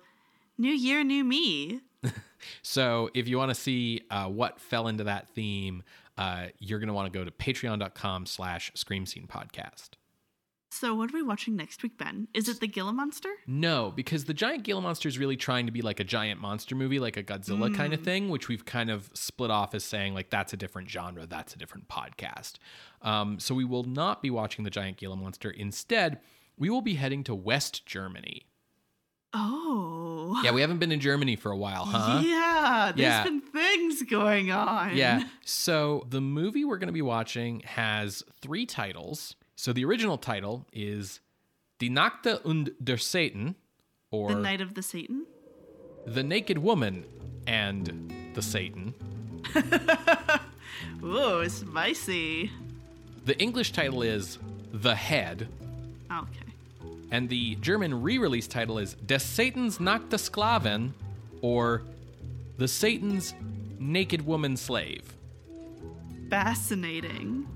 New 0.57 0.71
Year, 0.73 1.03
New 1.03 1.23
Me. 1.23 1.81
So 2.61 3.09
if 3.13 3.27
you 3.27 3.37
want 3.37 3.49
to 3.49 3.55
see 3.55 4.01
uh, 4.09 4.27
what 4.27 4.59
fell 4.59 4.87
into 4.87 5.05
that 5.05 5.27
theme, 5.29 5.83
uh, 6.17 6.47
you're 6.59 6.79
going 6.79 6.87
to 6.87 6.93
want 6.93 7.11
to 7.11 7.19
go 7.19 7.25
to 7.25 7.31
patreon.com 7.31 8.25
slash 8.25 8.71
scream 8.75 9.05
scene 9.05 9.27
podcast. 9.27 9.89
So, 10.79 10.93
what 10.93 11.09
are 11.11 11.13
we 11.17 11.23
watching 11.23 11.55
next 11.55 11.81
week, 11.81 11.97
Ben? 11.97 12.27
Is 12.35 12.47
it 12.47 12.59
the 12.59 12.67
Gila 12.67 12.93
Monster? 12.93 13.29
No, 13.47 13.91
because 13.95 14.25
the 14.25 14.33
giant 14.33 14.61
Gila 14.63 14.79
monster 14.81 15.09
is 15.09 15.17
really 15.17 15.35
trying 15.35 15.65
to 15.65 15.71
be 15.71 15.81
like 15.81 15.99
a 15.99 16.03
giant 16.03 16.39
monster 16.39 16.75
movie, 16.75 16.99
like 16.99 17.17
a 17.17 17.23
Godzilla 17.23 17.73
kind 17.75 17.93
of 17.93 18.01
thing, 18.01 18.29
which 18.29 18.47
we've 18.47 18.63
kind 18.63 18.91
of 18.91 19.09
split 19.15 19.49
off 19.49 19.73
as 19.73 19.83
saying 19.83 20.13
like 20.13 20.29
that's 20.29 20.53
a 20.53 20.57
different 20.57 20.87
genre, 20.87 21.25
that's 21.25 21.55
a 21.55 21.57
different 21.57 21.87
podcast. 21.87 22.57
Um, 23.01 23.39
so 23.39 23.55
we 23.55 23.65
will 23.65 23.85
not 23.85 24.21
be 24.21 24.29
watching 24.29 24.65
the 24.65 24.69
giant 24.69 24.97
Gila 24.97 25.15
monster. 25.15 25.49
Instead, 25.49 26.19
we 26.59 26.69
will 26.69 26.81
be 26.83 26.93
heading 26.93 27.23
to 27.23 27.33
West 27.33 27.87
Germany. 27.87 28.45
Oh. 29.33 30.39
Yeah, 30.43 30.51
we 30.51 30.61
haven't 30.61 30.77
been 30.77 30.91
in 30.91 30.99
Germany 30.99 31.35
for 31.35 31.51
a 31.51 31.57
while, 31.57 31.85
huh? 31.85 32.21
Yeah, 32.23 32.91
there's 32.95 32.99
Yeah. 32.99 33.23
been 33.23 33.41
things 33.41 34.03
going 34.03 34.51
on. 34.51 34.95
Yeah. 34.95 35.23
So 35.43 36.05
the 36.09 36.21
movie 36.21 36.65
we're 36.65 36.77
going 36.77 36.87
to 36.87 36.93
be 36.93 37.01
watching 37.01 37.61
has 37.61 38.21
three 38.41 38.65
titles. 38.67 39.35
So 39.59 39.73
the 39.73 39.83
original 39.85 40.17
title 40.19 40.65
is 40.71 41.19
Die 41.79 41.87
Nackte 41.87 42.39
und 42.45 42.69
der 42.83 42.97
Satan, 42.97 43.55
or 44.11 44.29
The 44.29 44.35
Night 44.35 44.61
of 44.61 44.75
the 44.75 44.83
Satan. 44.83 45.25
The 46.05 46.21
Naked 46.23 46.59
Woman 46.59 47.05
and 47.47 48.13
the 48.35 48.41
Satan. 48.43 48.93
Ooh, 51.03 51.49
spicy. 51.49 52.51
The 53.25 53.37
English 53.39 53.71
title 53.71 54.03
is 54.03 54.37
The 54.71 54.93
Head, 54.95 55.47
Okay. 56.11 56.53
and 57.11 57.27
the 57.27 57.55
German 57.55 58.01
re 58.03 58.19
release 58.19 58.47
title 58.47 58.77
is 58.77 58.93
Des 59.05 59.19
Satans 59.19 59.79
Nackte 59.79 60.17
Sklaven, 60.19 60.91
or 61.41 61.81
The 62.57 62.67
Satan's 62.67 63.33
Naked 63.79 64.25
Woman 64.25 64.55
Slave. 64.55 65.01
Fascinating. 66.29 67.47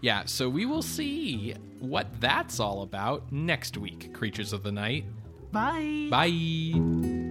Yeah, 0.00 0.24
so 0.24 0.48
we 0.48 0.66
will 0.66 0.82
see 0.82 1.54
what 1.78 2.06
that's 2.20 2.58
all 2.60 2.82
about 2.82 3.30
next 3.32 3.76
week, 3.76 4.12
Creatures 4.14 4.52
of 4.52 4.62
the 4.62 4.72
Night. 4.72 5.04
Bye. 5.52 6.08
Bye. 6.10 7.29